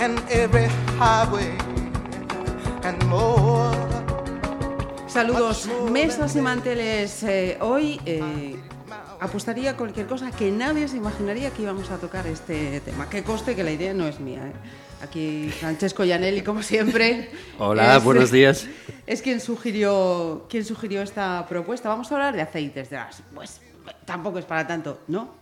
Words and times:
and 0.00 0.18
every 0.30 0.66
highway 0.98 1.56
and 2.82 3.04
more. 3.04 3.70
Saludos, 5.06 5.68
mesas 5.90 6.34
y 6.36 6.40
manteles. 6.40 7.22
Eh, 7.22 7.58
hoy 7.60 8.00
eh, 8.06 8.56
apostaría 9.20 9.76
cualquier 9.76 10.06
cosa 10.06 10.30
que 10.30 10.50
nadie 10.50 10.88
se 10.88 10.96
imaginaría 10.96 11.50
que 11.50 11.62
íbamos 11.62 11.90
a 11.90 11.98
tocar 11.98 12.26
este 12.26 12.80
tema. 12.80 13.10
Que 13.10 13.22
coste 13.22 13.54
que 13.54 13.62
la 13.62 13.72
idea 13.72 13.92
no 13.92 14.06
es 14.06 14.20
mía. 14.20 14.46
¿eh? 14.46 14.52
Aquí 15.02 15.50
Francesco 15.60 16.04
Gianelli, 16.04 16.42
como 16.42 16.62
siempre. 16.62 17.30
Hola, 17.58 17.96
es, 17.96 18.04
buenos 18.04 18.30
días. 18.30 18.66
Es 19.06 19.22
quien 19.22 19.40
sugirió, 19.40 20.46
quien 20.48 20.64
sugirió 20.64 21.02
esta 21.02 21.44
propuesta. 21.48 21.88
Vamos 21.88 22.12
a 22.12 22.14
hablar 22.14 22.36
de 22.36 22.42
aceites, 22.42 22.90
de 22.90 22.96
las, 22.96 23.20
pues 23.34 23.60
tampoco 24.04 24.38
es 24.38 24.44
para 24.44 24.64
tanto, 24.64 25.00
¿no? 25.08 25.34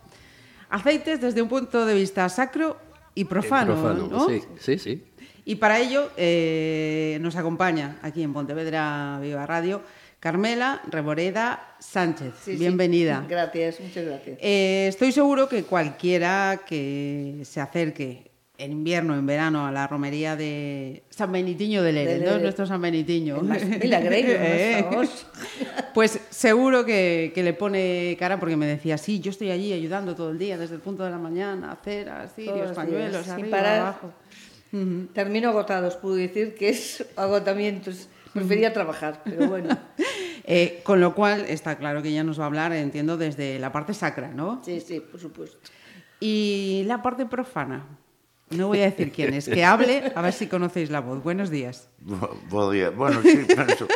Aceites 0.71 1.21
desde 1.21 1.43
un 1.43 1.49
punto 1.49 1.85
de 1.85 1.93
vista 1.93 2.27
sacro 2.29 2.88
y 3.15 3.25
profano, 3.25 3.73
profano 3.73 4.07
¿no? 4.07 4.29
Sí, 4.29 4.41
sí, 4.59 4.77
sí. 4.77 5.03
Y 5.45 5.55
para 5.55 5.79
ello 5.79 6.11
eh, 6.15 7.17
nos 7.21 7.35
acompaña 7.35 7.97
aquí 8.01 8.21
en 8.21 8.33
Pontevedra 8.33 9.19
Viva 9.21 9.45
Radio 9.45 9.81
Carmela 10.19 10.81
Reboreda 10.89 11.75
Sánchez. 11.79 12.33
Sí, 12.43 12.51
sí. 12.51 12.57
Bienvenida. 12.57 13.25
Gracias, 13.27 13.79
muchas 13.79 14.05
gracias. 14.05 14.37
Eh, 14.41 14.87
estoy 14.89 15.11
seguro 15.11 15.47
que 15.47 15.63
cualquiera 15.63 16.61
que 16.67 17.41
se 17.45 17.61
acerque 17.61 18.28
en 18.59 18.71
invierno, 18.73 19.15
en 19.15 19.25
verano, 19.25 19.65
a 19.65 19.71
la 19.71 19.87
romería 19.87 20.35
de 20.35 21.03
San 21.09 21.31
Benitiño 21.31 21.81
de 21.81 21.93
Lérez, 21.93 22.21
¿no? 22.29 22.37
Nuestro 22.39 22.65
San 22.65 22.81
Benitiño. 22.81 23.41
Milagreiro, 23.41 24.33
Eh. 24.39 24.85
Pues 25.93 26.19
seguro 26.29 26.85
que, 26.85 27.31
que 27.33 27.41
le 27.41 27.53
pone 27.53 28.15
cara 28.19 28.39
porque 28.39 28.57
me 28.57 28.67
decía, 28.67 28.97
sí, 28.97 29.19
yo 29.19 29.31
estoy 29.31 29.51
allí 29.51 29.73
ayudando 29.73 30.15
todo 30.15 30.29
el 30.31 30.37
día, 30.37 30.57
desde 30.57 30.75
el 30.75 30.81
punto 30.81 31.03
de 31.03 31.09
la 31.09 31.17
mañana, 31.17 31.77
ceras, 31.83 32.33
cirios, 32.35 32.67
los 32.67 32.71
pañuelos, 32.71 33.23
sin 33.23 33.33
arriba, 33.33 33.49
parar. 33.49 33.79
abajo. 33.79 34.13
Termino 35.13 35.49
agotados, 35.49 35.95
puedo 35.95 36.15
decir 36.15 36.53
que 36.55 36.69
es 36.69 37.05
agotamiento. 37.15 37.91
Prefería 38.33 38.73
trabajar, 38.73 39.21
pero 39.23 39.47
bueno. 39.47 39.69
Eh, 40.51 40.79
con 40.83 40.99
lo 40.99 41.13
cual 41.13 41.45
está 41.47 41.77
claro 41.77 42.01
que 42.01 42.09
ella 42.09 42.23
nos 42.23 42.39
va 42.39 42.45
a 42.45 42.47
hablar, 42.47 42.73
entiendo, 42.73 43.17
desde 43.17 43.59
la 43.59 43.71
parte 43.71 43.93
sacra, 43.93 44.29
¿no? 44.29 44.63
Sí, 44.65 44.81
sí, 44.81 44.99
por 44.99 45.19
supuesto. 45.19 45.59
Y 46.19 46.83
la 46.87 47.03
parte 47.03 47.27
profana. 47.27 47.85
No 48.51 48.67
voy 48.67 48.81
a 48.81 48.85
decir 48.85 49.11
quién 49.11 49.33
es, 49.33 49.47
que 49.47 49.63
hable, 49.63 50.11
a 50.15 50.21
ver 50.21 50.33
si 50.33 50.47
conocéis 50.47 50.89
la 50.89 51.01
voz. 51.01 51.21
Buenos 51.21 51.49
días. 51.49 51.87
Bo, 51.99 52.35
bo 52.49 52.71
día. 52.71 52.89
Bueno, 52.89 53.21
sí, 53.21 53.45
penso, 53.45 53.87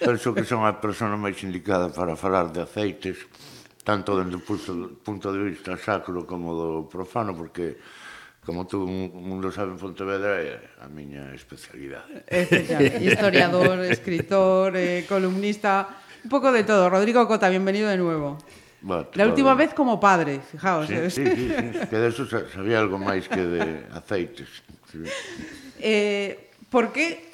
penso 0.00 0.34
que 0.34 0.44
son 0.44 0.66
a 0.66 0.80
persona 0.80 1.14
máis 1.14 1.38
indicada 1.46 1.94
para 1.94 2.18
falar 2.18 2.50
de 2.50 2.66
aceites, 2.66 3.22
tanto 3.86 4.18
dende 4.18 4.34
o 4.34 4.42
punto, 4.42 4.98
punto 4.98 5.30
de 5.30 5.54
vista 5.54 5.78
sacro 5.78 6.26
como 6.26 6.58
do 6.58 6.68
profano, 6.90 7.38
porque 7.38 7.78
como 8.42 8.66
tú 8.66 8.82
mundo 8.82 9.52
sabe 9.52 9.70
en 9.70 9.78
Pontevedra 9.78 10.42
é 10.42 10.58
a 10.82 10.90
miña 10.90 11.30
especialidade. 11.30 12.26
Historiador, 12.98 13.78
escritor, 13.86 14.74
eh, 14.74 15.06
columnista, 15.06 15.86
un 16.24 16.30
pouco 16.34 16.50
de 16.50 16.66
todo. 16.66 16.90
Rodrigo 16.90 17.28
Cota, 17.30 17.46
bienvenido 17.46 17.86
de 17.86 17.98
nuevo. 17.98 18.42
Bueno, 18.82 19.06
la 19.14 19.26
última 19.26 19.54
vez 19.54 19.74
como 19.74 20.00
padre, 20.00 20.40
fijaos. 20.40 20.86
Sí, 20.86 20.94
¿eh? 20.94 21.10
sí, 21.10 21.26
sí, 21.26 21.52
sí, 21.72 21.86
que 21.90 21.96
de 21.96 22.08
eso 22.08 22.24
sabía 22.26 22.80
algo 22.80 22.96
máis 22.96 23.28
que 23.28 23.44
de 23.44 23.84
aceites. 23.92 24.48
Sí. 24.88 25.04
Eh, 25.80 26.50
por 26.72 26.92
que, 26.92 27.28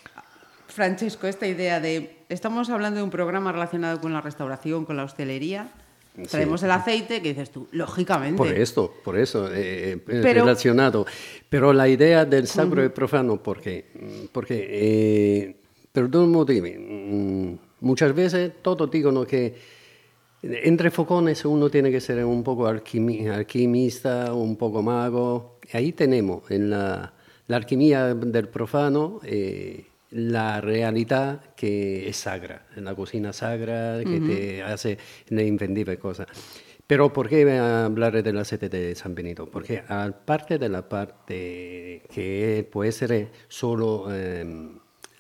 Francesco, 0.67 1.27
esta 1.27 1.47
idea 1.47 1.79
de... 1.79 2.25
Estamos 2.29 2.71
hablando 2.71 2.99
de 2.99 3.05
un 3.05 3.11
programa 3.11 3.53
relacionado 3.53 4.01
con 4.01 4.13
la 4.13 4.21
restauración, 4.21 4.85
con 4.85 4.97
la 4.97 5.05
hostelería... 5.05 5.71
Traemos 6.31 6.61
sí. 6.61 6.67
el 6.67 6.73
aceite, 6.73 7.21
que 7.21 7.29
dices 7.29 7.51
tú, 7.51 7.69
lógicamente. 7.73 8.39
Por 8.39 8.49
esto, 8.49 8.95
por 9.05 9.19
eso, 9.19 9.53
eh, 9.53 9.93
eh 9.93 10.01
Pero... 10.07 10.45
relacionado. 10.45 11.05
Pero 11.49 11.75
la 11.75 11.89
idea 11.89 12.25
del 12.25 12.47
sacro 12.47 12.81
uh 12.81 12.87
-huh. 12.87 12.93
profano, 12.93 13.37
¿por 13.37 13.61
qué? 13.61 13.85
Porque, 14.33 14.65
eh, 14.65 15.57
perdón, 15.93 16.33
motivo, 16.33 16.67
mm, 16.67 17.59
muchas 17.81 18.15
veces 18.15 18.53
todos 18.63 18.89
no 19.13 19.27
que 19.27 19.76
entre 20.43 20.91
focones 20.91 21.45
uno 21.45 21.69
tiene 21.71 21.91
que 21.91 22.01
ser 22.01 22.25
un 22.25 22.43
poco 22.43 22.69
alquimi- 22.69 23.29
alquimista, 23.29 24.33
un 24.35 24.57
poco 24.57 24.83
mago. 24.83 25.59
Ahí 25.73 25.93
tenemos 25.93 26.51
en 26.51 26.71
la, 26.71 27.13
la 27.49 27.57
alquimia 27.57 28.15
del 28.15 28.49
profano 28.49 29.21
eh, 29.25 29.87
la 30.11 30.61
realidad 30.61 31.55
que 31.57 32.09
es 32.09 32.17
sagra, 32.17 32.67
la 32.77 32.95
cocina 32.95 33.33
sagra 33.33 34.01
que 34.05 34.21
te 34.21 34.63
hace 34.63 34.99
le 35.29 35.45
inventive 35.47 35.99
cosas. 35.99 36.29
Pero 36.87 37.13
¿por 37.13 37.29
qué 37.29 37.51
hablar 37.59 38.23
del 38.23 38.39
aceite 38.39 38.69
de 38.69 38.95
San 38.95 39.13
Benito? 39.17 39.51
Porque 39.51 39.83
aparte 39.89 40.57
de 40.57 40.69
la 40.69 40.89
parte 40.89 42.03
que 42.15 42.69
puede 42.71 42.93
ser 42.93 43.33
solo 43.49 44.07
eh, 44.13 44.47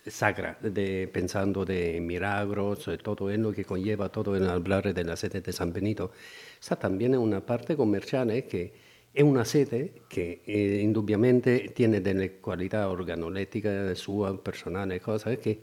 sacra, 0.06 0.58
de, 0.60 1.08
pensando 1.08 1.64
de 1.64 2.00
milagros, 2.00 2.88
eh, 2.88 2.98
todo 2.98 3.28
lo 3.36 3.52
que 3.52 3.64
conlleva 3.64 4.08
todo 4.08 4.36
el 4.36 4.48
hablar 4.48 4.92
del 4.94 5.10
aceite 5.10 5.40
de 5.40 5.52
San 5.52 5.72
Benito, 5.72 6.12
está 6.60 6.76
también 6.76 7.16
una 7.16 7.44
parte 7.44 7.76
comercial 7.76 8.30
eh, 8.30 8.46
que 8.46 8.72
es 9.12 9.24
un 9.24 9.38
aceite 9.38 10.02
que 10.08 10.42
eh, 10.44 10.80
indubbiamente 10.82 11.72
tiene 11.74 12.00
delle 12.00 12.38
qualità 12.38 12.88
organolettiche 12.90 13.94
sue, 13.94 14.36
personali, 14.38 15.00
cose 15.00 15.38
che 15.38 15.62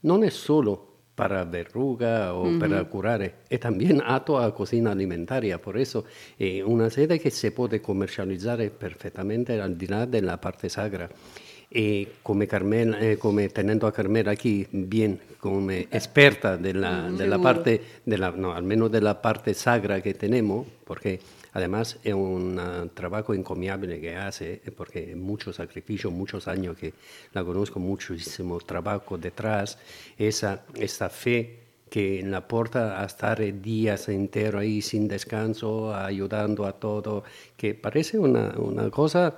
non 0.00 0.22
è 0.22 0.30
solo 0.30 0.94
para 1.16 1.44
verruga 1.46 2.34
o 2.34 2.58
para 2.58 2.84
curare, 2.84 3.38
è 3.48 3.56
también 3.56 4.02
apto 4.04 4.36
a 4.36 4.52
cocina 4.52 4.90
alimentaria, 4.90 5.58
por 5.58 5.78
eso 5.78 6.04
è 6.36 6.60
una 6.60 6.90
sede 6.90 7.18
che 7.18 7.30
si 7.30 7.50
può 7.52 7.66
commercializzare 7.80 8.68
perfettamente 8.68 9.58
al 9.58 9.74
di 9.76 9.86
là 9.86 10.04
della 10.04 10.36
parte 10.36 10.68
sagra. 10.68 11.08
E 11.78 12.16
come, 12.22 12.46
Carmela, 12.46 12.98
eh, 13.00 13.18
come 13.18 13.50
tenendo 13.50 13.86
a 13.86 13.92
Carmela 13.92 14.30
aquí 14.30 14.66
bien 14.70 15.20
come 15.38 15.88
esperta 15.90 16.56
della, 16.56 17.10
della 17.14 17.38
parte, 17.38 18.00
della, 18.02 18.30
no, 18.30 18.54
almeno 18.54 18.88
della 18.88 19.14
parte 19.14 19.52
sagra 19.52 20.00
que 20.00 20.14
tenemos, 20.14 20.66
porque 20.84 21.20
además 21.52 21.98
es 22.02 22.14
un 22.14 22.58
ah, 22.58 22.86
trabajo 22.94 23.34
encomiable 23.34 24.00
que 24.00 24.16
hace, 24.16 24.62
eh, 24.64 24.70
porque 24.74 25.14
mucho 25.14 25.52
sacrificio, 25.52 26.10
muchos 26.10 26.48
años 26.48 26.78
que 26.78 26.94
la 27.34 27.44
conozco, 27.44 27.78
muchísimo 27.78 28.58
trabajo 28.60 29.18
detrás, 29.18 29.76
esa, 30.16 30.64
esta 30.76 31.10
fe 31.10 31.58
que 31.90 32.22
la 32.24 32.48
porta 32.48 33.02
a 33.02 33.04
estar 33.04 33.38
días 33.60 34.08
enteros 34.08 34.62
ahí 34.62 34.80
sin 34.80 35.08
descanso, 35.08 35.94
ayudando 35.94 36.64
a 36.64 36.72
todo, 36.72 37.22
que 37.54 37.74
parece 37.74 38.18
una, 38.18 38.54
una 38.56 38.88
cosa 38.88 39.34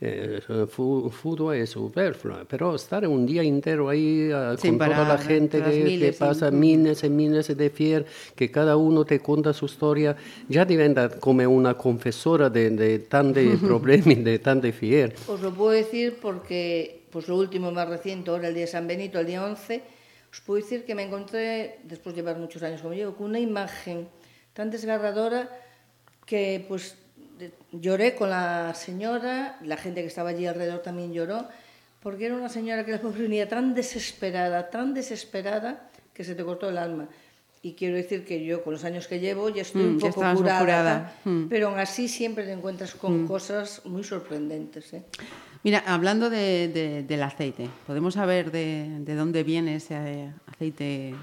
eh, 0.00 0.40
fútbol 0.68 1.54
es 1.54 1.70
superfluo, 1.70 2.44
pero 2.48 2.74
estar 2.74 3.06
un 3.06 3.24
día 3.24 3.42
entero 3.42 3.88
ahí 3.88 4.28
uh, 4.32 4.56
con 4.60 4.76
parar, 4.76 4.96
toda 4.96 5.08
la 5.16 5.18
gente 5.18 5.62
que, 5.62 5.84
miles, 5.84 6.16
que, 6.16 6.18
pasa 6.18 6.50
sí. 6.50 6.56
miles 6.56 7.04
y 7.04 7.10
miles 7.10 7.56
de 7.56 7.70
fier, 7.70 8.04
que 8.34 8.50
cada 8.50 8.76
uno 8.76 9.04
te 9.04 9.20
cuenta 9.20 9.52
su 9.52 9.66
historia, 9.66 10.16
ya 10.48 10.64
diventa 10.64 11.08
como 11.08 11.48
una 11.48 11.74
confesora 11.74 12.50
de, 12.50 12.70
de 12.70 12.98
tan 12.98 13.32
de 13.32 13.56
problemas, 13.62 14.24
de 14.24 14.38
tan 14.40 14.60
de 14.60 14.72
fier. 14.72 15.14
Os 15.28 15.40
lo 15.40 15.54
puedo 15.54 15.70
decir 15.70 16.18
porque, 16.20 17.06
pues 17.10 17.28
lo 17.28 17.36
último 17.36 17.70
más 17.70 17.88
reciente, 17.88 18.30
ahora 18.30 18.48
el 18.48 18.54
día 18.54 18.64
de 18.64 18.70
San 18.72 18.86
Benito, 18.88 19.20
el 19.20 19.26
día 19.26 19.44
11, 19.44 19.82
os 20.32 20.40
puedo 20.40 20.60
decir 20.60 20.84
que 20.84 20.96
me 20.96 21.04
encontré, 21.04 21.78
después 21.84 22.14
de 22.16 22.22
llevar 22.22 22.38
muchos 22.38 22.62
años 22.64 22.82
como 22.82 22.94
yo, 22.94 23.14
con 23.14 23.26
una 23.26 23.38
imagen 23.38 24.08
tan 24.52 24.70
desgarradora 24.70 25.48
que 26.26 26.64
pues 26.66 26.96
lloré 27.72 28.14
con 28.14 28.30
la 28.30 28.72
señora, 28.74 29.58
la 29.62 29.76
gente 29.76 30.00
que 30.00 30.06
estaba 30.08 30.30
allí 30.30 30.46
alrededor 30.46 30.80
también 30.82 31.12
lloró, 31.12 31.46
porque 32.00 32.26
era 32.26 32.34
una 32.36 32.48
señora 32.48 32.84
que 32.84 32.92
la 32.92 33.00
pobre 33.00 33.22
venía 33.22 33.48
tan 33.48 33.74
desesperada, 33.74 34.70
tan 34.70 34.94
desesperada, 34.94 35.88
que 36.12 36.22
se 36.24 36.34
te 36.34 36.44
cortó 36.44 36.68
el 36.68 36.78
alma. 36.78 37.08
Y 37.62 37.72
quiero 37.72 37.96
decir 37.96 38.24
que 38.26 38.44
yo, 38.44 38.62
con 38.62 38.74
los 38.74 38.84
años 38.84 39.08
que 39.08 39.20
llevo, 39.20 39.48
ya 39.48 39.62
estoy 39.62 39.82
Mm, 39.84 39.94
un 39.94 39.98
poco 39.98 40.20
curada, 40.34 41.14
Mm. 41.24 41.44
pero 41.48 41.68
aún 41.68 41.78
así 41.78 42.08
siempre 42.08 42.44
te 42.44 42.52
encuentras 42.52 42.94
con 42.94 43.26
cosas 43.26 43.80
muy 43.86 44.04
sorprendentes. 44.04 44.92
¿eh? 44.92 45.02
Mira, 45.62 45.82
hablando 45.86 46.28
de- 46.28 46.68
de- 46.68 47.02
del 47.04 47.22
aceite, 47.22 47.68
¿podemos 47.86 48.14
saber 48.14 48.50
de, 48.52 48.86
de 49.00 49.14
dónde 49.14 49.42
viene 49.44 49.76
ese 49.76 50.30
aceite 50.46 51.14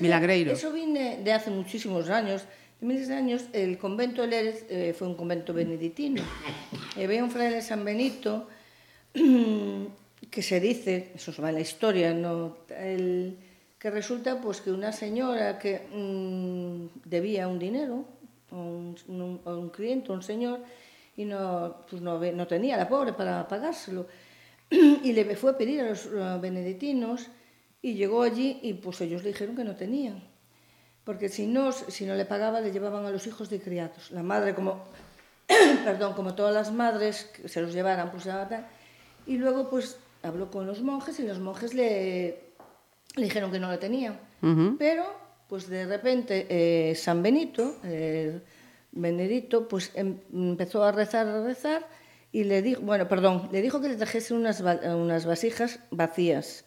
milagreiro? 0.00 0.52
Eso 0.52 0.70
viene 0.70 1.18
de 1.24 1.32
hace 1.32 1.50
muchísimos 1.50 2.10
años. 2.10 2.44
En 2.84 2.88
miles 2.88 3.08
de 3.08 3.14
años, 3.14 3.44
el 3.54 3.78
convento 3.78 4.20
de 4.20 4.28
Lérez 4.28 4.66
eh, 4.68 4.92
fue 4.92 5.08
un 5.08 5.14
convento 5.14 5.54
benedictino. 5.54 6.22
Había 7.02 7.24
un 7.24 7.30
fraile 7.30 7.62
San 7.62 7.82
Benito 7.82 8.46
que 10.30 10.42
se 10.42 10.60
dice, 10.60 11.12
eso 11.14 11.32
va 11.40 11.48
en 11.48 11.54
la 11.54 11.62
historia, 11.62 12.12
no, 12.12 12.58
el, 12.68 13.38
que 13.78 13.90
resulta 13.90 14.38
pues 14.38 14.60
que 14.60 14.70
una 14.70 14.92
señora 14.92 15.58
que 15.58 15.80
mmm, 15.94 17.08
debía 17.08 17.48
un 17.48 17.58
dinero 17.58 18.04
a 18.50 18.56
un, 18.56 18.94
un, 19.08 19.40
a 19.46 19.54
un 19.54 19.70
cliente, 19.70 20.12
un 20.12 20.22
señor, 20.22 20.60
y 21.16 21.24
no, 21.24 21.86
pues 21.88 22.02
no, 22.02 22.18
no 22.18 22.46
tenía 22.46 22.76
la 22.76 22.86
pobre 22.86 23.14
para 23.14 23.48
pagárselo. 23.48 24.06
y 24.70 25.10
le 25.10 25.24
fue 25.36 25.52
a 25.52 25.56
pedir 25.56 25.80
a 25.80 25.88
los 25.88 26.06
benedictinos 26.38 27.30
y 27.80 27.94
llegó 27.94 28.20
allí 28.20 28.58
y 28.60 28.74
pues 28.74 29.00
ellos 29.00 29.22
le 29.22 29.30
dijeron 29.30 29.56
que 29.56 29.64
no 29.64 29.74
tenían. 29.74 30.33
Porque 31.04 31.28
si 31.28 31.46
no, 31.46 31.72
si 31.72 32.06
no 32.06 32.14
le 32.14 32.24
pagaba, 32.24 32.60
le 32.60 32.72
llevaban 32.72 33.04
a 33.04 33.10
los 33.10 33.26
hijos 33.26 33.50
de 33.50 33.60
criados. 33.60 34.10
La 34.10 34.22
madre, 34.22 34.54
como, 34.54 34.84
perdón, 35.84 36.14
como 36.14 36.34
todas 36.34 36.54
las 36.54 36.72
madres, 36.72 37.30
que 37.34 37.48
se 37.48 37.60
los 37.60 37.72
llevaran, 37.72 38.10
pues. 38.10 38.26
Y 39.26 39.36
luego, 39.36 39.68
pues, 39.68 39.98
habló 40.22 40.50
con 40.50 40.66
los 40.66 40.80
monjes 40.80 41.20
y 41.20 41.26
los 41.26 41.38
monjes 41.38 41.74
le, 41.74 42.44
le 43.16 43.24
dijeron 43.24 43.52
que 43.52 43.58
no 43.58 43.70
lo 43.70 43.78
tenían. 43.78 44.18
Uh 44.42 44.46
-huh. 44.46 44.76
Pero, 44.78 45.04
pues 45.48 45.68
de 45.68 45.86
repente, 45.86 46.46
eh, 46.48 46.94
San 46.94 47.22
Benito, 47.22 47.76
eh, 47.84 48.40
Benedito, 48.92 49.68
pues 49.68 49.90
em, 49.94 50.18
empezó 50.32 50.84
a 50.84 50.92
rezar, 50.92 51.26
a 51.26 51.44
rezar, 51.44 51.86
y 52.32 52.44
le 52.44 52.62
dijo, 52.62 52.80
bueno, 52.82 53.06
perdón, 53.08 53.48
le 53.52 53.60
dijo 53.60 53.80
que 53.80 53.88
le 53.88 53.96
trajese 53.96 54.34
unas, 54.34 54.60
unas 54.60 55.26
vasijas 55.26 55.80
vacías. 55.90 56.64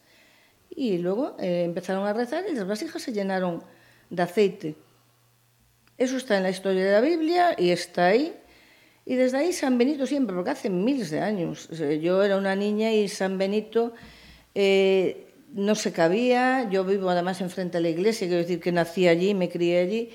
Y 0.69 0.99
luego 0.99 1.35
eh, 1.39 1.63
empezaron 1.63 2.05
a 2.05 2.13
rezar 2.13 2.45
y 2.49 2.53
las 2.53 2.67
vasijas 2.67 3.01
se 3.01 3.11
llenaron 3.11 3.63
de 4.09 4.23
aceite. 4.23 4.75
Eso 5.97 6.17
está 6.17 6.37
en 6.37 6.43
la 6.43 6.49
historia 6.49 6.85
de 6.85 6.91
la 6.91 7.01
Biblia 7.01 7.55
y 7.57 7.71
está 7.71 8.07
ahí. 8.07 8.33
Y 9.05 9.15
desde 9.15 9.37
ahí 9.37 9.53
San 9.53 9.77
Benito 9.77 10.05
siempre, 10.05 10.35
porque 10.35 10.51
hace 10.51 10.69
miles 10.69 11.09
de 11.09 11.21
años. 11.21 11.69
Yo 11.69 12.23
era 12.23 12.37
una 12.37 12.55
niña 12.55 12.91
y 12.91 13.07
San 13.07 13.37
Benito 13.37 13.93
eh, 14.53 15.27
no 15.53 15.75
se 15.75 15.91
cabía. 15.91 16.69
Yo 16.69 16.83
vivo 16.83 17.09
además 17.09 17.41
enfrente 17.41 17.77
de 17.77 17.83
la 17.83 17.89
iglesia, 17.89 18.27
quiero 18.27 18.41
decir 18.41 18.59
que 18.59 18.71
nací 18.71 19.07
allí, 19.07 19.33
me 19.33 19.49
crié 19.49 19.79
allí. 19.79 20.09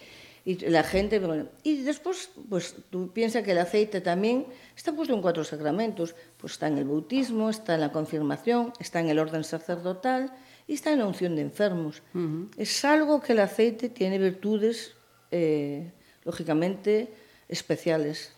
Y 0.45 0.57
la 0.69 0.83
gente, 0.83 1.21
bueno, 1.21 1.47
y 1.63 1.83
después, 1.83 2.31
pues 2.49 2.75
tú 2.91 3.13
piensas 3.13 3.45
que 3.45 3.53
el 3.53 3.59
aceite 3.59 4.01
también 4.01 4.47
está 4.77 4.93
puesto 4.93 5.15
en 5.15 5.23
cuatro 5.23 5.43
sacramentos. 5.43 6.15
Pues 6.37 6.55
está 6.55 6.69
en 6.69 6.79
el 6.79 6.85
bautismo, 6.85 7.49
está 7.49 7.75
en 7.75 7.81
la 7.81 7.93
confirmación, 7.93 8.73
está 8.79 9.01
en 9.01 9.09
el 9.09 9.19
orden 9.19 9.45
sacerdotal 9.45 10.33
y 10.67 10.75
está 10.75 10.93
en 10.93 11.01
la 11.01 11.07
unción 11.07 11.37
de 11.37 11.43
enfermos. 11.43 12.03
Uh 12.15 12.19
-huh. 12.19 12.49
Es 12.57 12.85
algo 12.85 13.21
que 13.21 13.33
el 13.33 13.41
aceite 13.41 13.89
tiene 13.89 14.19
virtudes, 14.19 14.95
eh, 15.31 15.91
lógicamente, 16.25 17.09
especiales. 17.49 18.33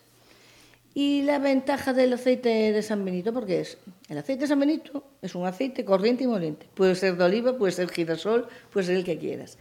Y 0.93 1.23
la 1.23 1.39
ventaja 1.39 1.91
del 1.91 2.13
aceite 2.13 2.71
de 2.71 2.81
San 2.81 3.03
Benito, 3.03 3.33
porque 3.33 3.59
es, 3.59 3.77
el 4.07 4.17
aceite 4.17 4.43
de 4.43 4.47
San 4.47 4.59
Benito 4.59 5.03
es 5.21 5.35
un 5.35 5.45
aceite 5.45 5.83
corriente 5.83 6.23
y 6.23 6.27
moliente. 6.27 6.67
Puede 6.73 6.95
ser 6.95 7.17
de 7.17 7.23
oliva, 7.25 7.57
puede 7.57 7.73
ser 7.73 7.89
girasol, 7.89 8.47
puede 8.71 8.85
ser 8.87 8.95
el 8.95 9.03
que 9.03 9.17
quieras. 9.17 9.57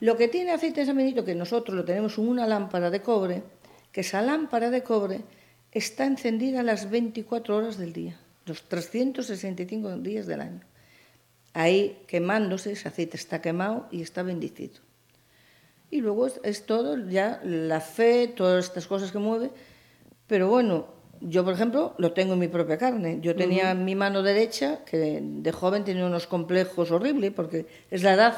Lo 0.00 0.16
que 0.16 0.28
tiene 0.28 0.52
aceite 0.52 0.80
de 0.80 0.86
San 0.86 0.96
Benito, 0.96 1.24
que 1.24 1.34
nosotros 1.34 1.76
lo 1.76 1.84
tenemos 1.84 2.16
en 2.18 2.28
una 2.28 2.46
lámpara 2.46 2.90
de 2.90 3.02
cobre, 3.02 3.42
que 3.90 4.02
esa 4.02 4.22
lámpara 4.22 4.70
de 4.70 4.84
cobre 4.84 5.22
está 5.72 6.06
encendida 6.06 6.62
las 6.62 6.88
24 6.88 7.56
horas 7.56 7.76
del 7.76 7.92
día, 7.92 8.16
los 8.46 8.62
365 8.68 9.96
días 9.98 10.26
del 10.28 10.40
año. 10.40 10.60
Ahí 11.54 12.02
quemándose, 12.06 12.72
ese 12.72 12.88
aceite 12.88 13.16
está 13.16 13.40
quemado 13.40 13.86
y 13.90 14.02
está 14.02 14.22
bendecido. 14.22 14.80
Y 15.90 16.00
luego 16.00 16.26
es, 16.26 16.40
es 16.44 16.66
todo 16.66 16.96
ya 17.08 17.40
la 17.44 17.80
fe, 17.80 18.28
todas 18.28 18.66
estas 18.66 18.86
cosas 18.86 19.10
que 19.10 19.18
mueve. 19.18 19.50
Pero 20.26 20.48
bueno, 20.48 20.86
yo 21.20 21.44
por 21.44 21.54
ejemplo 21.54 21.94
lo 21.98 22.12
tengo 22.12 22.34
en 22.34 22.38
mi 22.38 22.48
propia 22.48 22.78
carne. 22.78 23.18
Yo 23.20 23.34
tenía 23.34 23.72
uh 23.72 23.76
-huh. 23.76 23.82
mi 23.82 23.94
mano 23.94 24.22
derecha, 24.22 24.84
que 24.84 25.20
de 25.22 25.52
joven 25.52 25.84
tenía 25.84 26.06
unos 26.06 26.26
complejos 26.26 26.90
horribles, 26.90 27.32
porque 27.32 27.66
es 27.90 28.02
la 28.02 28.14
edad, 28.14 28.36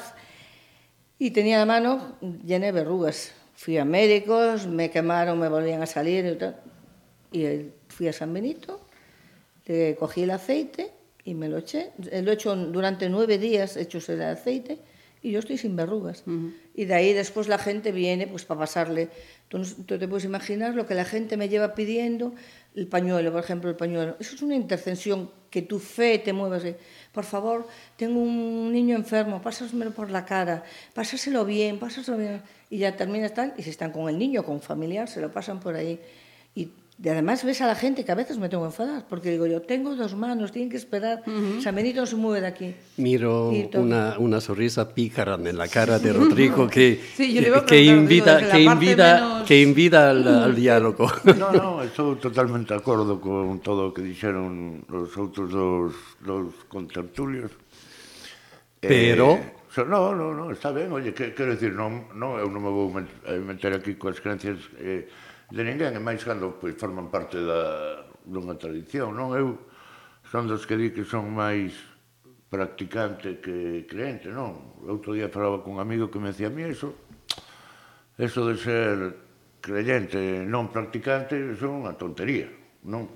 y 1.19 1.33
tenía 1.33 1.59
la 1.59 1.67
mano 1.67 2.17
llena 2.45 2.67
de 2.67 2.73
verrugas. 2.73 3.33
Fui 3.55 3.77
a 3.77 3.85
médicos, 3.85 4.67
me 4.67 4.91
quemaron, 4.91 5.39
me 5.39 5.49
volvían 5.49 5.83
a 5.83 5.87
salir 5.87 6.25
y 6.25 6.37
tal. 6.37 6.57
Y 7.33 7.73
fui 7.89 8.09
a 8.09 8.13
San 8.13 8.33
Benito, 8.33 8.81
le 9.67 9.97
cogí 9.97 10.23
el 10.23 10.31
aceite 10.31 11.00
y 11.25 11.35
me 11.35 11.49
lo 11.49 11.59
eché. 11.59 11.91
Lo 11.99 12.31
he 12.31 12.35
hecho 12.35 12.55
durante 12.57 13.09
nueve 13.09 13.39
días, 13.39 13.77
he 13.77 13.83
hecho 13.83 13.99
el 14.13 14.23
aceite 14.23 14.79
y 15.23 15.33
yo 15.33 15.39
estoy 15.41 15.59
sin 15.59 15.77
verrugas. 15.77 16.23
Uh 16.27 16.31
-huh. 16.31 16.55
Y 16.75 16.85
de 16.87 16.95
ahí 16.95 17.13
después 17.13 17.49
la 17.49 17.59
gente 17.59 17.93
viene 17.93 18.27
pues 18.27 18.45
para 18.45 18.61
pasarle. 18.61 19.09
Tú, 19.49 19.63
tú, 19.87 19.99
te 19.99 20.09
puedes 20.09 20.25
imaginar 20.25 20.75
lo 20.75 20.87
que 20.87 20.95
la 20.95 21.05
gente 21.05 21.37
me 21.37 21.49
lleva 21.49 21.75
pidiendo, 21.75 22.33
el 22.75 22.87
pañuelo, 22.87 23.33
por 23.33 23.43
ejemplo, 23.43 23.69
el 23.69 23.77
pañuelo. 23.77 24.17
Eso 24.21 24.35
es 24.35 24.43
una 24.43 24.55
intercesión, 24.55 25.31
que 25.51 25.63
tu 25.63 25.79
fe 25.79 26.19
te 26.19 26.33
mueva 26.33 26.57
así. 26.57 26.75
Por 27.13 27.25
favor, 27.25 27.67
tengo 27.97 28.21
un 28.21 28.73
niño 28.73 28.95
enfermo, 28.97 29.43
pásasemelo 29.43 29.91
por 29.91 30.11
la 30.11 30.25
cara, 30.25 30.63
pásaselo 30.95 31.45
bien, 31.45 31.79
pásaselo 31.79 32.17
bien. 32.17 32.41
Y 32.71 32.79
ya 32.79 32.97
terminas 32.97 33.35
tal, 33.35 33.53
y 33.59 33.63
si 33.65 33.71
están 33.71 33.91
con 33.91 34.09
el 34.09 34.17
niño, 34.17 34.45
con 34.45 34.61
familiar, 34.61 35.09
se 35.09 35.21
lo 35.21 35.33
pasan 35.33 35.59
por 35.59 35.75
ahí. 35.75 35.99
E 37.03 37.09
además 37.09 37.41
ves 37.49 37.65
a 37.65 37.67
la 37.67 37.75
gente 37.75 38.05
que 38.05 38.13
a 38.13 38.15
veces 38.15 38.37
me 38.37 38.51
tengo 38.53 38.65
que 38.65 38.77
enfadar, 38.77 39.09
porque 39.09 39.31
digo 39.31 39.47
yo, 39.47 39.63
tengo 39.63 39.97
dos 39.97 40.15
manos, 40.15 40.53
tienen 40.53 40.69
que 40.69 40.77
esperar, 40.77 41.23
uh 41.25 41.31
-huh. 41.31 41.61
San 41.63 41.75
Benito 41.75 42.05
no 42.05 42.07
se 42.07 42.15
mueve 42.15 42.43
de 42.43 42.47
aquí. 42.53 42.75
Miro 42.99 43.49
una, 43.73 44.19
una, 44.19 44.39
sonrisa 44.39 44.93
pícara 44.93 45.41
en 45.41 45.57
la 45.57 45.67
cara 45.67 45.99
de 45.99 46.13
Rodrigo 46.13 46.69
que, 46.69 47.01
sí, 47.17 47.33
que, 47.33 47.65
que, 47.65 47.81
invita, 47.85 48.37
digo, 48.37 48.51
que, 48.53 48.61
invita, 48.61 49.15
menos... 49.15 49.49
que 49.49 49.63
invita 49.63 50.11
al, 50.11 50.29
al, 50.29 50.55
diálogo. 50.55 51.09
No, 51.41 51.49
no, 51.53 51.83
estou 51.83 52.21
totalmente 52.21 52.75
de 52.75 52.81
acordo 52.85 53.17
con 53.17 53.65
todo 53.65 53.89
o 53.89 53.95
que 53.97 54.05
dixeron 54.05 54.85
os 54.93 55.17
outros 55.17 55.49
dos, 55.49 55.97
dos 56.21 56.53
contertulios. 56.69 57.49
Pero... 58.77 59.41
Eh, 59.41 59.73
so, 59.73 59.89
no, 59.89 60.13
no, 60.13 60.37
no, 60.37 60.53
está 60.53 60.69
ben, 60.69 60.93
oye, 60.93 61.17
que, 61.17 61.33
quero 61.33 61.57
decir, 61.57 61.73
non, 61.73 62.13
non, 62.13 62.37
eu 62.37 62.53
non 62.53 62.61
me 62.61 62.69
vou 62.69 62.93
meter 62.93 63.73
aquí 63.73 63.97
coas 63.97 64.21
creencias... 64.21 64.61
Eh, 64.77 65.09
de 65.51 65.63
ninguén, 65.67 65.95
e 65.95 66.01
máis 66.03 66.23
cando 66.23 66.55
pois, 66.57 66.79
forman 66.79 67.11
parte 67.11 67.43
da, 67.43 68.07
dunha 68.23 68.55
tradición, 68.55 69.15
non? 69.19 69.35
Eu 69.35 69.59
son 70.31 70.47
dos 70.47 70.63
que 70.63 70.79
di 70.79 70.95
que 70.95 71.03
son 71.03 71.35
máis 71.35 71.75
practicante 72.51 73.43
que 73.43 73.87
creente, 73.87 74.31
non? 74.31 74.79
O 74.83 74.95
outro 74.95 75.15
día 75.15 75.31
falaba 75.31 75.63
con 75.63 75.79
un 75.79 75.81
amigo 75.83 76.11
que 76.11 76.23
me 76.23 76.31
decía 76.31 76.51
a 76.51 76.55
mí 76.55 76.63
eso, 76.63 76.95
eso 78.19 78.47
de 78.47 78.57
ser 78.59 78.95
creyente 79.59 80.47
non 80.47 80.71
practicante 80.71 81.35
é 81.37 81.67
unha 81.67 81.95
tontería, 81.99 82.51
non? 82.87 83.11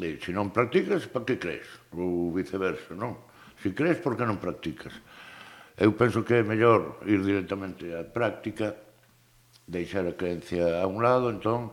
E 0.00 0.16
se 0.16 0.32
non 0.32 0.48
practicas, 0.54 1.08
para 1.12 1.28
que 1.28 1.36
crees? 1.36 1.68
Ou 1.92 2.32
viceversa, 2.32 2.96
non? 2.96 3.20
Se 3.60 3.76
crees, 3.76 4.00
por 4.00 4.16
que 4.16 4.24
non 4.24 4.40
practicas? 4.40 4.96
Eu 5.76 5.92
penso 5.96 6.24
que 6.24 6.40
é 6.40 6.42
mellor 6.44 7.00
ir 7.08 7.20
directamente 7.20 7.92
á 7.92 8.04
práctica, 8.04 8.76
deixar 9.70 10.04
a 10.10 10.18
creencia 10.18 10.82
a 10.82 10.86
un 10.90 10.98
lado, 11.00 11.30
entón, 11.30 11.70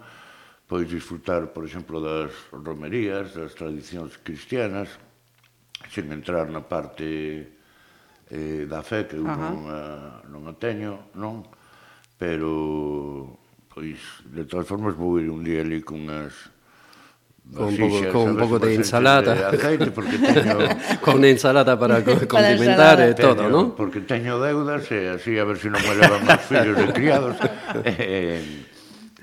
pois 0.70 0.86
disfrutar, 0.86 1.50
por 1.50 1.66
exemplo, 1.66 1.98
das 1.98 2.32
romerías, 2.54 3.34
das 3.34 3.58
tradicións 3.58 4.22
cristianas, 4.22 4.94
sen 5.90 6.14
entrar 6.14 6.46
na 6.54 6.62
parte 6.62 7.50
eh, 8.30 8.64
da 8.70 8.86
fe, 8.86 9.10
que 9.10 9.18
eu 9.18 9.26
non 9.26 9.66
a, 9.66 10.22
non 10.30 10.46
a 10.46 10.54
teño, 10.54 11.10
non? 11.18 11.42
Pero, 12.22 13.40
pois, 13.72 13.98
de 14.30 14.46
todas 14.46 14.70
formas, 14.70 14.94
vou 14.94 15.18
ir 15.18 15.34
un 15.34 15.42
día 15.42 15.66
ali 15.66 15.82
con 15.82 16.06
as 16.14 16.54
con 17.54 17.68
un 17.68 17.78
poco, 17.78 18.12
con 18.12 18.30
un 18.30 18.38
poco 18.38 18.60
de 18.60 18.76
ensalada. 18.76 19.34
De 19.34 19.46
aceite 19.46 19.92
porque 19.92 20.18
teño... 20.18 20.58
con 21.02 21.24
ensalada 21.24 21.80
para 21.80 22.04
condimentar 22.04 23.02
e 23.02 23.14
todo, 23.14 23.50
¿no? 23.50 23.76
Porque 23.76 24.02
teño 24.02 24.40
deudas 24.40 24.90
e 24.92 25.08
así 25.08 25.40
a 25.40 25.46
ver 25.48 25.58
se 25.58 25.68
si 25.68 25.70
non 25.72 25.82
me 25.82 25.96
levan 25.96 26.22
máis 26.28 26.44
fillos 26.44 26.78
e 26.78 26.88
criados. 26.92 27.36
Eh, 27.84 28.42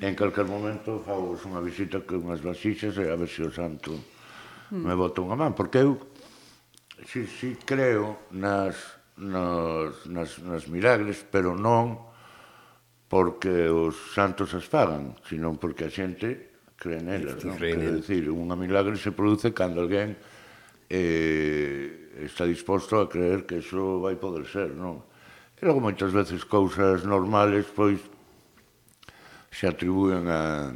en, 0.00 0.08
en 0.08 0.14
calquer 0.14 0.46
momento 0.46 1.02
fago 1.02 1.36
unha 1.48 1.60
visita 1.60 2.00
que 2.04 2.16
unhas 2.16 2.40
vasixas 2.40 2.96
e 2.96 3.08
eh, 3.08 3.12
a 3.12 3.16
ver 3.16 3.28
se 3.28 3.42
si 3.42 3.48
o 3.48 3.50
santo 3.52 3.92
mm. 4.70 4.84
me 4.84 4.94
bota 4.94 5.20
unha 5.20 5.36
man, 5.36 5.52
porque 5.52 5.82
eu 5.84 5.98
si, 7.06 7.26
si 7.26 7.56
creo 7.64 8.30
nas, 8.30 8.76
nos, 9.16 10.06
nas, 10.06 10.38
nas 10.38 10.64
milagres, 10.68 11.24
pero 11.28 11.52
non 11.54 11.98
porque 13.08 13.68
os 13.68 13.94
santos 14.16 14.56
as 14.56 14.66
fagan, 14.66 15.14
sino 15.28 15.54
porque 15.54 15.86
a 15.86 15.90
xente 15.92 16.53
cree 16.76 17.00
nelas, 17.00 17.42
non? 17.44 17.56
Cree 17.56 17.76
decir, 17.76 18.24
dicir, 18.24 18.32
unha 18.32 18.58
milagre 18.58 18.98
se 18.98 19.14
produce 19.14 19.54
cando 19.54 19.82
alguén 19.82 20.18
eh, 20.90 22.22
está 22.22 22.44
disposto 22.46 23.00
a 23.00 23.08
creer 23.08 23.46
que 23.46 23.58
eso 23.58 24.00
vai 24.00 24.14
poder 24.14 24.46
ser, 24.46 24.74
non? 24.74 25.02
E 25.58 25.62
logo 25.62 25.80
moitas 25.80 26.10
veces 26.10 26.42
cousas 26.44 27.06
normales, 27.06 27.66
pois, 27.72 27.98
se 29.54 29.70
atribúen 29.70 30.26
a, 30.26 30.74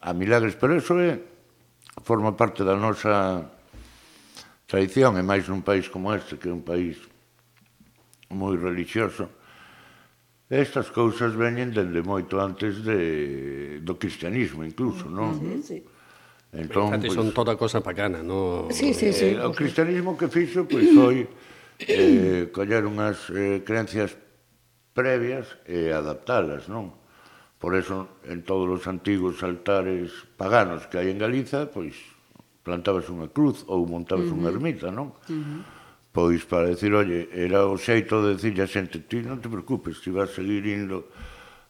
a 0.00 0.10
milagres, 0.16 0.56
pero 0.56 0.76
eso 0.76 0.96
é, 0.96 1.20
forma 2.02 2.32
parte 2.32 2.64
da 2.64 2.76
nosa 2.76 3.44
tradición, 4.66 5.20
e 5.20 5.22
máis 5.22 5.46
nun 5.46 5.60
país 5.60 5.86
como 5.92 6.10
este, 6.16 6.40
que 6.40 6.48
é 6.48 6.54
un 6.54 6.64
país 6.64 6.96
moi 8.32 8.56
religioso, 8.58 9.30
Estas 10.46 10.94
cousas 10.94 11.34
veñen 11.34 11.74
dende 11.74 12.06
moito 12.06 12.38
antes 12.38 12.78
de, 12.86 13.82
do 13.82 13.98
cristianismo, 13.98 14.62
incluso, 14.62 15.10
non? 15.10 15.34
Sí, 15.42 15.58
sí. 15.58 15.78
Entón, 16.54 16.94
Fíjate, 16.94 17.10
pues, 17.10 17.18
pois, 17.18 17.26
son 17.26 17.28
toda 17.34 17.58
cosa 17.58 17.82
pagana, 17.82 18.22
non? 18.22 18.70
Sí, 18.70 18.94
sí, 18.94 19.10
sí. 19.10 19.34
Eh, 19.34 19.42
o 19.42 19.50
cristianismo 19.50 20.14
que 20.14 20.30
fixo, 20.30 20.62
pois, 20.62 20.86
pues, 20.86 20.94
foi 20.94 21.16
eh, 21.82 22.46
coller 22.54 22.86
unhas 22.86 23.26
eh, 23.34 23.66
creencias 23.66 24.14
previas 24.94 25.50
e 25.66 25.90
adaptalas, 25.90 26.70
non? 26.70 26.94
Por 27.58 27.74
eso, 27.74 28.22
en 28.30 28.46
todos 28.46 28.70
os 28.70 28.86
antigos 28.86 29.42
altares 29.42 30.14
paganos 30.38 30.86
que 30.86 31.02
hai 31.02 31.10
en 31.10 31.18
Galiza, 31.18 31.66
pois, 31.74 31.98
plantabas 32.62 33.10
unha 33.10 33.34
cruz 33.34 33.66
ou 33.66 33.82
montabas 33.82 34.30
uh 34.30 34.38
-huh. 34.38 34.46
unha 34.46 34.54
ermita, 34.54 34.94
non? 34.94 35.10
Uh 35.26 35.42
-huh 35.42 35.75
pois 36.16 36.48
para 36.48 36.72
decir, 36.72 36.96
oye, 36.96 37.28
era 37.36 37.68
o 37.68 37.76
xeito 37.76 38.24
de 38.24 38.40
decirle 38.40 38.64
a 38.64 38.70
xente, 38.72 39.04
ti 39.04 39.20
non 39.20 39.36
te 39.36 39.52
preocupes, 39.52 40.00
ti 40.00 40.08
vas 40.08 40.32
seguir 40.32 40.64
indo 40.64 41.12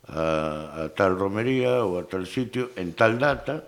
a, 0.06 0.86
a 0.86 0.94
tal 0.94 1.18
romería 1.18 1.82
ou 1.82 1.98
a 1.98 2.06
tal 2.06 2.30
sitio 2.30 2.70
en 2.78 2.94
tal 2.94 3.18
data 3.18 3.66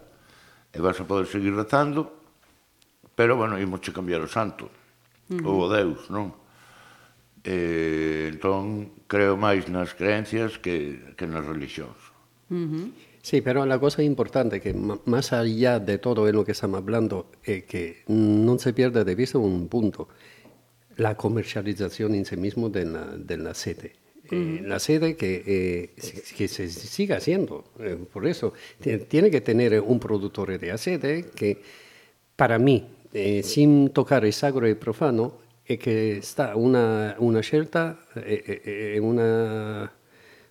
e 0.71 0.79
vas 0.79 0.95
a 1.03 1.05
poder 1.05 1.27
seguir 1.27 1.51
rezando, 1.51 2.07
pero, 3.11 3.35
bueno, 3.35 3.59
imos 3.59 3.83
che 3.83 3.91
cambiar 3.91 4.23
o 4.23 4.31
santo 4.31 4.71
uh 4.71 5.35
-huh. 5.35 5.51
ou 5.51 5.67
o 5.67 5.69
Deus, 5.69 6.07
non? 6.15 6.31
E, 7.43 8.31
entón, 8.31 9.03
creo 9.11 9.35
máis 9.35 9.67
nas 9.67 9.99
creencias 9.99 10.63
que, 10.63 11.11
que 11.19 11.27
nas 11.27 11.43
religións. 11.43 11.99
Uh 12.55 12.55
-huh. 12.55 12.87
Sí, 13.19 13.43
pero 13.43 13.67
la 13.67 13.83
cosa 13.83 14.07
importante 14.07 14.61
que 14.61 14.73
más 14.73 15.33
allá 15.33 15.81
de 15.81 15.99
todo 15.99 16.29
en 16.29 16.37
lo 16.39 16.45
que 16.47 16.53
estamos 16.53 16.79
hablando, 16.79 17.35
es 17.43 17.51
eh, 17.51 17.65
que 17.67 17.83
no 18.07 18.59
se 18.59 18.73
pierde 18.73 19.03
de 19.03 19.15
vista 19.15 19.39
un 19.39 19.67
punto. 19.67 20.09
La 20.99 21.17
comercialización 21.17 22.15
en 22.15 22.25
sí 22.25 22.37
mismo 22.37 22.69
de 22.69 22.85
la, 22.85 23.17
de 23.17 23.37
la 23.39 23.55
sede. 23.55 23.93
Eh, 24.31 24.61
la 24.63 24.79
sede 24.79 25.17
que, 25.17 25.43
eh, 25.47 25.91
que 26.37 26.49
se 26.49 26.69
siga 26.69 27.17
haciendo. 27.17 27.65
Eh, 27.79 27.97
por 28.13 28.27
eso 28.27 28.53
tiene 29.09 29.31
que 29.31 29.41
tener 29.41 29.81
un 29.81 29.99
productor 29.99 30.59
de 30.59 30.77
sede 30.77 31.27
que, 31.35 31.63
para 32.37 32.59
mí, 32.59 32.87
sin 33.43 33.91
tocar 33.91 34.25
el 34.25 34.33
sacro 34.33 34.69
y 34.69 34.75
profano, 34.75 35.39
es 35.65 35.79
que 35.79 36.19
está 36.19 36.57
una, 36.57 37.15
una 37.19 37.41
scelta, 37.41 38.01
una, 39.01 39.93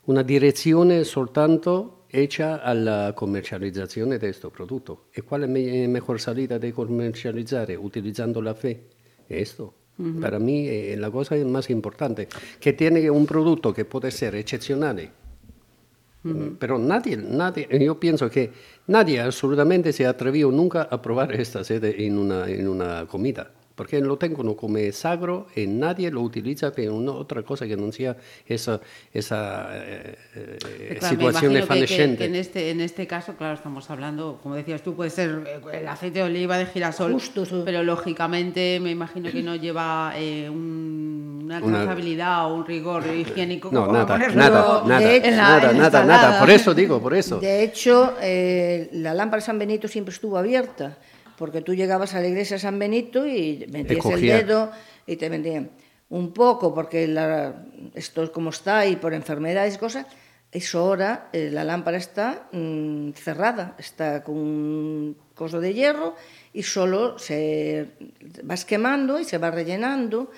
una 0.06 0.24
direzione 0.24 1.04
soltanto 1.04 2.06
hecha 2.10 2.64
a 2.64 2.74
la 2.74 3.14
comercializzazione 3.14 4.18
di 4.18 4.26
questo 4.26 4.50
prodotto. 4.50 5.08
E 5.12 5.22
quale 5.22 5.46
è 5.46 5.82
la 5.82 5.88
mejor 5.88 6.20
salida 6.20 6.58
de 6.58 6.72
comercializzare 6.72 7.76
utilizzando 7.76 8.42
la 8.42 8.54
fe? 8.54 8.88
Esto. 9.28 9.87
-huh. 9.98 10.20
Para 10.22 10.40
mí 10.40 10.68
eh, 10.68 10.96
la 10.98 11.10
cosa 11.10 11.36
más 11.46 11.70
importante, 11.70 12.28
que 12.60 12.74
tiene 12.74 13.10
un 13.10 13.26
producto 13.26 13.74
que 13.74 13.86
puede 13.86 14.12
ser 14.12 14.36
excepcional, 14.36 15.10
uh 16.24 16.30
-huh. 16.30 16.56
pero 16.60 16.78
nadie, 16.78 17.18
nadie, 17.18 17.68
yo 17.80 18.00
pienso 18.00 18.30
que 18.30 18.52
nadie 18.88 19.20
absolutamente 19.22 19.92
se 19.94 20.06
atrevió 20.06 20.52
nunca 20.52 20.84
a 20.84 21.02
probar 21.02 21.34
esta 21.34 21.64
sede 21.64 22.06
en 22.06 22.18
una, 22.18 22.48
en 22.48 22.68
una 22.68 23.06
comida. 23.08 23.52
Porque 23.78 24.02
lo 24.02 24.18
tengono 24.18 24.56
come 24.56 24.92
sagro 24.92 25.46
e 25.54 25.68
nadie 25.68 26.10
lo 26.10 26.22
utiliza 26.22 26.72
per 26.72 26.90
una 26.90 27.12
otra 27.12 27.44
cosa 27.44 27.68
que 27.68 27.78
no 27.78 27.92
sea 27.92 28.18
esa, 28.48 28.82
esa 29.14 29.70
eh, 29.72 30.18
eh, 30.34 30.96
claro, 30.98 31.14
situación 31.14 31.58
evanescente. 31.58 32.18
Que, 32.18 32.18
que 32.18 32.26
en, 32.26 32.36
este, 32.36 32.72
en 32.72 32.82
este 32.82 33.06
caso, 33.06 33.36
claro, 33.38 33.54
estamos 33.54 33.88
hablando, 33.92 34.40
como 34.42 34.56
decías 34.56 34.82
tú, 34.82 34.96
puede 34.96 35.12
ser 35.12 35.44
eh, 35.46 35.78
el 35.78 35.88
aceite 35.88 36.20
de 36.20 36.26
oliva 36.26 36.58
de 36.58 36.66
girasol, 36.66 37.14
Justo, 37.14 37.46
sí. 37.46 37.62
pero 37.64 37.84
lógicamente 37.84 38.80
me 38.82 38.90
imagino 38.90 39.30
que 39.30 39.44
no 39.44 39.56
lleva 39.56 40.12
eh, 40.16 40.50
un, 40.50 41.42
una 41.46 41.62
trazabilidad 41.62 42.52
o 42.52 42.56
un 42.56 42.66
rigor 42.66 43.04
higiénico. 43.06 43.70
No, 43.72 43.92
nada, 43.92 44.18
nada, 44.18 44.82
nada, 44.88 45.32
nada, 45.32 45.74
nada, 45.74 46.04
nada, 46.04 46.40
por 46.40 46.50
eso 46.50 46.74
digo, 46.74 47.00
por 47.00 47.14
eso. 47.14 47.40
De 47.40 47.62
hecho, 47.62 48.16
eh, 48.24 48.90
la 48.94 49.14
lámpara 49.14 49.40
San 49.40 49.60
Benito 49.60 49.88
siempre 49.88 50.16
estuvo 50.16 50.36
abierta. 50.36 50.98
Porque 51.38 51.62
tú 51.62 51.74
llegabas 51.74 52.16
a 52.16 52.22
la 52.22 52.28
iglesia 52.28 52.56
de 52.56 52.62
San 52.62 52.80
Benito 52.80 53.28
y 53.28 53.66
metías 53.72 54.06
el 54.06 54.22
dedo 54.22 54.72
y 55.06 55.16
te 55.16 55.30
vendían. 55.30 55.70
Un 56.10 56.34
poco, 56.34 56.74
porque 56.74 57.08
la, 57.08 57.66
esto 57.94 58.24
es 58.24 58.30
como 58.30 58.50
está 58.50 58.86
y 58.86 58.96
por 58.96 59.14
enfermedades 59.14 59.76
y 59.76 59.78
cosas, 59.78 60.08
eso 60.52 60.80
ahora 60.80 61.30
eh, 61.34 61.50
la 61.52 61.64
lámpara 61.64 61.98
está 61.98 62.48
mmm, 62.52 63.12
cerrada, 63.12 63.76
está 63.78 64.24
con 64.24 64.38
un 64.38 65.18
coso 65.36 65.60
de 65.60 65.74
hierro 65.74 66.16
y 66.54 66.64
solo 66.64 67.20
se 67.20 67.88
vas 68.44 68.64
quemando 68.66 69.20
y 69.20 69.26
se 69.26 69.38
va 69.38 69.52
rellenando 69.52 70.32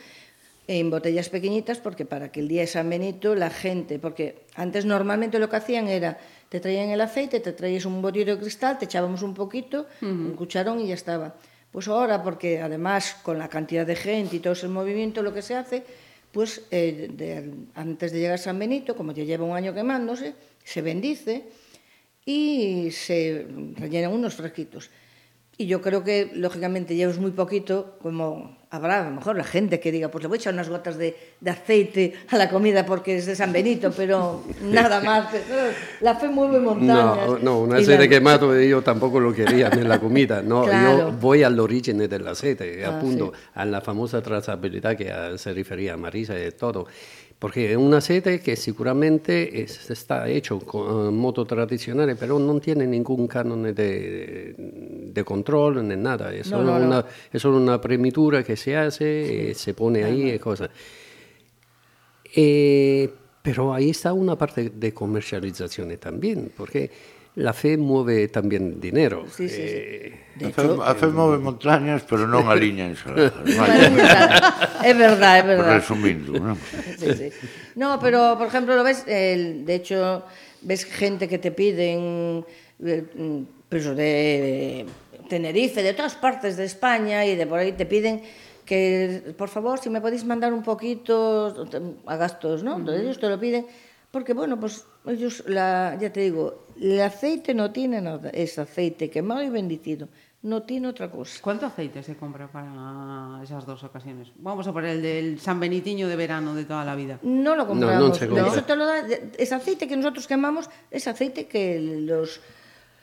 en 0.70 0.92
botellas 0.92 1.30
pequeñitas 1.30 1.80
porque 1.80 2.06
para 2.06 2.32
que 2.32 2.42
el 2.42 2.48
día 2.48 2.62
de 2.62 2.68
San 2.68 2.88
Benito 2.88 3.34
la 3.34 3.50
gente, 3.50 3.98
porque 3.98 4.46
antes 4.54 4.86
normalmente 4.86 5.40
lo 5.40 5.50
que 5.50 5.56
hacían 5.56 5.88
era 5.88 6.20
te 6.48 6.60
traían 6.60 6.90
el 6.90 7.02
aceite, 7.02 7.40
te 7.40 7.54
traías 7.54 7.86
un 7.86 8.04
botillo 8.04 8.36
de 8.36 8.40
cristal, 8.40 8.78
te 8.78 8.86
echábamos 8.86 9.24
un 9.24 9.34
poquito, 9.34 9.88
uh 10.02 10.06
-huh. 10.06 10.30
un 10.30 10.34
cucharón 10.36 10.80
y 10.80 10.88
ya 10.88 10.94
estaba. 10.94 11.34
Pues 11.72 11.88
ahora, 11.88 12.22
porque 12.22 12.62
además 12.62 13.18
con 13.24 13.40
la 13.40 13.50
cantidad 13.50 13.86
de 13.86 13.96
gente 13.96 14.36
y 14.36 14.40
todo 14.40 14.54
ese 14.54 14.68
movimiento, 14.68 15.24
lo 15.24 15.34
que 15.34 15.42
se 15.42 15.56
hace, 15.56 15.82
pues 16.32 16.62
eh, 16.70 17.10
de, 17.14 17.52
antes 17.74 18.12
de 18.12 18.20
llegar 18.20 18.36
a 18.36 18.38
San 18.38 18.60
Benito, 18.60 18.96
como 18.96 19.12
ya 19.12 19.24
lleva 19.24 19.46
un 19.46 19.56
año 19.58 19.74
quemándose, 19.74 20.36
se 20.64 20.84
bendice 20.84 21.50
y 22.26 22.92
se 22.92 23.48
rellenan 23.76 24.14
unos 24.14 24.36
frasquitos. 24.36 24.92
Y 25.62 25.68
yo 25.68 25.82
creo 25.82 26.06
que, 26.06 26.32
lógicamente, 26.36 26.96
llevas 26.96 27.18
muy 27.18 27.32
poquito, 27.32 27.98
como 28.02 28.58
habrá 28.70 29.02
a 29.02 29.10
lo 29.10 29.12
mejor 29.12 29.36
la 29.36 29.44
gente 29.44 29.82
que 29.82 29.92
diga, 29.92 30.08
pues 30.08 30.24
le 30.24 30.30
voy 30.30 30.38
a 30.38 30.40
echar 30.40 30.54
unas 30.54 30.70
gotas 30.70 30.98
de, 30.98 31.18
de 31.42 31.52
aceite 31.52 32.14
a 32.30 32.38
la 32.38 32.50
comida 32.50 32.86
porque 32.86 33.18
es 33.18 33.26
de 33.26 33.36
San 33.36 33.52
Benito, 33.52 33.92
pero 33.92 34.42
nada 34.64 35.02
más. 35.02 35.28
La 36.00 36.16
fe 36.16 36.30
mueve 36.30 36.62
montañas. 36.62 37.28
No, 37.28 37.40
no 37.40 37.60
un 37.60 37.74
aceite 37.74 38.06
la... 38.06 38.08
quemado 38.08 38.58
yo 38.58 38.82
tampoco 38.82 39.20
lo 39.20 39.34
quería 39.34 39.68
en 39.68 39.90
la 39.90 40.00
comida. 40.00 40.42
No, 40.42 40.64
claro. 40.64 40.98
yo 40.98 41.12
voy 41.12 41.44
al 41.44 41.60
origen 41.60 41.98
del 41.98 42.26
aceite, 42.26 42.86
ah, 42.86 42.96
apunto 42.96 43.34
sí. 43.36 43.42
a 43.56 43.66
la 43.66 43.82
famosa 43.82 44.22
trazabilidad 44.22 44.96
que 44.96 45.14
se 45.38 45.54
refería 45.54 45.96
a 45.96 45.98
Marisa 45.98 46.42
y 46.42 46.52
todo. 46.52 46.88
Porque 47.40 47.70
è 47.70 47.74
un 47.74 47.94
aceite 47.94 48.40
che 48.40 48.58
sicuramente 48.58 49.64
está 49.64 50.28
hecho 50.28 50.58
con 50.58 51.16
modo 51.16 51.46
tradizionale, 51.46 52.16
però 52.16 52.38
non 52.38 52.60
tiene 52.60 52.86
ningún 52.86 53.28
canone 53.28 53.72
de, 53.72 55.24
control 55.24 55.86
ni 55.86 55.96
nada. 55.96 56.34
Es, 56.34 56.50
no, 56.50 56.58
solo 56.58 56.72
no, 56.72 56.80
no. 56.80 56.86
Una, 56.86 57.06
es 57.32 57.42
solo 57.42 57.56
una 57.56 57.80
premitura 57.80 58.44
que 58.44 58.58
se 58.58 58.76
hace, 58.76 59.54
sí. 59.54 59.54
se 59.54 59.74
pone 59.74 60.04
ahí 60.04 60.32
y 60.32 60.38
cosas. 60.38 60.70
E, 62.36 63.10
pero 63.42 63.74
ahí 63.74 63.92
está 63.92 64.12
una 64.12 64.38
parte 64.38 64.70
de 64.72 64.94
comercialización 64.94 65.96
también, 65.98 66.52
porque 66.58 66.92
la 67.36 67.54
fe 67.54 67.78
mueve 67.78 68.28
también 68.28 68.80
dinero. 68.82 69.26
Sí, 69.30 69.48
sí, 69.48 69.56
sí. 69.56 69.62
Eh, 69.64 70.46
a, 70.46 70.50
fe, 70.50 70.62
a 70.84 70.96
fe 70.96 71.06
eh, 71.06 71.10
move 71.10 71.38
montañas, 71.38 72.04
pero 72.04 72.26
non 72.28 72.50
aliñanse. 72.54 73.06
Eh, 73.16 73.32
é 74.84 74.94
verdade, 74.94 75.40
é 75.40 75.46
verdade. 75.46 75.80
Resumindo, 75.80 76.34
non? 76.36 76.58
Sí, 76.98 77.14
sí. 77.14 77.28
No, 77.78 78.00
pero, 78.02 78.36
por 78.36 78.48
exemplo, 78.48 78.76
lo 78.76 78.84
ves, 78.84 79.06
el, 79.08 79.64
de 79.64 79.76
hecho, 79.76 80.26
ves 80.62 80.84
gente 80.84 81.30
que 81.30 81.38
te 81.38 81.52
piden 81.52 82.44
eh, 82.84 83.04
mm, 83.08 83.70
pues, 83.70 83.86
de 83.96 84.86
Tenerife, 85.30 85.84
de 85.84 85.94
todas 85.94 86.16
partes 86.16 86.58
de 86.58 86.66
España 86.66 87.26
y 87.26 87.36
de 87.36 87.46
por 87.46 87.60
ahí 87.60 87.72
te 87.72 87.86
piden 87.86 88.22
que, 88.66 89.34
por 89.38 89.50
favor, 89.50 89.80
si 89.80 89.90
me 89.90 90.02
podéis 90.02 90.26
mandar 90.26 90.54
un 90.54 90.62
poquito 90.62 91.56
a 92.06 92.16
gastos, 92.18 92.64
¿no? 92.64 92.78
Entonces 92.78 93.02
ellos 93.04 93.20
te 93.20 93.30
lo 93.30 93.40
piden 93.40 93.66
porque, 94.12 94.34
bueno, 94.34 94.60
pues 94.60 94.86
ellos, 95.12 95.44
la, 95.48 95.98
ya 96.00 96.12
te 96.12 96.22
digo, 96.22 96.66
El 96.80 97.02
aceite 97.02 97.54
no 97.54 97.72
tiene 97.72 98.02
nada, 98.02 98.30
es 98.30 98.58
aceite 98.58 99.10
quemado 99.10 99.44
y 99.44 99.50
bendecido, 99.50 100.08
no 100.44 100.64
tiene 100.64 100.88
otra 100.88 101.12
cosa. 101.12 101.40
¿Cuánto 101.42 101.66
aceite 101.66 102.02
se 102.04 102.16
compra 102.16 102.48
para 102.48 103.42
esas 103.44 103.66
dos 103.66 103.84
ocasiones? 103.84 104.30
Vamos 104.38 104.66
a 104.66 104.72
poner 104.72 104.92
el 104.92 105.02
del 105.02 105.40
San 105.40 105.60
Benitiño 105.60 106.08
de 106.08 106.16
verano 106.16 106.56
de 106.56 106.64
toda 106.64 106.86
la 106.86 106.96
vida. 106.96 107.20
No 107.22 107.56
lo 107.58 107.68
compramos. 107.68 108.00
No, 108.00 108.08
no 108.08 108.16
se 108.16 108.28
compra. 108.28 108.48
Eso 108.48 108.64
te 108.64 108.76
lo 108.78 108.86
da, 108.86 109.04
es 109.38 109.52
aceite 109.52 109.90
que 109.90 109.98
nosotros 109.98 110.26
quemamos, 110.26 110.70
es 110.90 111.06
aceite 111.08 111.48
que 111.48 111.82
los... 111.82 112.40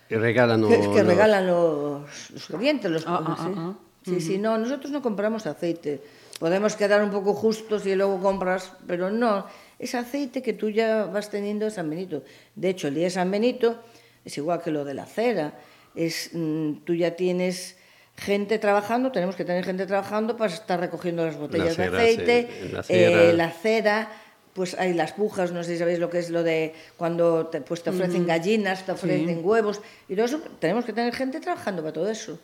Que 0.09 0.17
regalan 0.17 0.63
los... 0.63 0.71
Que, 0.71 0.91
que 0.91 1.03
regalan 1.03 1.47
los, 1.47 2.31
los 2.31 2.47
clientes. 2.47 2.91
Los, 2.91 3.07
ah, 3.07 3.23
ah, 3.27 3.37
sí, 3.39 3.53
ah, 3.55 3.75
sí, 4.05 4.11
uh 4.11 4.15
-huh. 4.15 4.21
sí, 4.21 4.39
no, 4.39 4.57
nosotros 4.57 4.91
no 4.91 5.03
compramos 5.03 5.47
aceite. 5.47 6.01
Podemos 6.39 6.77
quedar 6.77 7.03
un 7.03 7.11
poco 7.11 7.35
justos 7.35 7.85
y 7.85 7.95
luego 7.95 8.21
compras, 8.21 8.73
pero 8.87 9.11
no 9.11 9.45
es 9.79 9.95
aceite 9.95 10.43
que 10.43 10.53
tú 10.53 10.71
ya 10.71 11.05
vas 11.05 11.31
teniendo 11.31 11.67
en 11.67 11.71
San 11.71 11.89
Benito. 11.91 12.23
De 12.55 12.71
hecho, 12.71 12.89
el 12.89 12.95
día 12.95 13.05
de 13.05 13.11
San 13.11 13.31
Benito 13.31 13.83
es 14.25 14.37
igual 14.39 14.63
que 14.63 14.71
lo 14.71 14.85
de 14.85 14.95
la 14.95 15.07
cera. 15.07 15.55
Es, 15.95 16.31
mm, 16.33 16.85
tú 16.85 16.95
ya 16.95 17.17
tienes 17.17 17.77
gente 18.17 18.59
trabajando, 18.59 19.13
tenemos 19.13 19.37
que 19.37 19.45
tener 19.45 19.65
gente 19.65 19.87
trabajando 19.87 20.37
para 20.37 20.53
estar 20.53 20.81
recogiendo 20.81 21.25
las 21.25 21.37
botellas 21.37 21.77
cera, 21.77 21.91
de 21.91 21.97
aceite, 21.97 22.49
sí. 22.61 22.73
la, 22.73 22.85
eh, 22.89 23.33
la 23.35 23.51
cera, 23.51 24.11
pues 24.55 24.75
hay 24.79 24.95
las 24.95 25.13
pujas, 25.13 25.53
no 25.53 25.63
sé 25.63 25.73
si 25.73 25.79
sabéis 25.79 25.99
lo 25.99 26.09
que 26.09 26.19
es 26.19 26.31
lo 26.31 26.43
de 26.43 26.73
cuando 26.97 27.49
te, 27.49 27.61
pues 27.61 27.83
te 27.83 27.91
ofrecen 27.91 28.23
uh 28.23 28.25
-huh. 28.25 28.29
gallinas, 28.29 28.87
te 28.87 28.93
ofrecen 28.93 29.29
sí. 29.29 29.35
huevos, 29.43 29.83
y 30.09 30.15
todo 30.15 30.25
eso, 30.25 30.41
tenemos 30.59 30.87
que 30.87 30.95
tener 30.95 31.15
gente 31.15 31.41
trabajando 31.41 31.83
para 31.83 31.93
todo 31.93 32.09
eso. 32.09 32.39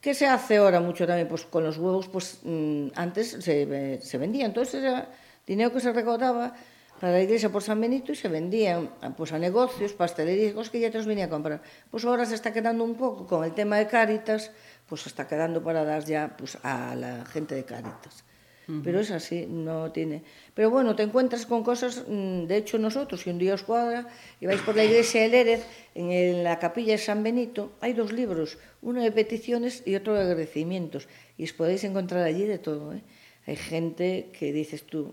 ¿Qué 0.00 0.14
se 0.14 0.26
hace 0.26 0.56
ahora 0.56 0.80
mucho 0.80 1.06
también? 1.06 1.28
Pues 1.28 1.44
con 1.44 1.64
los 1.64 1.76
huevos, 1.76 2.08
pues 2.08 2.40
mmm, 2.42 2.88
antes 2.94 3.30
se, 3.40 4.00
se 4.00 4.18
vendían, 4.18 4.46
entonces 4.46 4.82
era 4.82 5.08
dinero 5.46 5.72
que 5.72 5.80
se 5.80 5.92
recaudaba, 5.92 6.54
para 7.00 7.18
a 7.18 7.22
iglesia 7.22 7.50
por 7.50 7.62
San 7.62 7.80
Benito 7.82 8.14
e 8.14 8.16
se 8.16 8.30
vendían 8.30 8.88
pues, 9.18 9.34
a 9.34 9.38
negocios, 9.38 9.92
pastelerías, 9.92 10.54
cosas 10.54 10.70
que 10.70 10.80
ya 10.80 10.88
te 10.88 10.96
los 10.96 11.04
venía 11.04 11.26
a 11.26 11.32
comprar. 11.32 11.60
Pues 11.90 12.04
ahora 12.06 12.24
se 12.24 12.34
está 12.34 12.54
quedando 12.54 12.80
un 12.80 12.94
pouco 12.94 13.26
con 13.26 13.44
el 13.44 13.52
tema 13.52 13.76
de 13.76 13.86
Cáritas, 13.90 14.54
pues 14.88 15.02
se 15.02 15.08
está 15.10 15.26
quedando 15.26 15.60
para 15.60 15.84
dar 15.84 16.04
ya 16.06 16.32
pues, 16.32 16.56
a 16.62 16.94
la 16.94 17.26
gente 17.26 17.54
de 17.54 17.64
Cáritas. 17.64 18.24
Uh 18.64 18.72
-huh. 18.72 18.82
Pero 18.82 19.00
es 19.00 19.10
así, 19.10 19.44
no 19.44 19.92
tiene... 19.92 20.24
Pero 20.54 20.70
bueno, 20.70 20.96
te 20.96 21.02
encuentras 21.02 21.44
con 21.44 21.60
cosas, 21.60 22.08
mm, 22.08 22.46
de 22.48 22.56
hecho 22.56 22.78
nosotros, 22.78 23.20
si 23.20 23.28
un 23.28 23.36
día 23.36 23.52
os 23.52 23.64
cuadra 23.68 24.08
y 24.40 24.46
vais 24.46 24.62
por 24.62 24.72
la 24.72 24.84
iglesia 24.88 25.20
de 25.22 25.28
Lérez, 25.28 25.66
en 25.94 26.40
la 26.40 26.58
capilla 26.58 26.96
de 26.96 27.02
San 27.02 27.22
Benito, 27.22 27.76
hay 27.82 27.92
dos 27.92 28.12
libros, 28.16 28.56
uno 28.80 29.02
de 29.02 29.12
peticiones 29.12 29.82
y 29.84 29.92
otro 29.96 30.14
de 30.14 30.22
agradecimientos, 30.22 31.08
y 31.36 31.44
os 31.44 31.52
podéis 31.52 31.84
encontrar 31.84 32.24
allí 32.24 32.46
de 32.46 32.56
todo. 32.56 32.94
¿eh? 32.94 33.02
Hay 33.44 33.56
gente 33.56 34.30
que 34.32 34.54
dices 34.54 34.88
tú, 34.88 35.12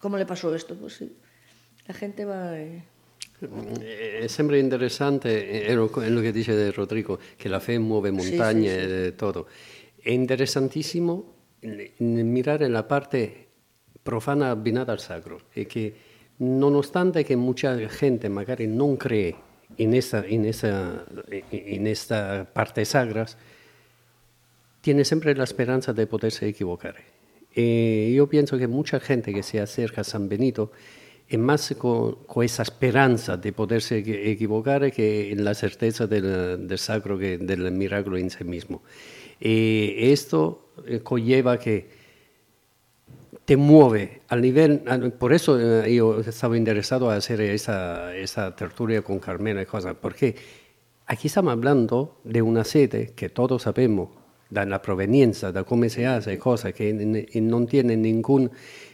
¿cómo 0.00 0.16
le 0.16 0.26
pasó 0.26 0.52
esto? 0.54 0.74
Pues 0.74 0.94
sí, 0.94 1.16
la 1.86 1.94
gente 1.94 2.24
va... 2.24 2.58
Eh... 2.58 2.82
È 4.20 4.26
sempre 4.26 4.58
interessante, 4.58 5.62
è 5.62 5.74
quello 5.88 6.20
che 6.20 6.30
dice 6.30 6.70
Rodrigo, 6.72 7.18
che 7.36 7.48
la 7.48 7.60
fe 7.60 7.78
muove 7.78 8.10
montagne 8.10 8.68
sì, 8.68 8.80
sì, 8.80 8.86
sì. 8.86 8.92
e 8.92 9.14
tutto. 9.16 9.48
È 9.98 10.10
interessantissimo 10.10 11.34
mirare 11.98 12.68
la 12.68 12.82
parte 12.82 13.46
profana 14.02 14.50
abbinata 14.50 14.92
al 14.92 15.00
sacro 15.00 15.42
e 15.52 15.66
che 15.66 15.94
nonostante 16.36 17.22
che 17.22 17.36
mucha 17.36 17.76
gente 17.86 18.28
magari 18.28 18.66
non 18.66 18.96
cree 18.96 19.34
in 19.76 19.94
esta, 19.94 20.24
in 20.26 20.44
esta, 20.44 21.06
in 21.48 21.86
esta 21.86 22.46
parte 22.50 22.84
sacra, 22.84 23.26
tiene 24.80 25.04
sempre 25.04 25.34
la 25.34 25.46
speranza 25.46 25.92
di 25.92 26.04
potersi 26.06 26.44
equivocare. 26.46 27.04
E 27.60 28.10
io 28.10 28.26
penso 28.26 28.56
che 28.56 28.66
mucha 28.66 28.98
gente 28.98 29.32
che 29.32 29.42
si 29.42 29.58
acerca 29.58 30.00
a 30.00 30.04
San 30.04 30.26
Benito 30.26 30.72
è 31.26 31.36
más 31.36 31.74
con, 31.76 32.24
con 32.26 32.42
esa 32.42 32.64
speranza 32.64 33.36
di 33.36 33.52
potersi 33.52 34.02
equivocare 34.06 34.90
che 34.90 35.32
la 35.36 35.54
certeza 35.54 36.06
del, 36.06 36.64
del 36.64 36.78
sacro, 36.78 37.16
che, 37.16 37.38
del 37.38 37.70
miracolo 37.72 38.16
in 38.16 38.30
sé 38.30 38.44
mismo. 38.44 38.82
E 39.38 39.94
questo 39.98 40.72
conlleva 41.02 41.56
che 41.56 41.86
te 43.44 43.56
mueve 43.56 44.22
al 44.28 44.40
nivel, 44.40 44.80
por 45.18 45.32
eso 45.32 45.58
eh, 45.58 45.92
yo 45.92 46.20
estaba 46.20 46.56
interesado 46.56 47.10
a 47.10 47.16
hacer 47.16 47.40
esa, 47.40 48.14
esa 48.16 48.54
tertulia 48.54 49.02
con 49.02 49.18
Carmela 49.18 49.62
y 49.62 49.66
cosas, 49.66 49.96
porque 50.00 50.36
aquí 51.06 51.28
estamos 51.28 51.52
hablando 51.52 52.20
de 52.24 52.42
una 52.42 52.64
sede 52.64 53.12
que 53.14 53.28
todos 53.28 53.62
sabemos, 53.62 54.10
de 54.50 54.66
la 54.66 54.82
proveniencia, 54.82 55.52
de 55.52 55.64
cómo 55.64 55.88
se 55.88 56.06
hace, 56.06 56.38
cosas 56.38 56.72
que 56.74 56.92
no 56.92 57.66
tienen 57.66 58.02
ningún, 58.02 58.50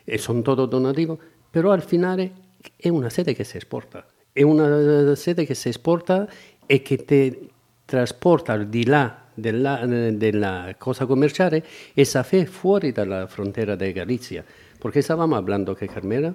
eh, 0.06 0.18
son 0.18 0.42
todos 0.42 0.68
donativos, 0.68 1.18
pero 1.50 1.72
al 1.72 1.82
final 1.82 2.32
es 2.78 2.90
una 2.90 3.10
sede 3.10 3.34
que 3.34 3.44
se 3.44 3.58
exporta. 3.58 4.06
Es 4.34 4.44
una 4.44 5.16
sede 5.16 5.46
que 5.46 5.54
se 5.54 5.70
exporta 5.70 6.28
y 6.68 6.80
que 6.80 6.98
te 6.98 7.48
transporta 7.86 8.52
al 8.52 8.70
di 8.70 8.84
là 8.84 9.26
della, 9.36 9.86
della 9.86 10.74
cosa 10.78 11.06
commerciale 11.06 11.62
esa 11.94 12.24
fe 12.24 12.46
fuori 12.46 12.92
dalla 12.92 13.26
frontera 13.26 13.76
de 13.76 13.92
Galicia. 13.92 14.44
Porque 14.78 15.00
estábamos 15.00 15.38
hablando 15.38 15.74
que 15.74 15.88
Carmela 15.88 16.34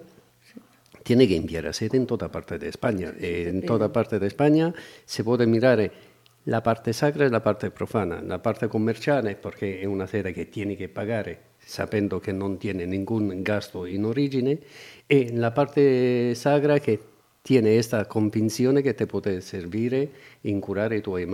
tiene 1.03 1.27
que 1.27 1.35
enviar 1.35 1.67
a 1.67 1.73
sede 1.73 1.97
en 1.97 2.05
toda 2.05 2.29
parte 2.29 2.57
de 2.57 2.69
España. 2.69 3.13
Eh, 3.19 3.47
en 3.49 3.65
toda 3.65 3.91
parte 3.91 4.19
de 4.19 4.27
España 4.27 4.73
se 5.05 5.23
puede 5.23 5.45
mirar 5.47 5.91
la 6.43 6.61
parte 6.61 6.93
sacra 6.93 7.25
e 7.25 7.29
la 7.29 7.41
parte 7.41 7.69
profana. 7.71 8.21
La 8.21 8.39
parte 8.39 8.67
commerciale 8.67 9.35
perché 9.35 9.79
è 9.79 9.85
una 9.85 10.07
sede 10.07 10.31
che 10.31 10.49
tiene 10.49 10.75
che 10.75 10.89
pagare 10.89 11.49
sapendo 11.57 12.19
che 12.19 12.31
non 12.31 12.57
tiene 12.57 12.85
ningún 12.85 13.41
gasto 13.41 13.85
in 13.85 14.03
origine 14.05 14.57
e 15.05 15.31
la 15.33 15.51
parte 15.51 16.33
sacra 16.33 16.79
che 16.79 16.99
tiene 17.41 17.73
questa 17.73 18.05
convinzione 18.05 18.81
che 18.81 18.95
ti 18.95 19.05
può 19.05 19.21
servire 19.39 20.09
in 20.41 20.59
curare 20.59 20.97
i 20.97 21.01
tuoi 21.01 21.25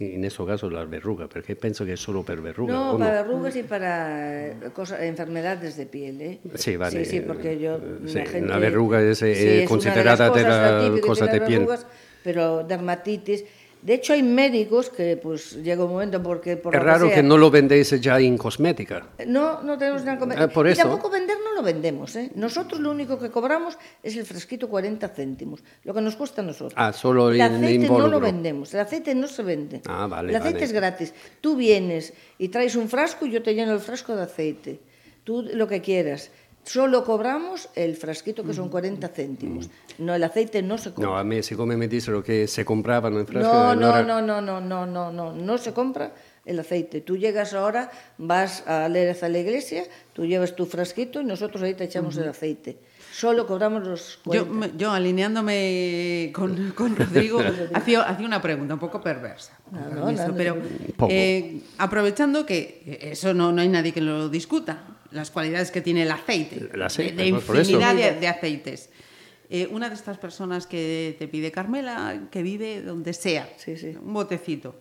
en 0.00 0.24
ese 0.24 0.44
caso 0.46 0.70
las 0.70 0.88
verrugas, 0.88 1.28
porque 1.28 1.56
pienso 1.56 1.84
que 1.84 1.92
es 1.92 2.00
solo 2.00 2.24
para 2.24 2.40
verrugas. 2.40 2.74
No, 2.74 2.98
para 2.98 3.22
verrugas 3.22 3.54
y 3.56 3.62
para 3.62 4.48
eh, 4.48 4.54
cosas, 4.72 5.02
enfermedades 5.02 5.76
de 5.76 5.86
piel. 5.86 6.20
¿eh? 6.20 6.38
Sí, 6.54 6.76
vale. 6.76 7.04
Sí, 7.04 7.10
sí, 7.10 7.20
porque 7.20 7.58
yo. 7.58 7.78
Sí, 8.06 8.14
la, 8.14 8.26
gente, 8.26 8.48
la 8.48 8.58
verruga 8.58 9.02
es, 9.02 9.22
eh, 9.22 9.34
sí, 9.34 9.48
es 9.62 9.68
considerada 9.68 10.30
de 10.30 10.42
las 10.42 11.00
cosas 11.00 11.30
de 11.30 11.40
piel. 11.42 11.60
Verrugas, 11.60 11.86
pero 12.22 12.64
dermatitis. 12.64 13.44
De 13.82 13.94
hecho, 13.94 14.12
hay 14.12 14.22
médicos 14.22 14.90
que 14.90 15.16
pues 15.16 15.56
llega 15.62 15.84
un 15.84 15.92
momento 15.92 16.22
porque... 16.22 16.56
Por 16.56 16.74
es 16.74 16.82
raro 16.82 17.06
que, 17.06 17.14
sea, 17.14 17.22
que, 17.22 17.28
no 17.28 17.38
lo 17.38 17.50
vendéis 17.50 17.98
ya 18.00 18.18
en 18.20 18.36
cosmética. 18.36 19.06
No, 19.26 19.62
no 19.62 19.78
tenemos 19.78 20.02
nada 20.02 20.14
en 20.14 20.18
cosmética. 20.18 20.44
Eh, 20.44 20.48
por 20.48 20.66
eso. 20.66 20.80
Y 20.80 20.82
tampoco 20.82 21.08
vender 21.08 21.38
no 21.42 21.54
lo 21.54 21.62
vendemos. 21.62 22.14
¿eh? 22.16 22.30
Nosotros 22.34 22.80
lo 22.80 22.90
único 22.90 23.18
que 23.18 23.30
cobramos 23.30 23.78
es 24.02 24.16
el 24.16 24.26
fresquito 24.26 24.68
40 24.68 25.08
céntimos, 25.08 25.62
lo 25.84 25.94
que 25.94 26.00
nos 26.02 26.16
cuesta 26.16 26.42
a 26.42 26.44
nosotros. 26.44 26.74
Ah, 26.76 26.92
solo 26.92 27.30
el 27.30 27.40
aceite 27.40 27.88
no 27.88 28.06
lo 28.06 28.20
vendemos, 28.20 28.74
el 28.74 28.80
aceite 28.80 29.14
no 29.14 29.26
se 29.26 29.42
vende. 29.42 29.80
Ah, 29.86 30.06
vale, 30.06 30.28
El 30.30 30.36
aceite 30.36 30.56
vale. 30.56 30.66
es 30.66 30.72
gratis. 30.72 31.14
Tú 31.40 31.56
vienes 31.56 32.12
y 32.38 32.48
traes 32.48 32.76
un 32.76 32.88
frasco 32.88 33.24
y 33.24 33.30
yo 33.30 33.42
te 33.42 33.54
lleno 33.54 33.72
el 33.72 33.80
frasco 33.80 34.14
de 34.14 34.22
aceite. 34.22 34.80
Tú 35.24 35.42
lo 35.42 35.66
que 35.66 35.80
quieras. 35.80 36.30
Solo 36.72 37.02
cobramos 37.02 37.68
el 37.74 37.96
frasquito 37.96 38.44
que 38.44 38.54
son 38.54 38.68
mm. 38.68 38.70
40 38.70 39.08
céntimos. 39.08 39.66
Mm. 39.66 40.04
No, 40.04 40.14
el 40.14 40.22
aceite 40.22 40.62
no 40.62 40.78
se 40.78 40.92
compra. 40.92 41.10
No, 41.10 41.18
a 41.18 41.24
mí 41.24 41.42
se 41.42 41.56
come 41.56 41.76
me 41.76 41.88
dice 41.88 42.12
lo 42.12 42.22
que 42.22 42.46
se 42.46 42.64
compraba 42.64 43.08
en 43.08 43.26
frasco. 43.26 43.52
No, 43.52 43.74
no, 43.74 44.04
no, 44.04 44.22
no, 44.22 44.40
no, 44.40 44.60
no, 44.60 44.86
no, 44.86 45.10
no, 45.10 45.32
no 45.32 45.58
se 45.58 45.72
compra 45.72 46.14
el 46.46 46.60
aceite. 46.60 47.00
Tú 47.00 47.16
llegas 47.16 47.54
ahora, 47.54 47.90
vas 48.18 48.64
a 48.68 48.88
Lérez 48.88 49.24
a 49.24 49.28
la 49.28 49.40
iglesia, 49.40 49.82
tú 50.12 50.24
llevas 50.26 50.54
tu 50.54 50.64
frasquito 50.64 51.20
y 51.20 51.24
nosotros 51.24 51.60
ahí 51.64 51.74
te 51.74 51.82
echamos 51.82 52.14
uh 52.14 52.20
-huh. 52.20 52.22
el 52.22 52.28
aceite. 52.28 52.78
Solo 53.12 53.48
cobramos 53.48 53.84
los 53.84 54.20
40. 54.24 54.68
Yo, 54.68 54.76
yo 54.76 54.92
alineándome 54.92 56.30
con, 56.32 56.70
con 56.70 56.94
Rodrigo, 57.00 57.40
hacía, 57.74 58.02
hacía, 58.02 58.26
una 58.26 58.40
pregunta 58.40 58.74
un 58.74 58.80
poco 58.80 59.00
perversa. 59.00 59.58
No, 59.72 60.12
no, 60.12 60.12
no, 60.12 60.34
pero 60.36 60.56
eh, 61.08 61.62
aprovechando 61.78 62.46
que 62.46 62.80
eso 63.02 63.34
no, 63.34 63.50
no 63.50 63.60
hay 63.60 63.68
nadie 63.68 63.92
que 63.92 64.00
lo 64.00 64.28
discuta, 64.28 64.84
las 65.10 65.30
cualidades 65.30 65.70
que 65.70 65.80
tiene 65.80 66.02
el 66.02 66.10
aceite, 66.10 66.70
el 66.72 66.82
aceite 66.82 67.14
de, 67.14 67.22
de 67.22 67.28
infinidad 67.28 67.94
de, 67.94 68.12
de, 68.12 68.28
aceites. 68.28 68.90
Eh, 69.48 69.68
una 69.70 69.88
de 69.88 69.94
estas 69.94 70.18
personas 70.18 70.66
que 70.66 71.16
te 71.18 71.26
pide 71.26 71.50
Carmela, 71.50 72.28
que 72.30 72.42
vive 72.42 72.82
donde 72.82 73.12
sea, 73.12 73.48
sí, 73.56 73.76
sí. 73.76 73.96
un 74.00 74.14
botecito. 74.14 74.76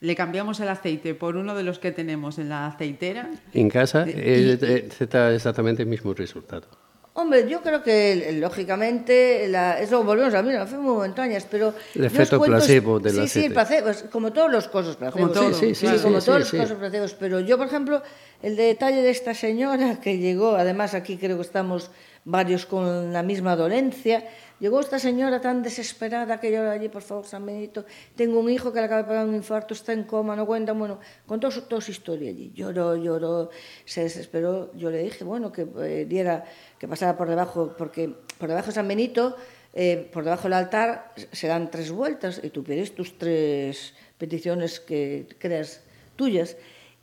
Le 0.00 0.14
cambiamos 0.14 0.60
el 0.60 0.68
aceite 0.68 1.14
por 1.14 1.36
uno 1.36 1.54
de 1.54 1.62
los 1.62 1.78
que 1.78 1.90
tenemos 1.90 2.38
en 2.38 2.48
la 2.48 2.66
aceitera. 2.66 3.30
En 3.52 3.68
casa 3.70 4.04
eh, 4.06 4.58
y, 4.60 5.34
exactamente 5.34 5.82
el 5.82 5.88
mismo 5.88 6.14
resultado. 6.14 6.68
Hombre, 7.16 7.48
yo 7.48 7.62
creo 7.62 7.80
que 7.80 8.38
lógicamente 8.40 9.46
la, 9.46 9.78
eso 9.78 10.02
volvemos 10.02 10.34
a 10.34 10.42
mí, 10.42 10.52
la 10.52 10.66
fe 10.66 10.76
muy 10.76 10.96
montañas, 10.96 11.46
pero 11.48 11.72
el 11.94 12.04
efecto 12.06 12.38
cuento, 12.38 12.56
placebo 12.56 12.98
del 12.98 13.12
sí, 13.12 13.20
aceite. 13.20 13.40
Sí, 13.40 13.46
el 13.46 13.52
placebo, 13.52 14.10
como 14.10 14.32
todos 14.32 14.50
los 14.50 14.66
cosas 14.66 14.96
placebos. 14.96 15.30
Como 15.30 15.32
todo, 15.32 15.54
sí, 15.54 15.76
sí, 15.76 15.86
sí, 15.86 15.96
sí, 15.96 16.02
como 16.02 16.20
sí, 16.20 16.26
todos 16.26 16.48
sí, 16.48 16.56
los 16.56 16.66
cosas 16.66 16.78
placebos. 16.78 17.14
Pero 17.14 17.38
yo, 17.38 17.56
por 17.56 17.68
ejemplo, 17.68 18.02
el 18.42 18.56
detalle 18.56 19.00
de 19.00 19.10
esta 19.10 19.32
señora 19.32 20.00
que 20.02 20.18
llegó, 20.18 20.56
además 20.56 20.94
aquí 20.94 21.16
creo 21.16 21.36
que 21.36 21.42
estamos 21.42 21.92
varios 22.24 22.66
con 22.66 23.12
la 23.12 23.22
misma 23.22 23.54
dolencia, 23.54 24.24
llegó 24.60 24.80
esta 24.80 24.98
señora 24.98 25.40
tan 25.40 25.62
desesperada 25.62 26.40
que 26.40 26.50
yo 26.52 26.70
allí, 26.70 26.88
por 26.88 27.02
favor, 27.02 27.24
San 27.26 27.44
Benito, 27.44 27.84
tengo 28.16 28.40
un 28.40 28.50
hijo 28.50 28.72
que 28.72 28.80
le 28.80 28.86
acaba 28.86 29.02
de 29.02 29.08
pagar 29.08 29.26
un 29.26 29.34
infarto, 29.34 29.74
está 29.74 29.92
en 29.92 30.04
coma, 30.04 30.36
no 30.36 30.46
cuenta, 30.46 30.72
bueno, 30.72 30.98
contó 31.26 31.50
su, 31.50 31.62
toda 31.62 31.80
su 31.80 31.90
historia 31.90 32.30
allí, 32.30 32.52
lloró, 32.54 32.96
lloró, 32.96 33.50
se 33.84 34.02
desesperó, 34.02 34.72
yo 34.74 34.90
le 34.90 34.98
dije, 35.02 35.24
bueno, 35.24 35.52
que 35.52 35.66
eh, 35.82 36.06
diera, 36.08 36.44
que 36.78 36.88
pasara 36.88 37.16
por 37.16 37.28
debajo, 37.28 37.74
porque 37.76 38.14
por 38.38 38.48
debajo 38.48 38.68
de 38.68 38.72
San 38.72 38.88
Benito, 38.88 39.36
eh, 39.72 40.08
por 40.12 40.24
debajo 40.24 40.44
del 40.44 40.52
altar, 40.54 41.12
se 41.32 41.48
dan 41.48 41.70
tres 41.70 41.90
vueltas 41.90 42.40
y 42.42 42.50
tú 42.50 42.62
pides 42.62 42.94
tus 42.94 43.18
tres 43.18 43.94
peticiones 44.18 44.78
que 44.78 45.26
creas 45.38 45.82
tuyas. 46.16 46.56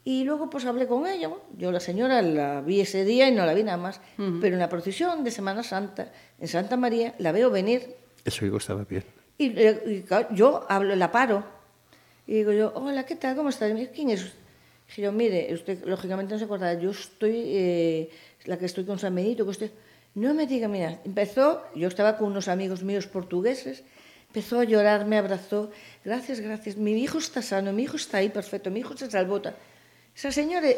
Y 0.03 0.23
luego 0.23 0.49
pues 0.49 0.65
hablé 0.65 0.87
con 0.87 1.05
ella, 1.05 1.29
yo 1.57 1.71
la 1.71 1.79
señora 1.79 2.23
la 2.23 2.61
vi 2.61 2.81
ese 2.81 3.05
día 3.05 3.27
y 3.27 3.35
no 3.35 3.45
la 3.45 3.53
vi 3.53 3.63
nada 3.63 3.77
más, 3.77 4.01
uh 4.17 4.21
-huh. 4.23 4.39
pero 4.41 4.55
en 4.55 4.59
la 4.59 4.67
procesión 4.67 5.23
de 5.23 5.29
Semana 5.29 5.61
Santa, 5.61 6.11
en 6.41 6.47
Santa 6.47 6.75
María, 6.75 7.13
la 7.19 7.31
veo 7.31 7.49
venir. 7.49 7.95
Eso 8.25 8.43
digo 8.43 8.57
estaba 8.57 8.83
bien. 8.83 9.03
Y, 9.37 9.57
y, 9.57 10.05
yo 10.31 10.65
hablo, 10.67 10.95
la 10.95 11.11
paro, 11.11 11.43
y 12.27 12.33
digo 12.33 12.51
yo, 12.51 12.73
hola, 12.75 13.05
¿qué 13.05 13.15
tal? 13.15 13.35
¿Cómo 13.35 13.49
está? 13.49 13.67
¿Quién 13.93 14.09
es 14.09 14.23
usted? 14.23 14.39
Dije 14.87 15.03
yo, 15.03 15.11
mire, 15.11 15.53
usted 15.53 15.85
lógicamente 15.85 16.33
no 16.33 16.39
se 16.39 16.45
acordará, 16.45 16.79
yo 16.79 16.91
estoy, 16.91 17.43
eh, 17.45 18.09
la 18.45 18.57
que 18.57 18.65
estoy 18.65 18.83
con 18.83 18.99
San 18.99 19.15
Benito, 19.15 19.45
que 19.45 19.49
usted... 19.51 19.71
No 20.13 20.33
me 20.33 20.45
diga, 20.45 20.67
mira, 20.67 20.99
empezó, 21.05 21.63
yo 21.73 21.87
estaba 21.87 22.17
con 22.17 22.27
unos 22.27 22.49
amigos 22.49 22.83
míos 22.83 23.07
portugueses, 23.07 23.85
empezó 24.27 24.59
a 24.59 24.65
llorar, 24.65 25.05
me 25.05 25.17
abrazó, 25.17 25.71
gracias, 26.03 26.41
gracias, 26.41 26.75
mi 26.75 26.91
hijo 27.01 27.19
está 27.19 27.41
sano, 27.41 27.71
mi 27.71 27.83
hijo 27.83 27.95
está 27.95 28.17
ahí 28.17 28.27
perfecto, 28.27 28.69
mi 28.69 28.81
hijo 28.81 28.97
se 28.97 29.09
salvó. 29.09 29.41
Esa 30.21 30.29
señora, 30.29 30.69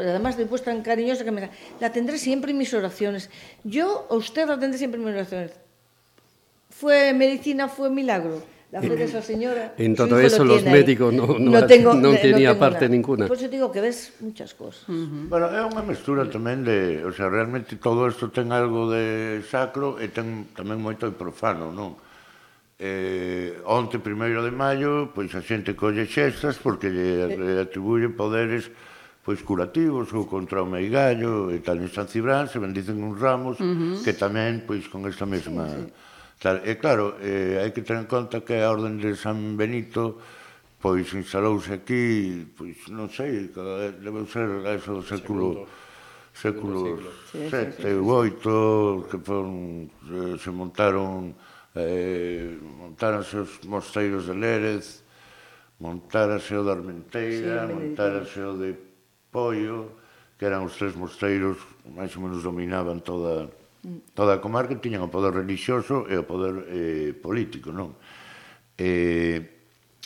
además 0.00 0.40
de 0.40 0.46
pues 0.48 0.64
tan 0.64 0.80
cariñosa 0.80 1.28
que 1.28 1.30
me 1.30 1.44
da, 1.44 1.50
la 1.76 1.92
tendré 1.92 2.16
siempre 2.16 2.52
en 2.52 2.56
mis 2.56 2.72
oraciones. 2.72 3.28
Yo 3.64 4.08
a 4.08 4.16
usted 4.16 4.48
la 4.48 4.56
tendré 4.56 4.80
siempre 4.80 4.96
en 4.96 5.04
mis 5.04 5.12
oraciones. 5.12 5.52
Fue 6.70 7.12
medicina, 7.12 7.68
fue 7.68 7.90
milagro. 7.90 8.40
La 8.72 8.80
fe 8.80 8.96
de 8.96 9.04
esa 9.04 9.20
señora. 9.20 9.74
En 9.78 9.94
todo 9.94 10.18
eso 10.18 10.42
lo 10.42 10.54
los 10.54 10.64
médicos 10.64 11.12
ahí. 11.12 11.20
no, 11.20 11.36
no, 11.36 11.50
no, 11.52 11.66
tengo, 11.68 11.92
non 11.92 12.16
tenía 12.16 12.56
tengo 12.56 12.64
parte 12.64 12.88
nada. 12.88 12.96
ninguna. 12.96 13.28
Por 13.28 13.36
eso 13.36 13.52
digo 13.52 13.68
que 13.68 13.84
ves 13.84 14.16
muchas 14.24 14.56
cosas. 14.56 14.88
Uh 14.88 15.04
-huh. 15.04 15.28
Bueno, 15.28 15.52
é 15.52 15.60
unha 15.60 15.84
mestura 15.84 16.24
tamén 16.24 16.64
de, 16.64 17.04
o 17.04 17.12
sea, 17.12 17.28
realmente 17.28 17.76
todo 17.76 18.08
isto 18.08 18.32
ten 18.32 18.56
algo 18.56 18.88
de 18.88 19.44
sacro 19.44 20.00
e 20.00 20.08
ten 20.08 20.48
tamén 20.56 20.80
moito 20.80 21.04
de 21.04 21.12
profano, 21.12 21.76
non? 21.76 22.00
Eh, 22.78 23.56
onte, 23.64 23.98
primeiro 23.98 24.44
de 24.44 24.52
maio, 24.52 25.08
pois 25.16 25.32
a 25.32 25.40
xente 25.40 25.72
colle 25.72 26.04
xestas 26.04 26.60
porque 26.60 26.92
lle, 26.92 27.24
eh. 27.24 27.32
lle 27.32 27.64
atribuyen 27.64 28.12
poderes 28.12 28.68
pois 29.24 29.40
curativos 29.40 30.12
ou 30.12 30.28
contra 30.28 30.60
o 30.60 30.68
meigallo 30.68 31.48
e 31.48 31.64
tal 31.64 31.80
en 31.80 31.88
San 31.88 32.04
Cibrán 32.04 32.52
se 32.52 32.60
bendicen 32.60 33.00
uns 33.00 33.16
ramos 33.16 33.56
uh 33.58 33.64
-huh. 33.64 34.04
que 34.04 34.12
tamén 34.12 34.68
pois 34.68 34.84
con 34.92 35.08
esta 35.08 35.24
mesma 35.24 35.64
sí, 35.72 35.88
sí. 35.88 35.92
tal. 36.36 36.60
E 36.68 36.76
claro, 36.76 37.16
eh, 37.24 37.64
hai 37.64 37.72
que 37.72 37.80
ter 37.80 37.96
en 37.96 38.04
conta 38.04 38.44
que 38.44 38.60
a 38.60 38.68
orden 38.68 39.00
de 39.00 39.16
San 39.16 39.56
Benito 39.56 40.20
pois 40.76 41.08
instalouse 41.16 41.72
aquí 41.72 42.44
pois 42.60 42.76
non 42.92 43.08
sei, 43.08 43.48
debe 44.04 44.28
ser 44.28 44.68
eso 44.68 45.00
do 45.00 45.04
século 45.04 45.64
século 46.36 47.00
VII, 47.32 48.04
ou 48.04 48.12
8, 48.12 49.08
que 49.08 49.16
foron, 49.24 49.88
eh, 50.12 50.36
se 50.36 50.52
montaron 50.52 51.32
eh, 51.76 52.56
montáranse 52.80 53.44
os 53.44 53.60
mosteiros 53.68 54.24
de 54.26 54.34
Lérez, 54.34 55.04
montárase 55.78 56.56
o 56.56 56.64
de 56.64 56.72
Armenteira, 56.72 57.68
sí, 57.68 57.72
montárase 57.72 58.40
o 58.40 58.56
de 58.56 58.72
Pollo, 59.28 60.00
que 60.40 60.48
eran 60.48 60.64
os 60.64 60.72
tres 60.80 60.96
mosteiros 60.96 61.60
máis 61.84 62.16
ou 62.16 62.24
menos 62.24 62.40
dominaban 62.40 63.04
toda 63.04 63.52
toda 64.16 64.34
a 64.34 64.42
comarca, 64.42 64.74
tiñan 64.74 65.06
o 65.06 65.12
poder 65.12 65.36
religioso 65.36 66.10
e 66.10 66.18
o 66.18 66.26
poder 66.26 66.66
eh, 66.72 67.14
político, 67.14 67.70
non? 67.70 67.94
Eh, 68.74 69.46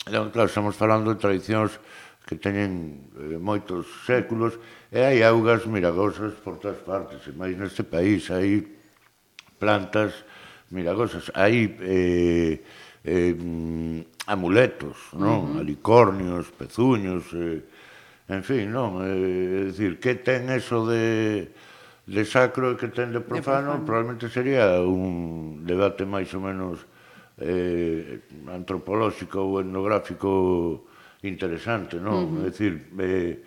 entón, 0.05 0.29
claro, 0.29 0.51
estamos 0.51 0.77
falando 0.77 1.09
de 1.09 1.17
tradicións 1.17 1.81
que 2.27 2.37
teñen 2.37 3.09
eh, 3.17 3.41
moitos 3.41 3.89
séculos 4.05 4.61
e 4.93 5.01
hai 5.01 5.25
augas 5.25 5.65
miragosas 5.65 6.37
por 6.45 6.61
todas 6.61 6.77
partes, 6.85 7.25
e 7.25 7.33
máis 7.33 7.57
neste 7.57 7.81
país 7.81 8.29
hai 8.29 8.61
plantas 9.57 10.13
mira 10.71 10.95
cosas. 10.95 11.29
Hai 11.35 11.75
eh, 11.79 12.63
eh, 13.03 13.35
amuletos, 14.27 15.11
non? 15.13 15.39
Uh 15.39 15.47
-huh. 15.55 15.59
Alicornios, 15.59 16.49
pezuños, 16.55 17.27
eh, 17.35 17.61
en 18.31 18.41
fin, 18.43 18.71
non? 18.71 19.03
Eh, 19.03 19.11
é 19.11 19.61
dicir, 19.69 19.99
que 19.99 20.15
ten 20.23 20.49
eso 20.49 20.87
de 20.87 21.51
de 22.11 22.25
sacro 22.25 22.73
e 22.73 22.75
que 22.75 22.89
ten 22.89 23.13
de 23.13 23.21
profano, 23.21 23.77
de 23.77 23.83
profano. 23.83 23.85
probablemente 23.85 24.25
sería 24.27 24.81
un 24.81 25.63
debate 25.63 26.03
máis 26.03 26.31
ou 26.33 26.41
menos 26.41 26.81
eh, 27.37 28.25
antropolóxico 28.49 29.45
ou 29.45 29.61
etnográfico 29.61 30.87
interesante, 31.21 32.01
non? 32.01 32.25
Uh 32.25 32.27
-huh. 32.41 32.47
É 32.47 32.49
dicir, 32.49 32.73
eh, 32.97 33.37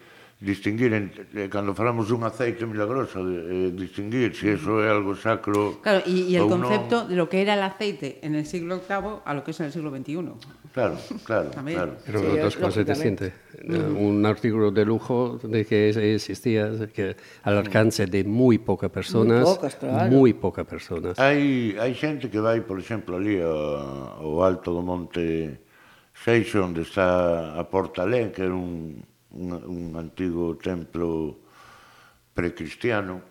distinguir 0.44 0.92
entre, 0.92 1.24
eh, 1.32 1.48
cando 1.48 1.72
falamos 1.72 2.12
dun 2.12 2.22
aceite 2.28 2.68
milagroso 2.68 3.24
eh, 3.24 3.72
distinguir 3.72 4.36
se 4.36 4.52
si 4.52 4.60
eso 4.60 4.84
é 4.84 4.92
algo 4.92 5.16
sacro 5.16 5.80
claro, 5.80 6.04
y, 6.04 6.28
y 6.28 6.36
el 6.36 6.44
concepto 6.44 7.02
non... 7.02 7.08
de 7.08 7.16
lo 7.16 7.26
que 7.32 7.40
era 7.40 7.56
el 7.56 7.64
aceite 7.64 8.20
en 8.20 8.36
el 8.36 8.44
siglo 8.44 8.84
VIII 8.84 9.24
a 9.24 9.32
lo 9.32 9.40
que 9.40 9.56
es 9.56 9.58
en 9.64 9.66
el 9.66 9.72
siglo 9.72 9.88
XXI 9.88 10.36
claro, 10.76 10.96
claro, 11.24 11.50
claro. 11.50 11.92
Pero 12.04 12.18
sí, 12.20 12.38
dos 12.38 12.56
cosas 12.60 12.84
distintas 12.84 13.32
un 13.64 14.26
artículo 14.26 14.70
de 14.70 14.84
lujo 14.84 15.40
de 15.42 15.64
que 15.64 15.88
existía 16.14 16.68
que 16.92 17.16
al 17.42 17.56
alcance 17.56 18.04
de 18.04 18.20
moi 18.28 18.60
pouca 18.60 18.92
personas 18.92 19.48
moi 19.48 19.56
pocas, 19.56 19.74
claro. 19.80 20.12
muy 20.12 20.36
poca 20.36 20.68
personas 20.68 21.16
hai, 21.16 21.72
hai 21.80 21.92
xente 21.96 22.28
que 22.28 22.38
vai, 22.38 22.60
por 22.60 22.76
exemplo, 22.76 23.16
ali 23.16 23.40
ao, 23.40 24.20
ao 24.20 24.44
alto 24.44 24.76
do 24.76 24.84
monte 24.84 25.64
Seixo 26.14 26.62
onde 26.62 26.86
está 26.86 27.58
a 27.58 27.64
Portalé 27.64 28.30
que 28.30 28.44
era 28.44 28.54
un 28.54 29.02
un, 29.34 29.52
un 29.66 29.96
antigo 29.96 30.56
templo 30.56 31.38
precristiano 32.32 33.22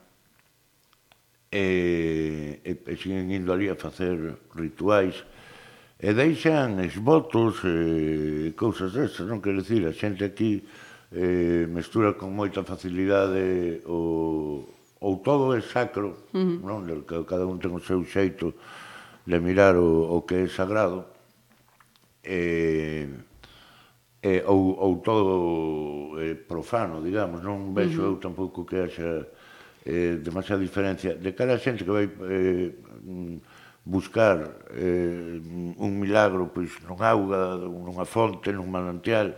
e, 1.49 2.59
e, 2.63 2.71
e 2.85 2.95
siguen 2.95 3.31
indo 3.31 3.53
ali 3.53 3.69
a 3.69 3.75
facer 3.75 4.37
rituais 4.55 5.23
e 5.99 6.11
deixan 6.13 6.83
esbotos 6.83 7.63
e 7.63 8.51
cousas 8.57 8.91
destas, 8.91 9.23
non? 9.27 9.39
quero 9.39 9.63
dicir, 9.63 9.87
a 9.87 9.93
xente 9.95 10.27
aquí 10.27 10.65
eh, 11.13 11.63
mestura 11.69 12.17
con 12.17 12.35
moita 12.35 12.65
facilidade 12.67 13.79
o, 13.87 14.67
ou 14.99 15.13
todo 15.23 15.55
é 15.55 15.61
sacro, 15.61 16.27
uh 16.33 16.59
-huh. 16.59 16.59
non? 16.59 16.83
cada 17.07 17.47
un 17.47 17.55
ten 17.61 17.71
o 17.71 17.79
seu 17.79 18.03
xeito 18.03 18.51
de 19.23 19.39
mirar 19.39 19.79
o, 19.79 20.19
o 20.19 20.27
que 20.27 20.43
é 20.43 20.47
sagrado, 20.51 21.07
e 22.25 23.07
eh, 24.23 24.41
ou, 24.47 24.79
ou 24.79 24.97
todo 25.03 26.15
eh, 26.23 26.35
profano, 26.35 27.03
digamos, 27.03 27.43
non 27.43 27.75
vexo 27.75 27.99
uh 27.99 28.03
-huh. 28.07 28.11
eu 28.15 28.23
tampouco 28.23 28.63
que 28.63 28.79
haxa 28.79 29.27
eh, 29.85 30.15
demasiada 30.23 30.63
diferencia. 30.63 31.15
De 31.15 31.35
cara 31.35 31.53
a 31.53 31.59
xente 31.59 31.83
que 31.83 31.91
vai 31.91 32.07
eh, 32.07 32.71
buscar 33.83 34.63
eh, 34.71 35.43
un 35.75 35.99
milagro 35.99 36.47
pois 36.55 36.71
non 36.87 37.03
auga, 37.03 37.59
nunha 37.67 38.07
fonte, 38.07 38.55
nun 38.55 38.71
manantial, 38.71 39.35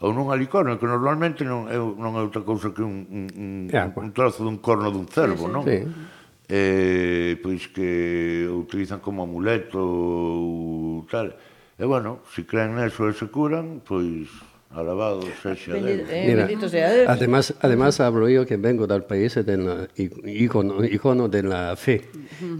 ou 0.00 0.16
nunha 0.16 0.32
licona, 0.34 0.80
que 0.80 0.88
normalmente 0.88 1.44
non 1.44 1.68
é, 1.68 1.76
non 1.76 2.16
é 2.16 2.24
outra 2.24 2.40
cousa 2.40 2.72
que 2.72 2.80
un, 2.80 3.04
un, 3.04 3.26
un, 3.36 3.50
un 3.68 3.90
pois. 3.92 4.12
trozo 4.16 4.48
dun 4.48 4.64
corno 4.64 4.88
dun 4.88 5.04
cervo, 5.12 5.44
sí, 5.44 5.52
sí. 5.52 5.52
non? 5.52 5.64
Sí. 5.68 5.78
Eh, 6.48 7.36
pois 7.44 7.68
que 7.68 8.48
utilizan 8.48 9.00
como 9.04 9.28
amuleto 9.28 9.76
ou 9.80 11.04
tal 11.08 11.36
E 11.78 11.84
bueno, 11.84 12.20
se 12.34 12.46
creen 12.46 12.76
neso 12.76 13.08
e 13.08 13.12
se 13.14 13.26
curan, 13.26 13.82
pois 13.82 14.30
alabado 14.70 15.22
sexa 15.42 15.74
Bendi- 15.74 16.02
Deus. 16.02 16.10
eh, 16.10 16.24
Mira, 16.26 16.46
bendito 16.46 16.68
sea 16.68 17.10
además, 17.10 17.54
además 17.60 17.98
hablo 18.00 18.28
yo 18.28 18.46
que 18.46 18.56
vengo 18.56 18.86
del 18.86 19.02
país 19.04 19.34
del 19.34 19.88
icono, 20.24 20.84
icono 20.84 21.28
de 21.28 21.42
la 21.42 21.74
fe. 21.76 22.02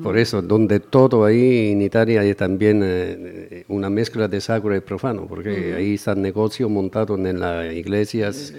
Por 0.02 0.18
eso, 0.18 0.42
donde 0.42 0.78
todo 0.80 1.24
ahí 1.24 1.72
en 1.72 1.82
Italia 1.82 2.20
hay 2.22 2.34
también 2.34 2.80
eh, 2.84 3.64
una 3.68 3.88
mezcla 3.90 4.26
de 4.28 4.40
sacro 4.40 4.74
y 4.74 4.80
profano, 4.80 5.26
porque 5.26 5.74
ahí 5.74 5.94
está 5.94 6.12
el 6.12 6.22
negocio 6.22 6.68
montado 6.68 7.14
en 7.16 7.38
las 7.38 7.72
iglesias 7.72 8.52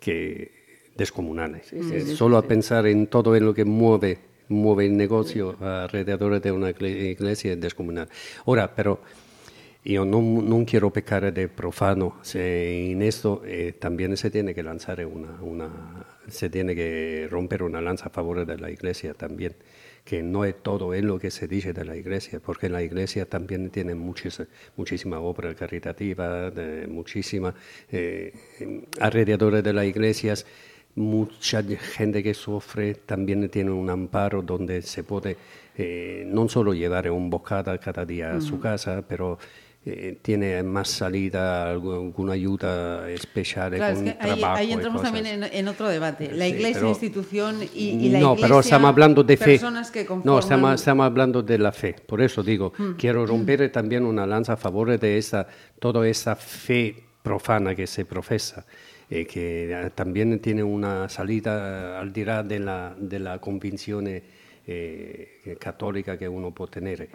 que 0.00 0.50
descomunales. 0.96 1.72
Eh, 1.72 2.04
Solo 2.16 2.36
a 2.38 2.42
pensar 2.42 2.86
en 2.86 3.06
todo 3.06 3.34
en 3.34 3.46
lo 3.46 3.54
que 3.54 3.64
mueve, 3.64 4.18
mueve 4.48 4.86
el 4.86 4.96
negocio 4.96 5.56
alrededor 5.60 6.40
de 6.40 6.50
una 6.52 6.70
igle- 6.70 7.12
iglesia 7.12 7.52
es 7.52 7.60
descomunal. 7.60 8.08
Ahora, 8.46 8.70
pero 8.74 9.00
io 9.84 10.04
non, 10.04 10.44
non 10.46 10.64
quiero 10.64 10.90
peccare 10.90 11.32
de 11.32 11.48
profano, 11.48 12.18
se 12.20 12.40
in 12.40 13.02
esto 13.02 13.42
eh, 13.42 13.74
también 13.78 14.16
se 14.16 14.30
tiene 14.30 14.54
que 14.54 14.62
lanzar 14.62 15.04
una, 15.04 15.38
una, 15.40 16.06
se 16.28 16.48
tiene 16.48 16.74
que 16.74 17.26
romper 17.28 17.64
una 17.64 17.80
lanza 17.80 18.06
a 18.06 18.10
favor 18.10 18.46
de 18.46 18.58
la 18.58 18.70
iglesia 18.70 19.12
también, 19.14 19.56
que 20.04 20.22
no 20.22 20.44
es 20.44 20.62
todo 20.62 20.94
es 20.94 21.02
lo 21.02 21.18
que 21.18 21.32
se 21.32 21.48
dice 21.48 21.72
de 21.72 21.84
la 21.84 21.96
iglesia, 21.96 22.38
porque 22.38 22.68
la 22.68 22.82
iglesia 22.82 23.26
también 23.26 23.70
tiene 23.70 23.96
muchis, 23.96 24.42
muchísima 24.76 25.18
obra 25.18 25.52
caritativa, 25.54 26.50
de, 26.50 26.86
muchísima, 26.86 27.52
eh, 27.90 28.32
alrededor 29.00 29.62
de 29.62 29.72
las 29.72 29.84
iglesias, 29.84 30.46
mucha 30.94 31.62
gente 31.62 32.22
que 32.22 32.34
sufre 32.34 32.94
también 32.94 33.48
tiene 33.48 33.70
un 33.70 33.90
amparo 33.90 34.42
donde 34.42 34.82
se 34.82 35.02
puede 35.02 35.36
eh, 35.74 36.22
non 36.26 36.48
solo 36.48 36.74
llevar 36.74 37.10
un 37.10 37.30
bocata 37.30 37.78
cada 37.78 38.04
día 38.04 38.36
a 38.36 38.40
su 38.40 38.60
casa, 38.60 39.02
pero 39.08 39.38
eh, 39.84 40.16
tiene 40.22 40.62
más 40.62 40.88
salida, 40.88 41.70
alguna 41.70 42.34
ayuda 42.34 43.10
especial 43.10 43.74
Claro, 43.74 43.92
es 43.92 43.98
con 43.98 44.04
que 44.04 44.10
ahí, 44.20 44.38
trabajo 44.38 44.56
ahí 44.60 44.72
entramos 44.72 45.02
también 45.02 45.26
en, 45.26 45.42
en 45.44 45.68
otro 45.68 45.88
debate. 45.88 46.30
La 46.32 46.44
Sí, 46.44 46.52
iglesia, 46.52 46.74
pero- 46.74 46.88
institución 46.88 47.56
y, 47.74 47.88
y 47.88 48.08
la 48.10 48.20
no, 48.20 48.26
iglesia. 48.34 48.46
pero 48.48 48.60
estamos 48.60 48.88
hablando 48.88 49.24
de 49.24 49.36
fe. 49.36 49.58
Que 49.92 50.06
No, 50.24 50.38
estamos, 50.38 50.74
estamos 50.80 51.04
hablando 51.04 51.42
de 51.42 51.58
la 51.58 51.72
fe. 51.72 51.94
Por 52.06 52.20
eso 52.20 52.42
digo, 52.44 52.72
Mm. 52.78 52.92
quiero 52.92 53.26
romper 53.26 53.70
también 53.72 54.04
una 54.06 54.24
lanza 54.26 54.52
a 54.52 54.56
favor 54.56 54.98
de 54.98 55.18
esa, 55.18 55.46
toda 55.80 56.06
esa 56.08 56.36
fe 56.36 56.94
profana 57.22 57.74
que 57.74 57.86
se 57.88 58.04
profesa, 58.04 58.64
eh, 59.10 59.26
que 59.26 59.72
eh, 59.72 59.90
también 59.94 60.38
tiene 60.40 60.62
una 60.62 61.08
salida 61.08 61.98
al 62.00 62.12
dirá 62.12 62.42
de 62.44 62.58
la, 62.60 62.94
de 62.96 63.18
la 63.18 63.38
convicción 63.40 64.06
eh, 64.64 65.56
católica 65.58 66.16
que 66.16 66.28
uno 66.28 66.52
può 66.52 66.68
tenere. 66.68 67.08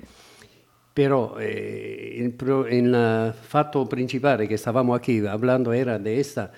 Però 0.97 1.37
eh, 1.37 2.15
il, 2.15 2.31
pro- 2.31 2.65
il 2.65 3.31
fatto 3.39 3.85
principale 3.85 4.47
che 4.47 4.57
stavamo 4.57 4.97
qui 4.97 5.23
hablando 5.27 5.69
era 5.69 5.99
di 5.99 6.17
esta, 6.17 6.49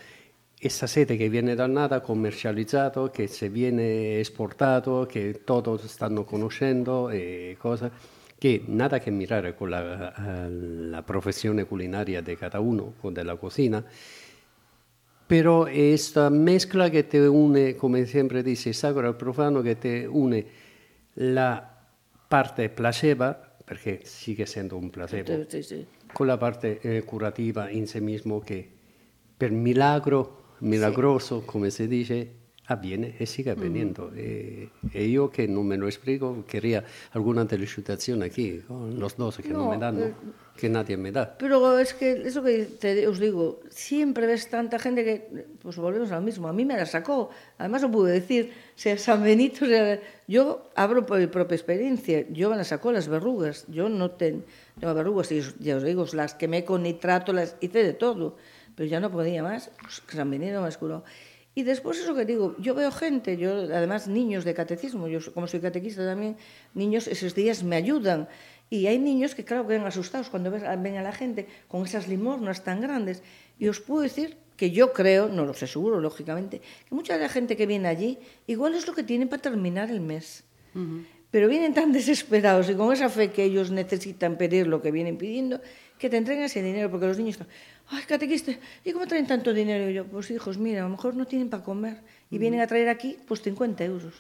esta 0.58 0.88
sete 0.88 1.18
che 1.18 1.28
viene 1.28 1.56
da 1.56 1.68
nada 1.68 2.00
commercializzato, 2.00 3.10
che 3.10 3.28
se 3.28 3.50
viene 3.50 4.18
esportato, 4.18 5.06
che 5.06 5.42
tutti 5.44 5.86
stanno 5.90 6.24
conoscendo 6.24 7.10
e 7.10 7.58
cose 7.60 7.92
che 8.38 8.64
nada 8.68 9.00
che 9.00 9.10
mirare 9.10 9.56
con 9.56 9.68
la, 9.68 10.46
eh, 10.46 10.50
la 10.50 11.02
professione 11.02 11.66
culinaria 11.66 12.22
di 12.22 12.38
cada 12.38 12.62
uno, 12.62 12.94
con 12.98 13.12
della 13.12 13.36
cucina, 13.36 13.84
però 15.26 15.66
è 15.66 15.74
questa 15.74 16.30
mescla 16.30 16.88
che 16.88 17.08
ti 17.08 17.18
une, 17.18 17.76
come 17.76 18.06
sempre 18.06 18.42
dice, 18.42 18.72
sacro 18.72 19.06
al 19.06 19.18
profano, 19.18 19.60
che 19.60 19.78
ti 19.78 20.08
une 20.10 20.46
la 21.16 21.62
parte 22.26 22.70
placeba, 22.70 23.48
perché 23.70 24.00
sigue 24.02 24.46
essendo 24.46 24.78
un 24.78 24.90
placebo. 24.90 25.46
Sì, 25.48 25.62
sì. 25.62 25.86
Con 26.12 26.26
la 26.26 26.38
parte 26.38 26.80
eh, 26.80 27.04
curativa 27.04 27.70
in 27.70 27.86
sé 27.86 28.00
mismo 28.00 28.40
che 28.40 28.68
per 29.38 29.52
milagro, 29.52 30.56
milagroso, 30.62 31.44
come 31.46 31.70
si 31.70 31.88
dice, 31.88 32.32
avviene 32.70 33.16
e 33.18 33.26
sigue 33.26 33.52
avveniendo. 33.52 34.14
E, 34.14 34.70
e 34.94 35.04
io 35.10 35.30
che 35.34 35.48
non 35.50 35.66
me 35.66 35.76
lo 35.76 35.90
explico, 35.90 36.46
quería 36.46 36.86
alguna 37.18 37.46
felicitación 37.46 38.22
aquí, 38.22 38.62
con 38.68 38.94
los 39.02 39.18
dos 39.18 39.42
que 39.42 39.50
no, 39.50 39.66
No, 39.66 39.70
me 39.74 39.78
dan, 39.82 39.98
eh, 40.00 40.14
que 40.56 40.70
nadie 40.70 40.96
me 40.96 41.12
da. 41.12 41.36
Pero 41.38 41.80
es 41.80 41.94
que 41.98 42.22
eso 42.30 42.44
que 42.44 42.66
te, 42.78 43.08
os 43.08 43.18
digo, 43.18 43.60
siempre 43.70 44.28
ves 44.28 44.50
tanta 44.50 44.78
gente 44.78 45.04
que, 45.04 45.16
pues 45.62 45.78
volvemos 45.78 46.12
a 46.12 46.16
lo 46.16 46.22
mismo, 46.22 46.48
a 46.48 46.54
mí 46.54 46.64
me 46.64 46.78
la 46.78 46.86
sacó, 46.86 47.30
además 47.58 47.82
lo 47.82 47.90
pude 47.90 48.12
decir, 48.14 48.52
sea 48.76 48.98
San 48.98 49.24
Benito, 49.24 49.66
sea, 49.66 50.00
yo 50.28 50.70
hablo 50.76 51.06
por 51.06 51.18
mi 51.18 51.28
propia 51.28 51.56
experiencia, 51.56 52.26
yo 52.30 52.50
me 52.52 52.58
la 52.58 52.64
sacó 52.64 52.92
las 52.92 53.08
verrugas, 53.08 53.66
yo 53.68 53.90
no 53.90 54.12
ten- 54.12 54.46
tengo 54.80 54.94
verrugas, 54.94 55.32
y 55.32 55.42
ya 55.60 55.78
os 55.78 55.84
digo, 55.84 56.06
las 56.14 56.36
quemé 56.36 56.64
con 56.66 56.84
nitrato, 56.84 57.34
las 57.34 57.56
hice 57.62 57.84
de 57.84 57.94
todo, 57.94 58.38
pero 58.76 58.88
ya 58.88 59.00
no 59.00 59.10
podía 59.12 59.42
más, 59.44 59.72
pues 59.82 60.04
San 60.08 60.30
Benito 60.30 60.62
me 60.62 60.72
curó. 60.76 61.04
Y 61.60 61.64
después 61.64 62.00
eso 62.00 62.16
que 62.16 62.24
digo, 62.24 62.56
yo 62.58 62.74
veo 62.74 62.90
gente, 62.90 63.36
yo 63.36 63.52
además 63.52 64.08
niños 64.08 64.46
de 64.46 64.54
catecismo, 64.54 65.10
yo 65.10 65.20
como 65.34 65.46
soy 65.46 65.60
catequista 65.60 66.06
también, 66.06 66.38
niños 66.74 67.06
esos 67.06 67.36
días 67.36 67.64
me 67.64 67.76
ayudan. 67.76 68.30
Y 68.70 68.88
hay 68.88 68.98
niños 68.98 69.36
que 69.36 69.44
claro 69.44 69.68
que 69.68 69.74
ven 69.74 69.84
asustados 69.84 70.30
cuando 70.30 70.52
ven 70.52 70.96
a 70.96 71.04
la 71.04 71.12
gente 71.12 71.48
con 71.68 71.84
esas 71.84 72.08
limosnas 72.08 72.64
tan 72.64 72.80
grandes. 72.80 73.24
Y 73.60 73.68
os 73.68 73.82
puedo 73.82 74.04
decir 74.04 74.38
que 74.56 74.72
yo 74.72 74.94
creo, 74.94 75.28
no 75.28 75.44
lo 75.44 75.54
sé 75.54 75.68
seguro, 75.68 76.00
lógicamente, 76.00 76.62
que 76.88 76.96
mucha 76.96 77.16
de 77.16 77.24
la 77.24 77.30
gente 77.30 77.58
que 77.58 77.66
viene 77.66 77.90
allí 77.90 78.20
igual 78.48 78.74
es 78.74 78.88
lo 78.88 78.94
que 78.94 79.04
tienen 79.04 79.28
para 79.28 79.42
terminar 79.42 79.92
el 79.92 80.00
mes. 80.00 80.46
Pero 81.30 81.50
vienen 81.50 81.74
tan 81.74 81.92
desesperados 82.00 82.70
y 82.70 82.76
con 82.76 82.94
esa 82.94 83.10
fe 83.10 83.32
que 83.32 83.44
ellos 83.44 83.70
necesitan 83.70 84.38
pedir 84.38 84.66
lo 84.66 84.82
que 84.82 84.92
vienen 84.92 85.18
pidiendo, 85.18 85.60
que 85.98 86.10
te 86.10 86.16
entregan 86.16 86.46
ese 86.46 86.64
dinero, 86.64 86.90
porque 86.90 87.08
los 87.08 87.18
niños 87.18 87.36
están, 87.36 87.50
ay, 87.92 88.04
catequista, 88.08 88.54
¿y 88.84 88.92
cómo 88.92 89.08
traen 89.08 89.28
tanto 89.28 89.54
dinero? 89.54 89.90
Y 89.90 89.94
yo, 89.94 90.06
pues 90.06 90.32
hijos, 90.32 90.58
mira, 90.58 90.82
a 90.82 90.84
lo 90.84 90.90
mejor 90.90 91.16
no 91.16 91.26
tienen 91.26 91.50
para 91.50 91.64
comer 91.64 91.98
y 92.30 92.38
mm. 92.38 92.40
vienen 92.40 92.62
a 92.62 92.68
traer 92.68 92.90
aquí, 92.90 93.18
pues 93.28 93.42
50 93.42 93.84
euros. 93.84 94.14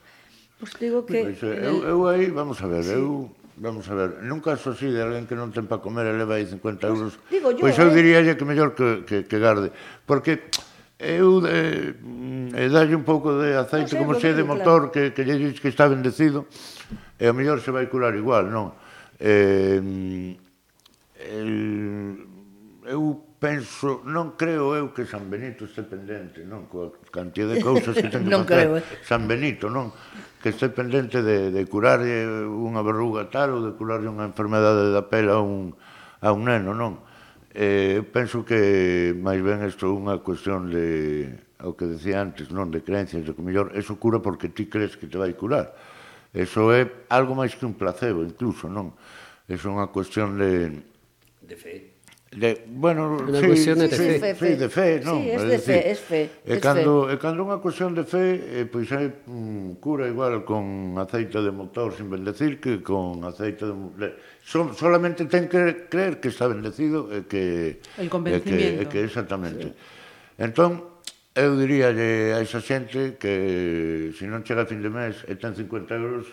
Pues 0.60 0.74
digo 0.80 1.06
que... 1.06 1.24
Pois, 1.24 1.44
eh, 1.44 1.62
eu, 1.64 1.84
eu 1.88 2.08
aí, 2.08 2.30
vamos 2.30 2.62
a 2.62 2.68
ver, 2.68 2.84
sí. 2.84 2.92
eu... 2.92 3.30
Vamos 3.60 3.90
a 3.90 3.94
ver, 3.94 4.24
nun 4.24 4.40
caso 4.40 4.72
así 4.72 4.88
de 4.88 5.04
alguén 5.04 5.28
que 5.28 5.36
non 5.36 5.52
ten 5.52 5.68
para 5.68 5.84
comer 5.84 6.08
e 6.08 6.16
leva 6.16 6.40
aí 6.40 6.48
50 6.48 6.80
euros, 6.88 7.20
digo 7.28 7.52
yo, 7.52 7.60
pois 7.60 7.76
eu 7.76 7.92
eh? 7.92 7.96
diríalle 7.96 8.40
que 8.40 8.48
mellor 8.48 8.72
que, 8.72 9.04
que, 9.04 9.28
que 9.28 9.36
garde. 9.36 9.76
Porque 10.08 10.48
eu 10.96 11.44
mm, 11.44 12.56
eh, 12.56 12.68
e 12.68 12.72
dalle 12.72 12.96
un 12.96 13.04
pouco 13.04 13.36
de 13.36 13.60
aceite, 13.60 14.00
no, 14.00 14.08
como 14.08 14.16
se 14.16 14.32
de 14.32 14.48
motor, 14.48 14.88
claro. 14.88 14.92
que, 14.96 15.12
que 15.12 15.28
lle 15.28 15.36
dix 15.36 15.60
que 15.60 15.68
está 15.68 15.92
bendecido, 15.92 16.48
e 17.20 17.28
a 17.28 17.36
mellor 17.36 17.60
se 17.60 17.68
vai 17.76 17.92
curar 17.92 18.16
igual, 18.16 18.48
non? 18.48 18.72
Eh, 19.20 19.84
mm, 19.84 20.32
el, 21.20 21.52
eu 22.88 23.28
penso, 23.40 24.04
non 24.04 24.36
creo 24.36 24.76
eu 24.76 24.92
que 24.92 25.08
San 25.08 25.32
Benito 25.32 25.64
este 25.64 25.88
pendente, 25.88 26.44
non, 26.44 26.68
coa 26.68 26.92
cantidad 27.08 27.48
de 27.48 27.64
cousas 27.64 27.96
que 27.96 28.12
ten 28.12 28.28
que 28.28 28.30
non 28.30 28.44
creo, 28.44 28.76
eh? 28.76 28.84
San 29.08 29.32
Benito, 29.32 29.72
non, 29.72 29.96
que 30.44 30.52
este 30.52 30.68
pendente 30.68 31.24
de, 31.24 31.48
de 31.48 31.62
curar 31.64 32.04
eh, 32.04 32.28
unha 32.44 32.84
verruga 32.84 33.32
tal 33.32 33.56
ou 33.56 33.62
de 33.64 33.72
curar 33.80 34.04
unha 34.04 34.28
enfermedade 34.28 34.92
da 34.92 35.08
pela 35.08 35.40
a 35.40 35.42
un, 35.42 35.72
a 36.20 36.30
un 36.36 36.52
neno, 36.52 36.76
non. 36.76 37.00
Eh, 37.56 38.04
penso 38.12 38.44
que 38.44 39.16
máis 39.16 39.40
ben 39.40 39.64
isto 39.64 39.88
é 39.88 39.92
unha 39.96 40.20
cuestión 40.20 40.68
de 40.68 41.32
o 41.64 41.80
que 41.80 41.88
decía 41.88 42.20
antes, 42.20 42.52
non 42.52 42.68
de 42.68 42.84
creencias, 42.84 43.24
de 43.24 43.32
que 43.32 43.40
mellor 43.40 43.72
eso 43.72 43.96
cura 43.96 44.20
porque 44.20 44.52
ti 44.52 44.68
crees 44.68 45.00
que 45.00 45.08
te 45.08 45.16
vai 45.16 45.32
curar. 45.32 45.72
Eso 46.36 46.76
é 46.76 47.08
algo 47.08 47.40
máis 47.40 47.56
que 47.56 47.64
un 47.64 47.80
placebo, 47.80 48.22
incluso, 48.22 48.68
non? 48.68 49.00
Eso 49.48 49.72
é 49.72 49.80
unha 49.80 49.88
cuestión 49.90 50.36
de... 50.36 50.76
De 51.42 51.56
fe 51.56 51.89
De, 52.32 52.64
bueno, 52.70 53.18
unha 53.18 53.42
sí, 53.42 53.48
cuestión 53.50 53.82
de, 53.82 53.90
sí, 53.90 54.06
de 54.06 54.22
fe. 54.22 54.38
fe. 54.38 54.46
Sí, 54.46 54.54
de 54.54 54.70
fe, 54.70 54.90
non? 55.02 55.18
Sí, 55.18 55.34
es 55.34 55.42
de 55.42 55.50
decir, 55.50 55.74
fe, 55.74 55.90
es 55.90 56.00
fe. 56.00 56.22
E 56.46 56.54
es 56.54 56.62
cando, 56.62 57.10
fe. 57.10 57.14
e 57.14 57.16
cando 57.18 57.42
unha 57.42 57.58
cuestión 57.58 57.98
de 57.98 58.06
fe, 58.06 58.38
eh, 58.38 58.66
pois 58.70 58.86
hai 58.94 59.10
mm, 59.10 59.82
cura 59.82 60.06
igual 60.06 60.46
con 60.46 60.94
aceite 61.02 61.42
de 61.42 61.50
motor 61.50 61.90
sin 61.98 62.06
bendecir 62.06 62.62
que 62.62 62.86
con 62.86 63.26
aceite 63.26 63.66
de... 63.66 64.14
So, 64.46 64.70
solamente 64.78 65.26
ten 65.26 65.50
que 65.50 65.90
creer 65.90 66.22
que 66.22 66.30
está 66.30 66.46
bendecido 66.46 67.10
e 67.10 67.26
que... 67.26 67.82
El 67.98 68.14
convencimiento. 68.14 68.78
E 68.78 68.86
que, 68.86 68.86
e 68.86 68.92
que 68.94 69.00
exactamente. 69.10 69.74
Sí. 69.74 70.38
Entón, 70.38 70.86
eu 71.34 71.58
diría 71.58 71.90
a 71.90 72.46
esa 72.46 72.62
xente 72.62 73.18
que 73.18 74.14
se 74.14 74.30
non 74.30 74.46
chega 74.46 74.62
a 74.62 74.70
fin 74.70 74.86
de 74.86 74.94
mes 74.94 75.26
e 75.26 75.34
ten 75.34 75.58
50 75.58 75.98
euros... 75.98 76.30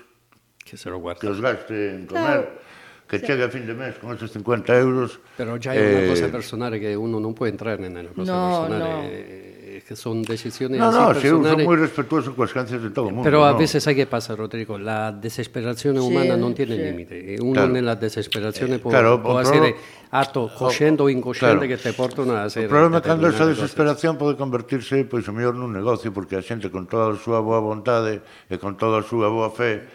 Que 0.60 0.76
se 0.76 0.92
lo 0.92 1.00
guarda. 1.00 1.24
Que 1.24 1.32
os 1.32 1.40
gaste 1.40 1.96
en 1.96 2.04
comer. 2.04 2.52
Claro 2.52 2.76
que 3.08 3.20
chegue 3.20 3.44
a 3.44 3.48
fin 3.48 3.66
de 3.66 3.74
mes 3.74 3.94
con 3.98 4.14
esos 4.16 4.30
50 4.32 4.78
euros... 4.78 5.20
Pero 5.36 5.56
ya 5.58 5.72
hay 5.72 5.78
una 5.78 6.04
eh, 6.04 6.08
cosa 6.08 6.28
personal 6.28 6.78
que 6.80 6.96
uno 6.96 7.20
no 7.20 7.34
puede 7.34 7.52
entrar 7.52 7.80
en 7.80 7.94
la 7.94 8.02
cosa 8.10 8.32
No, 8.32 8.66
personal. 8.66 8.78
no. 8.78 9.02
eh, 9.04 9.45
que 9.86 9.94
son 9.94 10.22
decisiones 10.26 10.80
No, 10.82 10.90
así 10.90 10.98
no, 10.98 11.14
sí, 11.14 11.26
eu 11.30 11.38
son 11.38 11.46
personales. 11.46 11.62
moi 11.70 11.76
respetuoso 11.78 12.34
coas 12.34 12.50
creencias 12.50 12.82
de 12.82 12.90
todo 12.90 13.06
o 13.06 13.14
mundo. 13.14 13.22
Pero 13.22 13.46
a 13.46 13.54
no. 13.54 13.58
veces 13.62 13.86
hay 13.86 13.94
que 13.94 14.10
pasar, 14.10 14.34
Rodrigo. 14.34 14.74
La 14.82 15.14
desesperación 15.14 15.94
humana 16.02 16.34
no 16.34 16.50
tiene 16.50 16.74
sí. 16.74 16.82
límite. 16.82 17.14
Uno 17.38 17.54
Claro. 17.54 17.76
en 17.78 17.86
la 17.86 17.94
desesperación 17.94 18.82
puede, 18.82 18.90
claro, 18.98 19.22
puede 19.22 19.46
hacer 19.46 19.62
acto 20.10 20.50
consciente 20.50 21.02
o 21.02 21.10
inconsciente 21.10 21.66
claro. 21.66 21.70
que 21.70 21.78
te 21.78 21.92
portan 21.94 22.30
a 22.34 22.50
hacer 22.50 22.66
O 22.66 22.74
problema 22.74 22.98
é 22.98 23.06
cando 23.06 23.30
esa 23.30 23.46
cosas. 23.46 23.62
desesperación 23.62 24.18
pode 24.18 24.34
convertirse 24.34 25.06
pois, 25.06 25.22
o 25.28 25.32
mellor 25.34 25.54
nun 25.54 25.70
negocio, 25.70 26.10
porque 26.10 26.34
a 26.34 26.42
xente 26.42 26.66
con 26.66 26.90
toda 26.90 27.14
a 27.14 27.18
súa 27.22 27.38
boa 27.38 27.62
vontade 27.62 28.26
e 28.50 28.58
con 28.58 28.74
toda 28.74 29.00
a 29.00 29.04
súa 29.06 29.30
boa 29.30 29.54
fe 29.54 29.86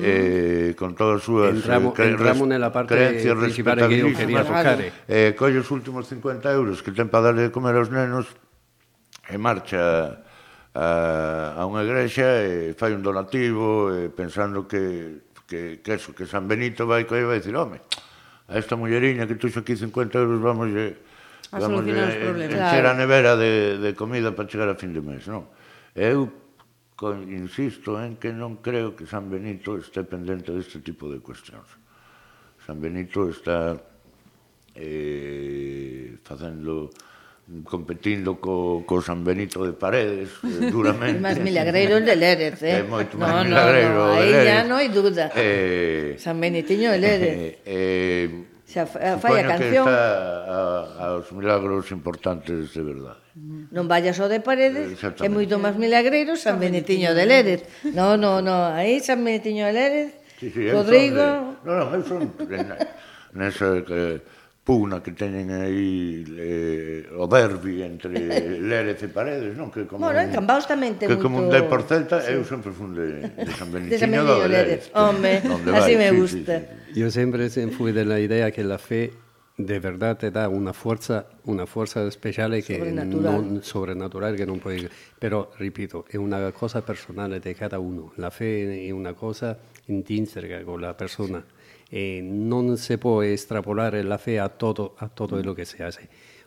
e 0.00 0.72
con 0.76 0.96
todas 0.96 1.20
as 1.20 1.24
súas 1.28 1.52
Entramos- 1.52 1.92
cre- 1.92 2.16
entramos 2.16 2.48
res- 2.48 2.52
nela 2.56 2.72
parte 2.72 2.96
creencias 2.96 3.36
principal 3.36 3.76
que 3.76 3.84
eu 3.84 3.88
quería 3.88 4.40
respetabilísimas, 4.40 4.46
tocar, 4.48 4.78
eh, 5.08 5.36
colle 5.36 5.58
os 5.60 5.68
últimos 5.68 6.08
50 6.08 6.48
euros 6.52 6.80
que 6.80 6.92
ten 6.96 7.08
para 7.12 7.28
darle 7.32 7.48
de 7.48 7.52
comer 7.52 7.76
aos 7.76 7.92
nenos 7.92 8.28
e 9.30 9.36
marcha 9.38 10.20
a, 10.74 10.86
a 11.56 11.62
unha 11.64 11.86
igrexa 11.86 12.42
e 12.42 12.74
fai 12.74 12.92
un 12.92 13.00
donativo 13.00 13.94
e 13.94 14.10
pensando 14.10 14.66
que 14.66 15.24
que, 15.46 15.80
que 15.84 15.92
eso, 15.92 16.14
que 16.14 16.26
San 16.26 16.48
Benito 16.48 16.86
vai 16.86 17.04
coa 17.04 17.20
e 17.20 17.28
vai 17.28 17.38
dicir, 17.38 17.54
home, 17.56 17.80
a 18.48 18.56
esta 18.56 18.76
mulleriña 18.76 19.28
que 19.28 19.36
tuxo 19.36 19.60
aquí 19.60 19.76
50 19.76 20.18
euros 20.18 20.40
vamos 20.40 20.68
e, 20.72 20.96
a 21.52 21.58
vamos 21.60 21.84
eh, 21.86 21.92
e, 21.92 22.44
encher 22.48 22.84
claro. 22.84 22.88
a 22.90 22.94
nevera 22.94 23.32
de, 23.36 23.78
de 23.78 23.90
comida 23.94 24.32
para 24.32 24.48
chegar 24.48 24.68
a 24.68 24.76
fin 24.76 24.92
de 24.92 25.04
mes, 25.04 25.28
non? 25.28 25.48
Eu 25.92 26.32
con, 26.96 27.28
insisto 27.28 28.00
en 28.00 28.16
que 28.16 28.32
non 28.32 28.58
creo 28.64 28.96
que 28.96 29.04
San 29.04 29.28
Benito 29.28 29.76
este 29.76 30.02
pendente 30.02 30.50
deste 30.50 30.80
tipo 30.80 31.12
de 31.12 31.20
cuestións. 31.20 31.68
San 32.64 32.80
Benito 32.80 33.28
está 33.28 33.76
eh, 34.74 36.16
facendo 36.24 36.88
competindo 37.64 38.40
co, 38.40 38.82
co 38.88 39.04
San 39.04 39.20
Benito 39.20 39.68
de 39.68 39.76
Paredes 39.76 40.32
eh, 40.40 40.72
duramente. 40.72 41.20
máis 41.26 41.36
milagreiro 41.36 42.00
de 42.00 42.14
Lérez, 42.16 42.62
eh? 42.64 42.80
É 42.80 42.82
moito 42.82 43.20
máis 43.20 43.44
no, 43.44 43.52
milagreiro 43.52 44.00
no, 44.00 44.06
no. 44.08 44.20
Aí 44.20 44.32
já 44.48 44.64
non 44.64 44.80
hai 44.80 44.88
dúda. 44.88 45.28
Eh, 45.36 46.16
San 46.16 46.40
Benitiño 46.40 46.88
de 46.96 46.98
Lérez. 46.98 47.34
Eh, 47.36 47.60
eh, 47.68 48.54
Xa 48.64 48.88
eh, 48.96 49.20
fai 49.20 49.44
a 49.44 49.54
canción. 49.54 49.84
Que 49.84 49.92
está 49.92 50.08
a, 50.48 51.12
aos 51.12 51.28
milagros 51.36 51.92
importantes 51.92 52.72
de 52.72 52.82
verdade. 52.82 53.20
Mm. 53.36 53.68
Non 53.76 53.84
vayas 53.92 54.16
ao 54.16 54.32
de 54.32 54.40
Paredes, 54.40 54.96
é 55.20 55.28
moito 55.28 55.60
máis 55.60 55.76
milagreiro 55.76 56.40
San, 56.40 56.56
Benitiño 56.56 57.12
de 57.12 57.28
Lérez. 57.28 57.60
No, 57.92 58.16
no, 58.16 58.40
no, 58.40 58.72
aí 58.72 59.04
San 59.04 59.20
Benitiño 59.20 59.68
de 59.68 59.74
Lérez, 59.76 60.08
sí, 60.40 60.48
sí, 60.48 60.72
Rodrigo... 60.72 61.20
Son 61.20 61.60
de, 61.60 61.68
non, 61.68 61.76
non, 61.76 61.86
eu 61.92 62.02
son 62.08 62.22
nesa... 63.36 63.84
Que, 63.84 64.24
pugna 64.64 65.04
que 65.04 65.12
teñen 65.12 65.52
aí 65.52 66.24
eh, 66.40 67.04
o 67.20 67.28
derbi 67.28 67.84
entre 67.84 68.16
Lérez 68.64 68.96
e 69.04 69.08
Paredes, 69.12 69.52
non? 69.60 69.68
Que 69.68 69.84
como 69.84 70.08
Bueno, 70.08 70.24
un- 70.24 70.28
en 70.28 70.32
Cambaos 70.32 70.64
tamén 70.64 70.96
ten 70.96 71.12
que 71.12 71.20
como 71.20 71.36
un 71.36 71.52
moito- 71.52 71.60
de 71.60 71.68
por 71.68 71.84
Celta, 71.84 72.24
eu 72.32 72.40
sempre 72.48 72.72
fun 72.72 72.96
de, 72.96 73.28
de 73.28 73.52
San 73.52 73.68
De 73.76 73.92
do 73.92 74.48
Lérez. 74.48 74.88
Home, 74.96 75.44
así 75.76 75.94
vai, 75.94 76.00
me 76.00 76.08
sí, 76.08 76.16
gusta. 76.16 76.54
sí, 76.60 76.64
sí. 76.96 77.00
Yo 77.04 77.06
siempre 77.12 77.52
se- 77.52 77.68
fui 77.68 77.92
de 77.92 78.08
la 78.08 78.16
idea 78.24 78.48
que 78.50 78.64
la 78.64 78.80
fe 78.80 79.12
de 79.54 79.78
verdad 79.78 80.16
te 80.18 80.32
da 80.32 80.48
una 80.48 80.72
fuerza, 80.72 81.28
una 81.44 81.62
fuerza 81.68 82.02
especial 82.08 82.50
que 82.64 82.74
Sobrenatural. 82.80 83.54
no 83.54 83.62
sobrenatural 83.62 84.34
que 84.34 84.46
no 84.48 84.56
puede. 84.56 84.88
Pero 85.20 85.52
repito, 85.60 86.06
es 86.08 86.16
una 86.18 86.50
cosa 86.50 86.80
personal 86.82 87.38
de 87.38 87.54
cada 87.54 87.78
uno. 87.78 88.10
La 88.16 88.32
fe 88.32 88.88
es 88.88 88.92
una 88.92 89.12
cosa 89.14 89.56
intrínseca 89.86 90.64
con 90.64 90.80
la 90.82 90.96
persona. 90.96 91.44
eh, 91.94 92.20
non 92.20 92.76
si 92.76 92.98
può 92.98 93.22
estrapolare 93.22 94.02
la 94.02 94.18
fede 94.18 94.40
a 94.40 94.48
tutto, 94.48 94.94
a 94.96 95.06
tutto 95.06 95.36
quello 95.36 95.52
che 95.52 95.64
si 95.64 95.76
fa. 95.76 95.92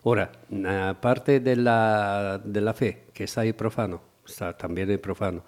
Ora, 0.01 0.29
una 0.47 0.93
parte 0.99 1.41
della, 1.41 2.37
della 2.43 2.73
fe 2.73 3.05
che 3.13 3.27
sta 3.27 3.43
in 3.43 3.55
profano, 3.55 4.01
sta 4.23 4.53
anche 4.59 4.81
in 4.81 4.99
profano, 4.99 5.43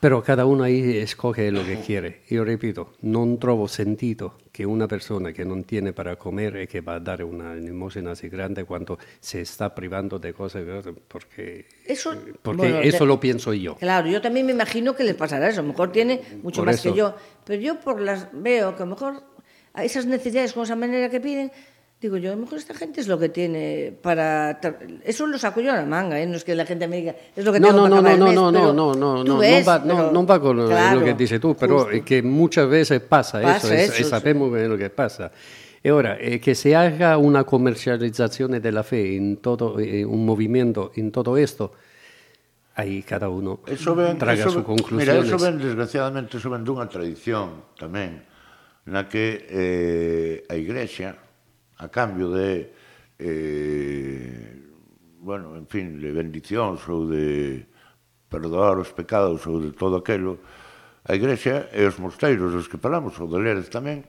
però 0.00 0.20
cada 0.22 0.44
uno 0.44 0.64
ahí 0.64 0.96
escoge 0.96 1.50
lo 1.50 1.64
che 1.64 1.78
quiere. 1.78 2.22
Io 2.26 2.42
ripeto, 2.42 2.96
non 3.00 3.38
trovo 3.38 3.68
sentito 3.68 4.38
che 4.58 4.64
una 4.64 4.88
persona 4.88 5.30
che 5.30 5.44
non 5.44 5.62
tiene 5.64 5.92
para 5.92 6.16
comer 6.16 6.56
e 6.56 6.66
che 6.66 6.80
va 6.80 6.94
a 6.94 6.98
dare 6.98 7.22
una 7.22 7.54
limosina 7.54 8.10
así 8.10 8.26
grande 8.28 8.64
cuando 8.64 8.98
se 9.20 9.40
está 9.42 9.72
privando 9.72 10.18
de 10.18 10.32
cosas, 10.32 10.64
porque 11.06 11.64
Eso, 11.86 12.10
porque 12.42 12.62
bueno, 12.62 12.80
eso 12.80 12.98
te- 12.98 13.06
lo 13.06 13.20
pienso 13.20 13.54
yo. 13.54 13.76
Claro, 13.76 14.08
yo 14.08 14.20
también 14.20 14.46
me 14.46 14.50
imagino 14.52 14.96
que 14.96 15.04
le 15.04 15.14
pasará 15.14 15.48
eso. 15.48 15.60
A 15.60 15.62
lo 15.62 15.68
mejor 15.68 15.92
tiene 15.92 16.20
mucho 16.42 16.62
Por 16.62 16.66
más 16.66 16.74
eso. 16.80 16.90
que 16.90 16.98
yo. 16.98 17.14
Pero 17.44 17.62
yo 17.62 17.78
por 17.78 18.00
las 18.00 18.26
veo 18.32 18.74
que 18.74 18.82
a 18.82 18.86
lo 18.86 18.90
mejor 18.96 19.22
esas 19.76 20.06
necesidades 20.06 20.52
con 20.54 20.64
esa 20.64 20.74
manera 20.74 21.08
que 21.08 21.20
piden, 21.20 21.52
digo 22.00 22.16
yo, 22.16 22.30
a 22.32 22.34
lo 22.36 22.42
mejor 22.42 22.58
esta 22.58 22.74
gente 22.74 23.00
es 23.00 23.08
lo 23.08 23.18
que 23.18 23.28
tiene 23.28 23.92
para... 24.02 24.60
tra- 24.60 24.78
Eso 25.04 25.26
lo 25.26 25.36
saco 25.38 25.60
yo 25.60 25.72
a 25.72 25.76
la 25.76 25.84
manga, 25.84 26.20
¿eh? 26.20 26.26
No 26.26 26.36
es 26.36 26.44
que 26.44 26.54
la 26.54 26.64
gente 26.64 26.86
me 26.86 26.96
diga, 26.98 27.14
es 27.34 27.44
lo 27.44 27.52
que 27.52 27.58
No, 27.58 27.68
tengo 27.68 27.88
no, 27.88 28.02
para 28.02 28.16
no, 28.16 28.18
no, 28.18 28.24
mes, 28.26 28.34
no, 28.36 28.52
pero 28.52 28.72
no, 28.72 28.94
no, 28.94 29.16
no, 29.16 29.24
tú 29.24 29.32
no, 29.34 29.38
ves, 29.38 29.66
non 29.66 29.74
va, 29.74 29.78
no, 29.84 29.94
pero- 29.96 30.12
non 30.12 30.24
va 30.26 30.40
con 30.40 30.66
claro, 30.66 31.00
lo 31.00 31.04
che 31.04 31.14
dici 31.14 31.38
tu, 31.40 31.54
però 31.54 31.78
justo. 31.78 31.90
è 31.90 32.02
che 32.04 32.22
muchas 32.22 32.68
veces 32.68 33.00
pasa, 33.00 33.40
Pasa 33.40 33.66
eso, 33.66 33.74
es- 33.74 34.00
eso, 34.00 34.16
e 34.16 34.20
sí. 34.20 34.22
que 34.22 34.62
es 34.62 34.68
lo 34.68 34.76
que 34.76 34.90
pasa. 34.90 35.30
E 35.80 35.90
ora, 35.90 36.16
eh, 36.18 36.38
che 36.40 36.54
se 36.54 36.74
haga 36.74 37.16
una 37.16 37.44
comercializzazione 37.44 38.60
della 38.60 38.82
fe 38.82 38.98
in 38.98 39.40
todo, 39.40 39.78
eh, 39.78 40.02
un 40.04 40.24
movimiento 40.24 40.90
en 40.96 41.10
todo 41.10 41.36
esto, 41.36 41.72
ahí 42.74 43.02
cada 43.02 43.28
uno 43.28 43.60
Eso 43.66 43.94
ven, 43.94 44.18
traga 44.18 44.34
eso, 44.40 44.50
sus 44.50 44.56
ven- 44.56 44.64
conclusiones. 44.64 45.24
Mira, 45.24 45.36
eso 45.36 45.38
ven, 45.44 45.58
desgraciadamente, 45.58 46.36
eso 46.36 46.50
ven 46.50 46.62
dunha 46.64 46.86
tradición 46.88 47.74
tamén, 47.78 48.22
na 48.86 49.06
que 49.10 49.46
eh, 49.50 50.44
a 50.50 50.54
Igrexa, 50.54 51.14
a 51.78 51.86
cambio 51.88 52.30
de 52.34 52.74
eh, 53.18 54.68
bueno, 55.20 55.56
en 55.56 55.66
fin, 55.66 55.98
de 55.98 56.10
bendicións 56.14 56.82
ou 56.86 57.06
de 57.10 57.66
perdoar 58.30 58.78
os 58.78 58.94
pecados 58.94 59.42
ou 59.46 59.58
de 59.58 59.74
todo 59.74 59.98
aquelo, 59.98 60.38
a 61.08 61.16
Igrexa 61.16 61.72
e 61.72 61.82
os 61.88 61.98
mosteiros 61.98 62.52
dos 62.52 62.68
que 62.68 62.78
falamos, 62.78 63.16
ou 63.18 63.26
de 63.26 63.38
Lérez 63.40 63.66
tamén, 63.72 64.04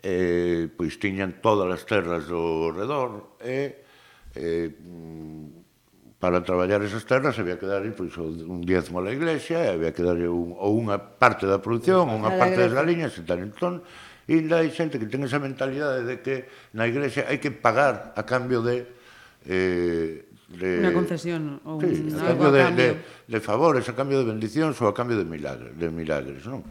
eh, 0.00 0.70
pois 0.76 0.96
tiñan 0.96 1.42
todas 1.44 1.68
as 1.68 1.82
terras 1.84 2.24
do 2.30 2.72
redor 2.72 3.36
e 3.42 3.84
eh, 4.32 4.72
para 6.20 6.44
traballar 6.44 6.84
esas 6.84 7.04
terras 7.08 7.36
había 7.40 7.56
que 7.56 7.64
dar 7.68 7.84
pois, 7.96 8.12
un 8.16 8.60
diezmo 8.60 9.00
a 9.00 9.04
la 9.08 9.12
iglesia, 9.12 9.72
había 9.72 9.92
que 9.92 10.04
dar 10.04 10.16
un, 10.28 10.52
ou 10.56 10.76
unha 10.76 11.00
parte 11.00 11.48
da 11.48 11.60
produción, 11.60 12.12
unha 12.12 12.36
parte 12.36 12.60
das 12.60 12.76
galiñas 12.76 13.16
e 13.16 13.24
tal. 13.24 13.40
Entón, 13.40 13.80
E 14.28 14.40
ainda 14.40 14.60
hai 14.60 14.68
xente 14.74 15.00
que 15.00 15.08
ten 15.08 15.24
esa 15.24 15.40
mentalidade 15.40 16.04
de 16.04 16.20
que 16.20 16.50
na 16.76 16.84
iglesia 16.88 17.24
hai 17.28 17.40
que 17.40 17.54
pagar 17.54 18.12
a 18.16 18.22
cambio 18.26 18.60
de... 18.60 18.84
Eh, 19.46 20.26
de 20.50 20.82
Una 20.82 20.92
concesión 20.92 21.62
ou 21.62 21.78
sí, 21.78 22.10
un... 22.10 22.18
a 22.18 22.34
cambio, 22.34 22.50
de, 22.50 22.60
a 22.60 22.66
cambio. 22.66 22.90
De, 22.98 23.30
de 23.30 23.38
favores, 23.38 23.86
a 23.86 23.94
cambio 23.94 24.18
de 24.18 24.26
bendicións 24.26 24.74
ou 24.82 24.90
a 24.90 24.94
cambio 24.94 25.14
de 25.14 25.22
milagres, 25.22 25.70
de 25.78 25.88
milagres 25.94 26.42
non? 26.42 26.66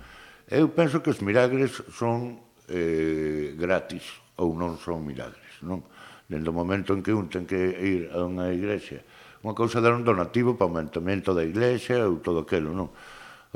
Eu 0.52 0.68
penso 0.76 1.00
que 1.00 1.14
os 1.14 1.24
milagres 1.24 1.80
son 1.94 2.44
eh, 2.68 3.56
gratis 3.56 4.04
ou 4.36 4.52
non 4.52 4.76
son 4.82 5.06
milagres, 5.06 5.64
non? 5.64 5.86
Dendo 6.28 6.52
o 6.52 6.56
momento 6.56 6.92
en 6.92 7.02
que 7.02 7.16
un 7.16 7.32
ten 7.32 7.48
que 7.48 7.58
ir 7.80 8.12
a 8.12 8.20
unha 8.28 8.52
iglesia, 8.52 9.00
unha 9.46 9.56
cousa 9.56 9.80
dar 9.80 9.96
un 9.96 10.04
donativo 10.04 10.60
para 10.60 10.68
o 10.68 10.76
mantemento 10.76 11.32
da 11.32 11.48
iglesia 11.48 12.04
ou 12.04 12.20
todo 12.20 12.44
aquilo, 12.44 12.76
non? 12.76 12.92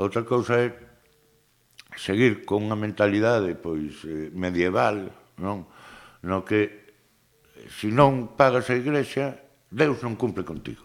Outra 0.00 0.24
cousa 0.24 0.56
é 0.56 0.72
seguir 1.96 2.42
con 2.44 2.66
unha 2.66 2.78
mentalidade 2.78 3.54
pois 3.54 4.02
eh, 4.04 4.30
medieval, 4.34 5.10
non? 5.38 5.66
No 6.24 6.42
que 6.42 6.60
eh, 6.62 7.68
se 7.70 7.88
non 7.90 8.34
pagas 8.34 8.70
a 8.70 8.78
igrexa, 8.78 9.38
Deus 9.70 10.02
non 10.02 10.18
cumpre 10.18 10.42
contigo. 10.42 10.84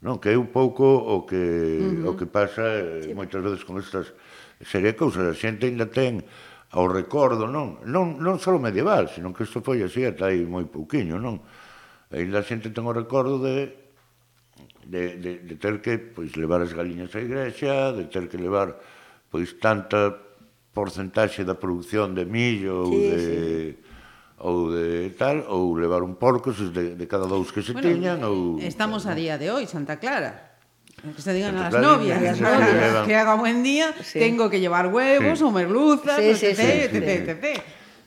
Non, 0.00 0.16
que 0.16 0.32
é 0.32 0.36
un 0.36 0.48
pouco 0.48 0.84
o 0.84 1.28
que 1.28 1.36
uh 1.36 2.08
-huh. 2.08 2.08
o 2.08 2.12
que 2.16 2.24
pasa 2.24 2.64
eh, 2.80 3.08
sí. 3.08 3.12
moitas 3.12 3.44
veces 3.44 3.62
con 3.68 3.76
estas 3.76 4.16
serie 4.64 4.96
cousas, 4.96 5.24
a 5.28 5.36
xente 5.36 5.68
ainda 5.68 5.88
ten 5.88 6.24
ao 6.72 6.88
recordo, 6.88 7.44
non? 7.44 7.82
Non, 7.84 8.16
non 8.20 8.40
só 8.40 8.56
medieval, 8.56 9.12
senón 9.12 9.36
que 9.36 9.44
isto 9.44 9.60
foi 9.60 9.84
así 9.84 10.04
ata 10.08 10.32
aí 10.32 10.44
moi 10.48 10.64
pouquiño, 10.64 11.20
non? 11.20 11.44
Ainda 12.12 12.40
a 12.40 12.46
xente 12.46 12.72
ten 12.72 12.84
o 12.88 12.96
recordo 12.96 13.40
de 13.40 13.76
de, 14.86 15.16
de, 15.18 15.32
de 15.44 15.54
ter 15.56 15.80
que 15.80 15.98
pois, 15.98 16.34
levar 16.34 16.64
as 16.64 16.72
galiñas 16.72 17.12
á 17.14 17.20
igrexa, 17.20 17.92
de 17.92 18.08
ter 18.08 18.26
que 18.26 18.40
levar 18.40 18.80
pois 19.28 19.60
tanta 19.60 20.29
porcentaxe 20.72 21.42
da 21.42 21.58
produción 21.58 22.14
de 22.14 22.24
millo 22.24 22.86
sí, 22.86 22.94
ou 22.94 23.00
de 23.00 23.18
sí 23.18 23.90
ou 24.40 24.72
de 24.72 25.12
tal, 25.20 25.44
ou 25.52 25.76
levar 25.76 26.00
un 26.00 26.16
porco 26.16 26.48
de, 26.52 26.96
de 26.96 27.06
cada 27.06 27.28
dous 27.28 27.52
que 27.52 27.60
se 27.60 27.76
bueno, 27.76 27.92
teñan 27.92 28.24
eh, 28.24 28.28
ou 28.28 28.56
Estamos 28.56 29.04
a 29.04 29.12
día 29.12 29.36
de 29.36 29.52
hoy, 29.52 29.68
Santa 29.68 30.00
Clara. 30.00 30.56
Que 30.96 31.20
se 31.20 31.36
digan 31.36 31.60
Santa 31.60 31.76
as 31.76 31.84
novias, 31.84 32.16
as 32.24 32.40
novias, 32.40 33.04
que 33.04 33.14
haga 33.16 33.36
buen 33.36 33.60
día, 33.60 33.92
sí. 34.00 34.16
tengo 34.16 34.48
que 34.48 34.56
llevar 34.56 34.88
huevos 34.88 35.36
sí. 35.36 35.44
ou 35.44 35.52
merluzas, 35.52 36.16
sí, 36.16 36.32
sí, 36.32 36.56
etc, 36.56 36.56
sí, 36.56 36.72
etc, 36.88 37.04
etc. 37.28 37.44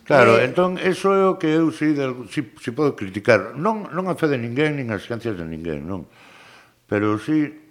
Claro, 0.10 0.42
eh, 0.42 0.50
entón, 0.50 0.82
eso 0.82 1.14
é 1.14 1.24
o 1.30 1.38
que 1.38 1.54
eu 1.54 1.70
si, 1.70 1.94
del, 1.94 2.26
si, 2.34 2.42
si 2.58 2.74
podo 2.74 2.98
criticar. 2.98 3.54
Non, 3.54 3.94
non 3.94 4.10
a 4.10 4.18
fe 4.18 4.26
de 4.26 4.42
ninguén, 4.42 4.74
nin 4.74 4.90
as 4.90 5.06
ciencias 5.06 5.38
de 5.38 5.46
ninguén, 5.46 5.86
non. 5.86 6.10
Pero 6.90 7.22
si 7.22 7.63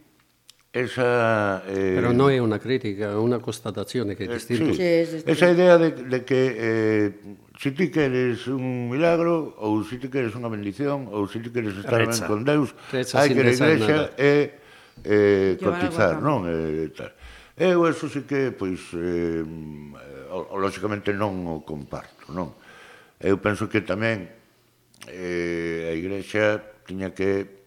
esa... 0.72 1.62
Eh, 1.66 1.92
Però 1.94 2.12
non 2.12 2.30
è 2.30 2.38
una 2.38 2.58
critica, 2.58 3.10
è 3.10 3.14
una 3.14 3.38
constatazione 3.38 4.14
che 4.16 4.24
è 4.24 4.26
distinta. 4.26 4.82
Eh, 4.82 5.06
sì. 5.06 5.22
Esa 5.26 5.48
idea 5.48 5.76
de, 5.76 5.92
de 5.92 6.24
que 6.24 6.56
eh, 6.56 7.12
se 7.58 7.72
ti 7.74 7.90
queres 7.90 8.46
un 8.46 8.88
milagro 8.88 9.52
ou 9.58 9.84
se 9.84 9.98
ti 10.00 10.08
queres 10.08 10.32
unha 10.32 10.48
bendición 10.48 11.12
ou 11.12 11.28
se 11.28 11.44
ti 11.44 11.52
queres 11.52 11.76
estar 11.76 12.00
Reza. 12.00 12.24
ben 12.24 12.26
con 12.26 12.40
Deus, 12.42 12.72
Reza 12.88 13.20
hai 13.20 13.36
que 13.36 13.44
a 13.44 13.52
igrexa 13.52 14.16
é 14.16 14.56
eh, 15.04 15.60
cotizar, 15.60 16.24
non? 16.24 16.48
Eh, 16.48 16.88
tal. 16.96 17.12
Eu 17.54 17.84
eso 17.84 18.08
sí 18.08 18.24
que, 18.24 18.48
pois, 18.50 18.80
eh, 18.96 19.44
lógicamente 20.56 21.12
non 21.12 21.44
o 21.52 21.60
comparto, 21.68 22.32
non? 22.32 22.56
Eu 23.20 23.36
penso 23.44 23.68
que 23.68 23.84
tamén 23.84 24.24
eh, 25.04 25.86
a 25.86 25.94
igrexa 25.94 26.64
tiña 26.88 27.12
que 27.12 27.60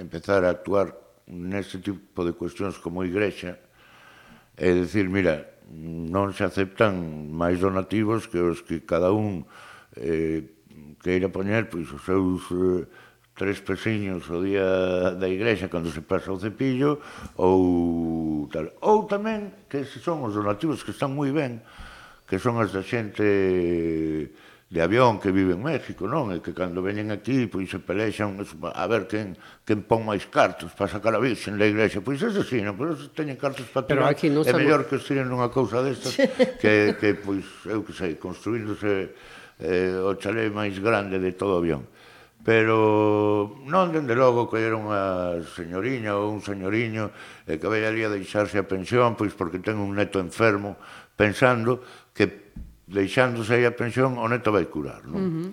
empezar 0.00 0.48
a 0.48 0.50
actuar 0.56 0.99
neste 1.30 1.78
tipo 1.78 2.26
de 2.26 2.34
cuestións 2.34 2.76
como 2.82 3.06
igrexa 3.06 3.62
é 4.58 4.74
dicir, 4.74 5.08
mira, 5.08 5.46
non 5.70 6.34
se 6.34 6.42
aceptan 6.42 7.30
máis 7.30 7.62
donativos 7.62 8.26
que 8.26 8.42
os 8.42 8.66
que 8.66 8.82
cada 8.82 9.14
un 9.14 9.46
eh, 9.94 10.42
queira 10.98 11.30
poñer 11.30 11.70
pois, 11.70 11.86
os 11.94 12.02
seus 12.02 12.42
eh, 12.50 12.84
tres 13.38 13.62
pesiños 13.62 14.26
o 14.28 14.42
día 14.42 15.14
da 15.16 15.30
igrexa 15.30 15.70
cando 15.70 15.88
se 15.94 16.02
pasa 16.02 16.34
o 16.34 16.42
cepillo 16.42 16.98
ou 17.38 18.50
tal. 18.50 18.68
Ou 18.82 19.06
tamén 19.06 19.64
que 19.70 19.86
se 19.86 20.02
son 20.02 20.26
os 20.26 20.34
donativos 20.34 20.82
que 20.82 20.90
están 20.92 21.14
moi 21.14 21.30
ben, 21.30 21.62
que 22.26 22.42
son 22.42 22.58
as 22.58 22.74
da 22.74 22.82
xente 22.82 23.22
eh, 23.22 24.49
de 24.70 24.80
avión 24.80 25.18
que 25.18 25.32
vive 25.34 25.58
en 25.58 25.62
México, 25.66 26.06
non? 26.06 26.30
E 26.30 26.38
que 26.38 26.54
cando 26.54 26.78
veñen 26.78 27.10
aquí, 27.10 27.50
pois 27.50 27.66
se 27.66 27.82
pelexan 27.82 28.38
a 28.38 28.86
ver 28.86 29.10
quen, 29.10 29.34
quen 29.66 29.82
pon 29.82 30.06
máis 30.06 30.30
cartos 30.30 30.70
para 30.78 30.86
sacar 30.86 31.10
a 31.10 31.18
virxen 31.18 31.58
da 31.58 31.66
igrexa. 31.66 31.98
Pois 31.98 32.22
eso 32.22 32.46
sí, 32.46 32.62
non? 32.62 32.78
Pois 32.78 32.94
Pero 32.94 33.02
se 33.02 33.10
teñen 33.10 33.34
cartos 33.34 33.66
para 33.66 33.90
tirar. 33.90 34.06
Aquí 34.06 34.30
non 34.30 34.46
é 34.46 34.54
mellor 34.54 34.86
que 34.86 35.02
estiren 35.02 35.26
unha 35.26 35.50
cousa 35.50 35.82
destas 35.82 36.14
que, 36.62 36.94
que, 36.94 37.18
pois, 37.18 37.42
eu 37.66 37.82
que 37.82 37.90
sei, 37.90 38.14
construíndose 38.14 39.10
eh, 39.58 39.90
o 39.98 40.14
chalé 40.22 40.46
máis 40.54 40.78
grande 40.78 41.18
de 41.18 41.34
todo 41.34 41.58
o 41.58 41.60
avión. 41.66 41.90
Pero 42.46 43.58
non 43.66 43.90
dende 43.90 44.14
logo 44.14 44.46
que 44.46 44.62
era 44.62 44.78
unha 44.78 45.42
señoriña 45.50 46.14
ou 46.14 46.30
un 46.30 46.46
señoriño 46.46 47.10
eh, 47.50 47.58
que 47.58 47.66
veía 47.66 47.90
ali 47.90 48.06
a 48.06 48.10
deixarse 48.14 48.62
a 48.62 48.70
pensión, 48.70 49.18
pois 49.18 49.34
porque 49.34 49.58
ten 49.58 49.82
un 49.82 49.98
neto 49.98 50.22
enfermo, 50.22 50.78
pensando 51.18 51.82
que 52.14 52.54
deixándose 52.90 53.54
aí 53.54 53.64
a 53.64 53.72
pensión 53.72 54.18
o 54.18 54.26
neto 54.26 54.50
vai 54.50 54.66
curar, 54.66 55.06
non? 55.06 55.14
Uh 55.14 55.30
-huh. 55.30 55.50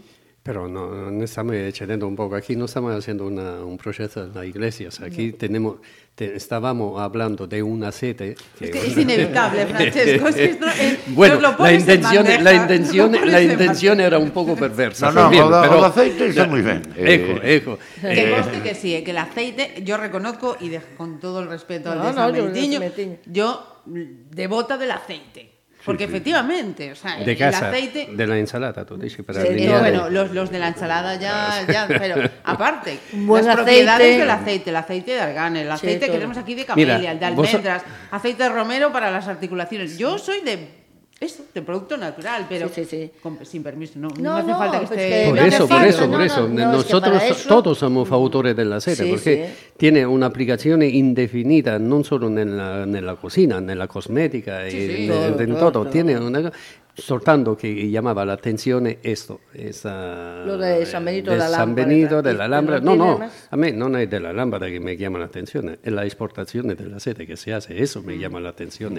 Pero 0.47 0.63
no, 0.71 1.11
no 1.11 1.23
estamos 1.27 1.55
excediendo 1.59 2.07
un 2.07 2.15
poco. 2.15 2.31
Aquí 2.39 2.55
no 2.55 2.71
estamos 2.71 2.95
haciendo 2.95 3.27
una, 3.27 3.59
un 3.67 3.75
proceso 3.75 4.23
en 4.23 4.31
las 4.33 4.45
iglesias. 4.47 5.01
Aquí 5.03 5.33
tenemos, 5.35 5.83
te- 6.15 6.39
estábamos 6.39 6.95
hablando 7.03 7.47
de 7.51 7.59
una 7.61 7.91
sete. 7.91 8.31
Es 8.55 8.71
que 8.71 8.79
es 8.79 8.95
inevitable, 8.95 9.67
Francesco. 9.67 10.29
Es 10.29 10.35
que 10.39 10.45
esto, 10.55 10.65
eh, 10.79 10.99
bueno, 11.07 11.41
lo 11.41 11.51
la 11.59 11.73
intención, 11.73 12.23
la 12.47 12.53
intención, 12.53 13.11
la 13.11 13.41
en 13.41 13.51
intención 13.51 13.99
era 13.99 14.17
un 14.19 14.31
poco 14.31 14.55
perversa. 14.55 15.11
No, 15.11 15.15
no, 15.15 15.21
también, 15.27 15.43
pero- 15.51 15.83
do 15.83 15.85
aceite 15.85 16.27
está 16.31 16.47
moi 16.47 16.63
ben. 16.63 16.79
Ejo, 16.95 17.43
Eh, 17.43 17.59
ejo. 17.59 17.75
Que 17.99 18.31
conste 18.31 18.57
que 18.63 18.71
sí, 18.71 18.95
eh, 18.95 19.03
que 19.03 19.11
el 19.11 19.19
aceite, 19.19 19.83
yo 19.83 19.99
reconozco, 19.99 20.55
y 20.63 20.69
de- 20.71 20.79
con 20.95 21.19
todo 21.19 21.43
el 21.43 21.51
respeto 21.51 21.91
al 21.91 21.99
No, 21.99 22.07
de 22.07 22.11
no, 22.15 22.23
San 22.23 22.31
yo- 22.31 22.47
Benitiño. 22.47 22.79
yo 23.27 23.83
mm, 23.83 24.31
devota 24.31 24.77
del 24.79 24.91
aceite. 24.95 25.56
Porque 25.87 26.03
efectivamente, 26.03 26.91
o 26.91 26.95
sea, 26.95 27.15
De 27.17 27.31
el 27.31 27.37
casa, 27.37 27.69
aceite... 27.69 28.09
de 28.11 28.27
la 28.27 28.37
ensalada, 28.37 28.85
tú 28.85 28.95
dices, 28.97 29.25
para 29.25 29.41
Sí, 29.41 29.47
Eh, 29.49 29.75
bueno, 29.79 30.09
los, 30.11 30.31
los 30.31 30.51
de 30.51 30.59
la 30.59 30.67
ensalada 30.67 31.15
ya, 31.15 31.65
ya, 31.67 31.87
pero 31.87 32.15
aparte, 32.43 32.99
buen 33.13 33.43
las 33.45 33.55
propiedades 33.55 34.01
aceite. 34.01 34.19
del 34.19 34.29
aceite, 34.29 34.69
el 34.69 34.75
aceite 34.75 35.11
de 35.13 35.19
argán, 35.21 35.55
el 35.57 35.65
Sí, 35.67 35.71
aceite 35.73 36.05
que 36.05 36.11
tenemos 36.11 36.37
aquí 36.37 36.53
de 36.53 36.65
camelia, 36.65 36.97
Mira, 36.99 37.11
el 37.13 37.19
de 37.19 37.29
vos- 37.31 37.47
almendras, 37.47 37.83
aceite 38.11 38.43
de 38.43 38.49
romero 38.49 38.91
para 38.91 39.09
las 39.09 39.27
articulaciones. 39.27 39.97
Yo 39.97 40.19
soy 40.19 40.41
de 40.41 40.76
Eso, 41.19 41.45
de 41.51 41.63
producto 41.63 41.97
natural, 41.97 42.45
pero 42.47 42.67
Sí, 42.69 42.85
sí, 42.85 42.85
sí. 42.85 43.11
con- 43.23 43.43
sin 43.43 43.63
permiso. 43.63 43.93
No, 43.97 44.07
no, 44.09 44.21
No, 44.21 44.35
hace 44.37 44.51
no, 44.51 44.57
falta 44.59 44.79
que 44.81 44.85
pues 44.85 44.99
esté. 44.99 45.09
que 45.23 45.29
Por 45.29 45.35
no 45.39 45.45
eso, 45.47 45.67
por 45.67 45.83
eso, 45.83 46.01
no, 46.01 46.09
por 46.11 46.19
no, 46.19 46.23
eso. 46.25 46.41
no, 46.47 46.47
es 46.47 46.59
que 46.59 46.93
Nosotros 46.93 47.45
todos 47.47 47.77
somos 47.79 48.11
autores 48.11 48.55
della 48.55 48.79
sede, 48.79 49.03
Sí, 49.03 49.09
perché 49.09 49.49
tiene 49.77 50.03
un'applicazione 50.03 50.85
indefinita 50.85 51.79
non 51.79 52.03
solo 52.03 52.29
nella, 52.29 52.85
nella 52.85 53.15
cocina, 53.15 53.59
nella 53.59 53.87
cosmetica 53.87 54.63
e 54.67 54.69
in 55.05 55.07
certo. 55.37 55.71
todo. 55.71 55.87
Tiene 55.87 56.15
una, 56.17 56.51
soltanto 56.99 57.53
che 57.55 57.71
chiamava 57.89 58.23
l'attenzione 58.23 58.97
esto, 59.01 59.41
esa, 59.51 60.43
Lo 60.43 60.57
de 60.57 60.83
San 60.85 61.03
Benito 61.03 61.31
de 61.31 61.39
San 61.41 61.75
Benito 61.75 62.15
¿no? 62.15 62.21
della 62.23 62.45
¿Y 62.45 62.49
Lámpara. 62.49 62.79
no 62.79 62.95
No, 62.95 63.29
a 63.49 63.55
me 63.55 63.69
non 63.71 63.95
è 63.95 64.07
della 64.07 64.31
Lámpara 64.31 64.65
che 64.67 64.79
mi 64.79 64.95
chiama 64.95 65.19
l'attenzione, 65.19 65.77
è 65.81 65.89
la 65.91 66.03
esportazione 66.03 66.73
della 66.73 66.97
sede 66.97 67.25
che 67.25 67.35
si 67.35 67.51
hace, 67.51 67.75
eso 67.77 68.01
me 68.01 68.17
llama 68.17 68.39
la 68.39 68.49
atención. 68.49 68.97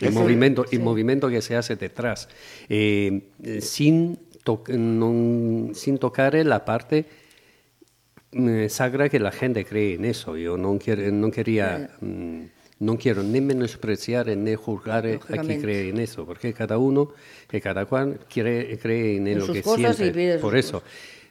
El 0.00 0.12
movimiento, 0.12 0.64
el 0.70 0.80
movimiento 0.80 1.28
que 1.28 1.40
se 1.42 1.56
hace 1.56 1.74
detrás, 1.76 2.28
eh, 2.68 3.20
eh, 3.42 3.60
sin, 3.60 4.16
to- 4.44 4.62
non- 4.68 5.72
sin 5.74 5.98
tocar 5.98 6.34
la 6.46 6.64
parte 6.64 7.04
eh, 8.32 8.68
sagra 8.68 9.08
que 9.08 9.18
la 9.18 9.32
gente 9.32 9.64
cree 9.64 9.94
en 9.94 10.04
eso. 10.04 10.36
Yo 10.36 10.56
no, 10.56 10.78
quiero, 10.78 11.10
no 11.10 11.30
quería, 11.32 11.90
mm, 12.00 12.42
no 12.80 12.96
quiero 12.96 13.22
ni 13.22 13.40
menospreciar 13.40 14.26
ni 14.36 14.54
juzgar 14.54 14.98
a 14.98 15.02
quien 15.02 15.20
Lógicamente. 15.20 15.60
cree 15.60 15.88
en 15.90 15.98
eso, 15.98 16.26
porque 16.26 16.52
cada 16.52 16.78
uno 16.78 17.12
y 17.52 17.60
cada 17.60 17.84
cual 17.86 18.18
cree, 18.28 18.78
cree 18.78 19.16
en, 19.16 19.28
En 19.28 19.38
lo 19.38 19.46
sus 19.46 19.56
que 19.56 19.62
cosas 19.62 19.96
siente. 19.96 20.38
Por 20.38 20.56
eso. 20.56 20.82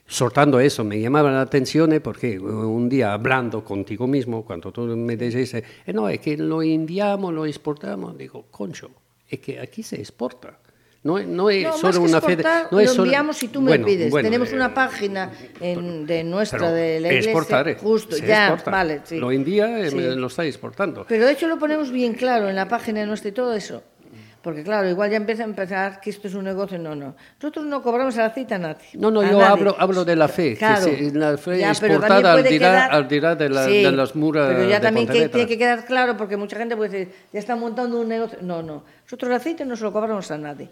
Soltando 0.06 0.60
eso, 0.60 0.84
me 0.84 1.00
llamaba 1.00 1.32
la 1.32 1.42
atención 1.42 1.94
eh, 1.94 2.00
porque 2.00 2.40
un 2.40 2.90
día 2.90 3.14
hablando 3.14 3.64
contigo 3.64 4.08
mismo, 4.08 4.44
cuando 4.44 4.72
tú 4.72 4.82
me 4.82 5.16
dices, 5.16 5.54
eh, 5.54 5.64
no, 5.94 6.10
es 6.10 6.20
que 6.20 6.36
lo 6.36 6.64
enviamos, 6.64 7.32
lo 7.32 7.46
exportamos, 7.46 8.18
digo, 8.18 8.46
concho, 8.50 8.90
es 9.30 9.40
que 9.40 9.60
aquí 9.60 9.84
se 9.84 9.98
exporta. 9.98 10.58
No, 11.02 11.18
no 11.20 11.50
es 11.50 11.64
No, 11.64 11.78
solo 11.78 12.02
una 12.02 12.20
fe. 12.20 12.34
exportar, 12.34 12.68
No 12.72 12.80
es 12.82 12.90
lo 12.90 12.94
solo- 12.94 13.06
enviamos 13.06 13.38
si 13.38 13.48
tú 13.48 13.62
me 13.62 13.70
Bueno, 13.72 13.86
pides. 13.86 14.12
bueno, 14.12 14.28
Tenemos 14.28 14.52
eh, 14.52 14.56
una 14.56 14.74
página 14.74 15.32
en- 15.62 16.06
de 16.06 16.26
nuestra, 16.26 16.72
de 16.74 17.00
la 17.00 17.08
iglesia. 17.08 17.32
exportar, 17.32 17.78
Justo, 17.78 18.18
ya, 18.18 18.48
exporta. 18.48 18.72
vale, 18.72 19.02
sí. 19.06 19.18
Lo 19.18 19.32
envía, 19.32 19.80
eh, 19.80 19.92
Sí. 19.92 19.98
lo 19.98 20.28
está 20.28 20.44
exportando. 20.44 21.06
Pero 21.08 21.26
de 21.26 21.32
hecho 21.32 21.48
lo 21.48 21.58
ponemos 21.58 21.90
bien 21.92 22.14
claro 22.16 22.50
en 22.50 22.56
la 22.58 22.68
página 22.68 23.06
nuestra 23.06 23.30
y 23.30 23.32
todo 23.32 23.54
eso. 23.54 23.82
Porque 24.42 24.64
claro, 24.64 24.88
igual 24.90 25.10
ya 25.12 25.18
empieza 25.18 25.44
a 25.44 25.46
empezar 25.46 26.00
que 26.00 26.10
esto 26.10 26.28
es 26.30 26.34
un 26.34 26.46
negocio. 26.46 26.78
No, 26.80 26.96
no. 26.96 27.14
Nosotros 27.42 27.66
no 27.66 27.82
cobramos 27.82 28.18
a 28.18 28.22
la 28.24 28.30
cita 28.34 28.56
a 28.56 28.58
nadie. 28.58 28.88
No, 28.94 29.12
no, 29.12 29.22
yo 29.22 29.34
nadie. 29.34 29.44
hablo, 29.44 29.76
hablo 29.78 30.06
de 30.06 30.16
la 30.16 30.30
fe, 30.30 30.56
Claro. 30.56 30.86
que 30.86 31.10
se- 31.10 31.14
la 31.18 31.38
fe 31.38 31.60
Ya, 31.60 31.72
exportada 31.72 32.34
al 32.34 32.44
dirá, 32.44 32.72
quedar- 32.72 32.92
al 32.92 33.08
dirá 33.10 33.36
de, 33.36 33.50
la- 33.50 33.66
Sí, 33.66 33.84
de 33.84 33.92
las 33.92 34.16
muras 34.16 34.48
Pero 34.56 34.70
ya 34.70 34.76
de 34.80 34.82
también 34.82 35.08
que 35.08 35.28
tiene 35.28 35.46
que 35.48 35.58
quedar 35.58 35.86
claro 35.86 36.16
porque 36.16 36.38
mucha 36.38 36.58
gente 36.58 36.76
puede 36.78 36.90
decir, 36.90 37.14
ya 37.34 37.40
están 37.40 37.60
montando 37.60 38.00
un 38.00 38.08
negocio. 38.08 38.38
No, 38.42 38.62
no. 38.64 38.84
Nosotros 39.04 39.30
el 39.30 39.36
aceite 39.36 39.66
no 39.66 39.76
se 39.76 39.84
lo 39.84 39.92
cobramos 39.92 40.30
a 40.32 40.38
nadie. 40.38 40.70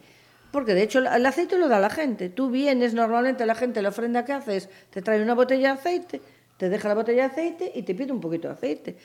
Porque 0.51 0.73
de 0.73 0.83
hecho 0.83 0.99
el 0.99 1.25
aceite 1.25 1.57
lo 1.57 1.67
da 1.67 1.79
la 1.79 1.89
gente. 1.89 2.29
Tú 2.29 2.49
vienes, 2.49 2.93
normalmente 2.93 3.45
la 3.45 3.55
gente, 3.55 3.81
la 3.81 3.89
ofrenda 3.89 4.25
que 4.25 4.33
haces, 4.33 4.69
te 4.89 5.01
trae 5.01 5.21
una 5.21 5.35
botella 5.35 5.73
de 5.73 5.79
aceite, 5.79 6.21
te 6.57 6.69
deja 6.69 6.87
la 6.87 6.95
botella 6.95 7.23
de 7.23 7.31
aceite 7.31 7.71
y 7.75 7.83
te 7.83 7.93
pide 7.93 8.11
un 8.11 8.21
poquito 8.21 8.47
de 8.47 8.53
aceite. 8.53 8.97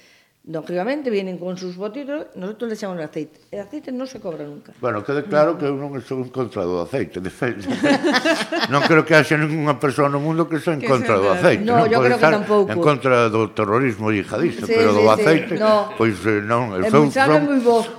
Lógicamente 0.45 1.09
vienen 1.09 1.39
con 1.39 1.57
sus 1.57 1.77
botitos, 1.77 2.27
nosotros 2.35 2.69
le 2.69 2.75
echamos 2.75 2.99
el 2.99 3.05
aceite. 3.05 3.39
El 3.53 3.61
aceite 3.61 3.93
no 3.93 4.07
se 4.07 4.19
cobra 4.19 4.45
nunca. 4.45 4.73
Bueno, 4.81 5.05
quede 5.05 5.23
claro 5.23 5.57
que 5.57 5.71
eu 5.71 5.79
non 5.79 5.95
estou 5.95 6.19
en 6.19 6.35
contra 6.35 6.67
do 6.67 6.83
aceite, 6.83 7.23
de 7.23 7.31
feito. 7.31 7.71
non 8.75 8.83
creo 8.83 9.07
que 9.07 9.15
haxa 9.15 9.39
ninguna 9.39 9.79
persoa 9.79 10.11
no 10.11 10.19
mundo 10.19 10.51
que 10.51 10.59
sea 10.59 10.75
en 10.75 10.83
contra 10.83 11.15
do 11.15 11.31
aceite. 11.31 11.63
No, 11.63 11.79
non 11.79 11.87
yo 11.87 12.03
creo 12.03 12.19
que 12.19 12.27
tampouco. 12.27 12.75
En 12.75 12.83
contra 12.83 13.31
do 13.31 13.55
terrorismo 13.55 14.11
yihadista, 14.11 14.67
sí, 14.67 14.75
pero 14.75 14.91
sí, 14.91 14.99
do 14.99 15.03
aceite, 15.15 15.55
sí, 15.55 15.63
no. 15.63 15.95
pois 15.95 16.19
pues, 16.19 16.27
eh, 16.27 16.43
non. 16.43 16.75
Eu 16.75 16.91
son, 16.91 17.07
son 17.15 17.47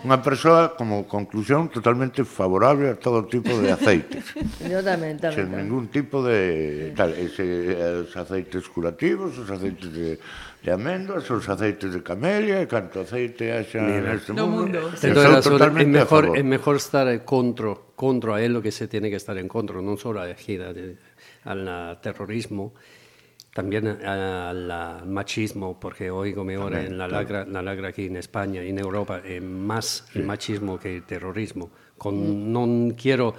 unha 0.04 0.20
persoa, 0.20 0.76
como 0.76 1.08
conclusión, 1.08 1.72
totalmente 1.72 2.28
favorable 2.28 2.92
a 2.92 3.00
todo 3.00 3.24
tipo 3.24 3.56
de 3.56 3.72
aceites. 3.72 4.36
yo 4.68 4.84
tamén, 4.84 5.16
tamén. 5.16 5.48
Sen 5.48 5.48
ningún 5.48 5.88
tipo 5.88 6.20
de... 6.20 6.92
Tal, 6.92 7.16
ese, 7.16 7.72
eh, 7.72 8.04
os 8.04 8.12
aceites 8.20 8.68
curativos, 8.68 9.32
os 9.40 9.48
aceites 9.48 9.88
de 9.96 10.20
de 10.64 10.72
améndoas, 10.72 11.30
os 11.30 11.44
aceites 11.50 11.92
de 11.92 12.00
camelia, 12.02 12.64
e 12.64 12.68
canto 12.72 13.04
aceite 13.04 13.52
haxa 13.52 13.84
neste 13.84 14.32
No 14.32 14.48
mundo. 14.48 14.80
mundo. 14.80 14.96
es 14.96 15.44
totalmente 15.44 16.00
a 16.00 16.08
mejor, 16.08 16.38
es 16.38 16.46
mejor 16.48 16.76
estar 16.80 17.08
contra, 17.28 17.76
contra 17.96 18.40
es 18.42 18.50
lo 18.50 18.62
que 18.64 18.72
se 18.72 18.88
tiene 18.88 19.10
que 19.10 19.18
estar 19.20 19.38
en 19.38 19.48
contra, 19.52 19.82
no 19.84 19.98
solo 19.98 20.22
a 20.24 20.32
gira 20.36 20.72
de- 20.72 20.96
al 21.44 22.00
terrorismo, 22.02 22.74
también 23.54 23.88
a- 23.88 24.50
al 24.50 25.06
machismo, 25.06 25.78
porque 25.80 26.10
oigo 26.10 26.42
ahora 26.58 26.82
en 26.82 26.98
la 26.98 27.08
lagra, 27.08 27.46
la 27.46 27.62
lagra 27.62 27.90
aquí 27.90 28.06
en 28.06 28.16
España 28.18 28.64
y 28.64 28.70
en 28.70 28.80
Europa, 28.80 29.22
eh, 29.24 29.42
más 29.42 30.06
el 30.16 30.24
machismo 30.24 30.80
que 30.80 30.96
el 30.96 31.04
terrorismo. 31.04 31.70
Con, 31.98 32.52
No 32.52 32.96
quiero 32.96 33.36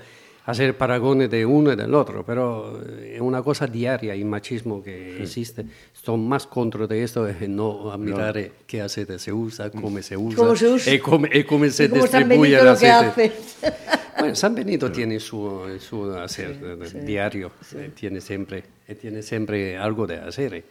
hacer 0.47 0.77
paragones 0.77 1.31
de 1.31 1.45
uno 1.45 1.73
y 1.73 1.77
del 1.77 1.95
otro, 1.95 2.23
pero 2.25 2.81
eh, 2.87 3.15
es 3.17 3.21
una 3.21 3.43
cosa 3.43 3.67
diaria 3.67 4.13
el 4.15 4.27
machismo 4.27 4.83
que 4.83 5.23
existe. 5.23 5.65
Son 6.05 6.29
más 6.29 6.47
contra 6.47 6.87
de 6.87 7.03
esto, 7.03 7.27
es 7.27 7.49
no 7.49 7.91
a 7.91 7.97
mirar 7.97 8.37
eh, 8.37 8.53
qué 8.67 8.83
aceite 8.83 9.19
se 9.19 9.33
usa, 9.33 9.71
cómo 9.71 10.03
se 10.03 10.17
usa, 10.17 10.37
Cómo 10.37 10.55
se 10.55 10.69
usa. 10.69 10.93
y 10.93 10.99
cómo, 10.99 11.27
y 11.33 11.45
cómo 11.45 11.67
se 11.71 11.89
distribuye 11.89 12.57
Benito 12.57 12.61
el 12.61 12.65
lo 12.67 12.77
que 12.79 12.91
aceite. 12.91 13.33
hace. 13.61 13.73
Bueno, 14.17 14.37
San 14.37 14.55
Benito 14.55 14.91
tiene 14.93 15.19
su, 15.19 15.61
su 15.81 16.11
hacer 16.13 16.57
eh, 16.63 17.01
diario, 17.05 17.51
eh, 17.75 17.91
tiene, 17.95 18.21
siempre, 18.21 18.63
eh, 18.87 18.95
tiene 18.95 19.23
siempre 19.23 19.77
algo 19.77 20.07
de 20.07 20.17
hacer. 20.19 20.55
eh. 20.55 20.65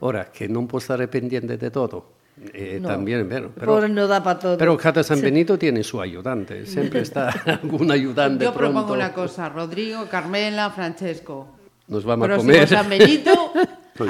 Ahora, 0.00 0.32
que 0.32 0.48
no 0.48 0.66
puedo 0.66 0.80
estar 0.80 1.08
pendiente 1.10 1.56
de 1.58 1.70
todo, 1.70 2.06
eh, 2.54 2.78
No. 2.80 2.88
también, 2.88 3.28
pero, 3.28 3.50
pero, 3.54 3.86
no 3.88 4.06
da 4.08 4.22
para 4.24 4.38
todo. 4.38 4.56
pero 4.58 4.76
cada 4.78 5.02
San 5.04 5.20
Benito 5.20 5.58
tiene 5.58 5.84
su 5.84 6.00
ayudante, 6.00 6.64
siempre 6.66 7.00
está 7.02 7.28
algún 7.62 7.90
ayudante 7.90 8.44
Yo 8.44 8.52
propongo 8.54 8.86
pronto. 8.86 8.94
una 8.94 9.12
cosa, 9.12 9.48
Rodrigo, 9.50 10.06
Carmela, 10.08 10.70
Francesco. 10.70 11.46
Nos 11.88 12.02
vamos 12.04 12.30
a 12.30 12.36
comer. 12.38 12.66
San 12.66 12.88
Benito, 12.88 13.52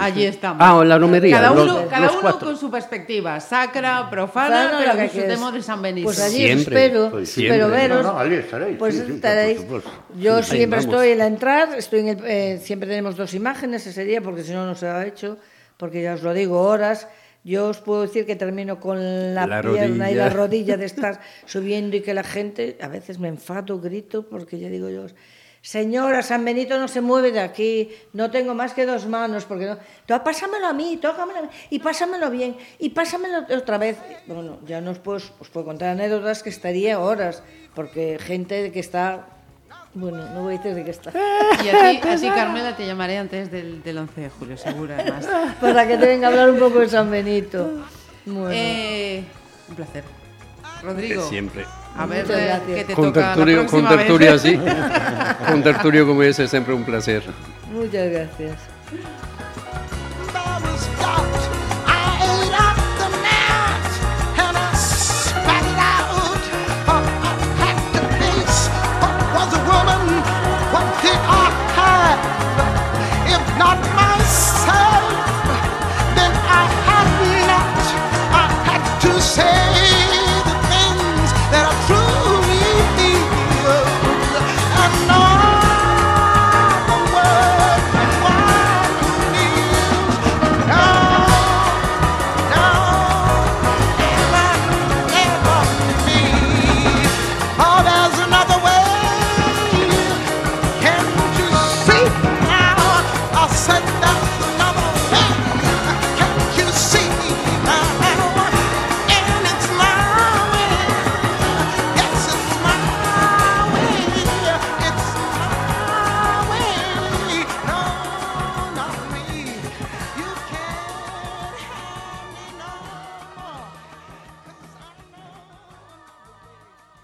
allí 0.00 0.24
estamos. 0.24 0.58
Ah, 0.64 0.78
en 0.82 0.88
la 0.88 0.98
romería, 0.98 1.36
Cada 1.40 1.54
los- 1.54 1.64
uno, 1.70 1.88
cada 1.88 2.00
los 2.06 2.12
uno 2.12 2.20
cuatro. 2.22 2.48
con 2.48 2.56
su 2.56 2.70
perspectiva, 2.70 3.40
sacra, 3.40 4.08
profana, 4.10 4.48
Claro, 4.48 4.76
pero 4.78 4.92
que 4.96 5.02
disfrutemos 5.04 5.38
quieres. 5.50 5.54
de 5.54 5.62
San 5.62 5.82
Benito. 5.82 6.04
Pues 6.06 6.20
allí 6.20 6.36
Siempre, 6.36 6.84
espero, 6.84 7.10
pues 7.10 7.28
espero 7.28 7.54
siempre. 7.68 7.80
veros. 7.80 8.02
No, 8.04 8.12
no, 8.12 8.18
allí 8.18 8.34
estaréis, 8.34 8.76
Pues 8.78 8.94
sí, 8.94 9.02
sí, 9.06 9.12
estaréis. 9.14 9.60
Yo 10.18 10.42
siempre 10.42 10.80
vamos. 10.80 10.84
estoy 10.94 11.08
en 11.10 11.18
la 11.18 11.26
entrar, 11.26 11.74
estoy 11.76 12.00
en 12.00 12.08
el, 12.08 12.18
eh, 12.26 12.60
siempre 12.62 12.88
tenemos 12.88 13.16
dos 13.16 13.34
imágenes 13.34 13.86
ese 13.86 14.04
día, 14.04 14.20
porque 14.20 14.42
si 14.44 14.52
no, 14.52 14.66
no 14.66 14.74
se 14.74 14.86
ha 14.88 15.06
hecho, 15.06 15.38
porque 15.76 16.02
ya 16.02 16.14
os 16.14 16.22
lo 16.22 16.32
digo, 16.34 16.60
horas. 16.60 17.08
Yo 17.44 17.68
os 17.68 17.78
puedo 17.78 18.02
decir 18.02 18.26
que 18.26 18.34
termino 18.34 18.80
con 18.80 18.98
la, 19.32 19.46
La 19.46 19.62
pierna 19.62 20.10
y 20.10 20.16
la 20.16 20.24
rodilla. 20.30 20.36
rodilla 20.36 20.76
de 20.78 20.86
estar 20.86 21.20
subiendo 21.44 21.96
y 21.96 22.00
que 22.00 22.12
la 22.12 22.24
gente, 22.24 22.76
a 22.82 22.88
veces 22.88 23.20
me 23.20 23.28
enfado, 23.28 23.78
grito, 23.78 24.24
porque 24.28 24.58
ya 24.58 24.68
digo 24.68 24.88
yo, 24.90 25.06
señora, 25.66 26.22
San 26.22 26.44
Benito 26.44 26.78
no 26.78 26.86
se 26.86 27.00
mueve 27.00 27.32
de 27.32 27.40
aquí, 27.40 27.90
no 28.12 28.30
tengo 28.30 28.54
más 28.54 28.72
que 28.72 28.86
dos 28.86 29.06
manos, 29.06 29.46
porque 29.46 29.66
no, 29.66 29.76
tú, 30.06 30.14
pásamelo 30.22 30.68
a 30.68 30.72
mí, 30.72 30.96
tócamelo 31.02 31.40
a 31.40 31.42
mí, 31.42 31.48
y 31.70 31.80
pásamelo 31.80 32.30
bien, 32.30 32.56
y 32.78 32.90
pásamelo 32.90 33.44
otra 33.50 33.76
vez. 33.76 33.98
Bueno, 34.28 34.60
ya 34.64 34.80
no 34.80 34.92
os 34.92 35.00
puedo, 35.00 35.16
os 35.16 35.48
puedo 35.48 35.66
contar 35.66 35.88
anécdotas 35.88 36.44
que 36.44 36.50
estaría 36.50 37.00
horas, 37.00 37.42
porque 37.74 38.16
gente 38.20 38.70
que 38.70 38.78
está, 38.78 39.26
bueno, 39.94 40.24
no 40.34 40.42
voy 40.42 40.54
a 40.54 40.58
decir 40.58 40.72
de 40.72 40.84
qué 40.84 40.92
está, 40.92 41.10
Y 41.64 41.68
a 41.68 41.90
ti, 42.00 42.08
a 42.10 42.16
ti, 42.16 42.28
Carmela, 42.28 42.76
te 42.76 42.86
llamaré 42.86 43.18
antes 43.18 43.50
del, 43.50 43.82
del 43.82 43.98
11 43.98 44.20
de 44.20 44.30
julio, 44.30 44.56
seguro, 44.56 44.94
además. 44.96 45.28
para 45.60 45.88
que 45.88 45.98
te 45.98 46.06
venga 46.06 46.28
a 46.28 46.30
hablar 46.30 46.50
un 46.50 46.60
poco 46.60 46.78
de 46.78 46.88
San 46.88 47.10
Benito. 47.10 47.82
Bueno, 48.24 48.50
Eh, 48.52 49.24
un 49.68 49.74
placer. 49.74 50.04
Rodrigo, 50.82 51.28
Siempre. 51.28 51.64
a 51.96 52.06
ver 52.06 52.30
eh, 52.30 52.44
gracias. 52.46 52.62
qué 52.66 52.84
te 52.84 52.94
Con 52.94 53.06
toca 53.06 53.20
la 53.20 53.34
tertulio, 53.34 53.66
con 53.66 54.18
vez. 54.18 54.30
así, 54.30 54.56
Con 55.48 55.62
Tertulio 55.62 56.06
como 56.06 56.22
ese 56.22 56.44
es 56.44 56.50
siempre 56.50 56.74
un 56.74 56.84
placer. 56.84 57.22
Muchas 57.72 58.10
gracias. 58.10 58.58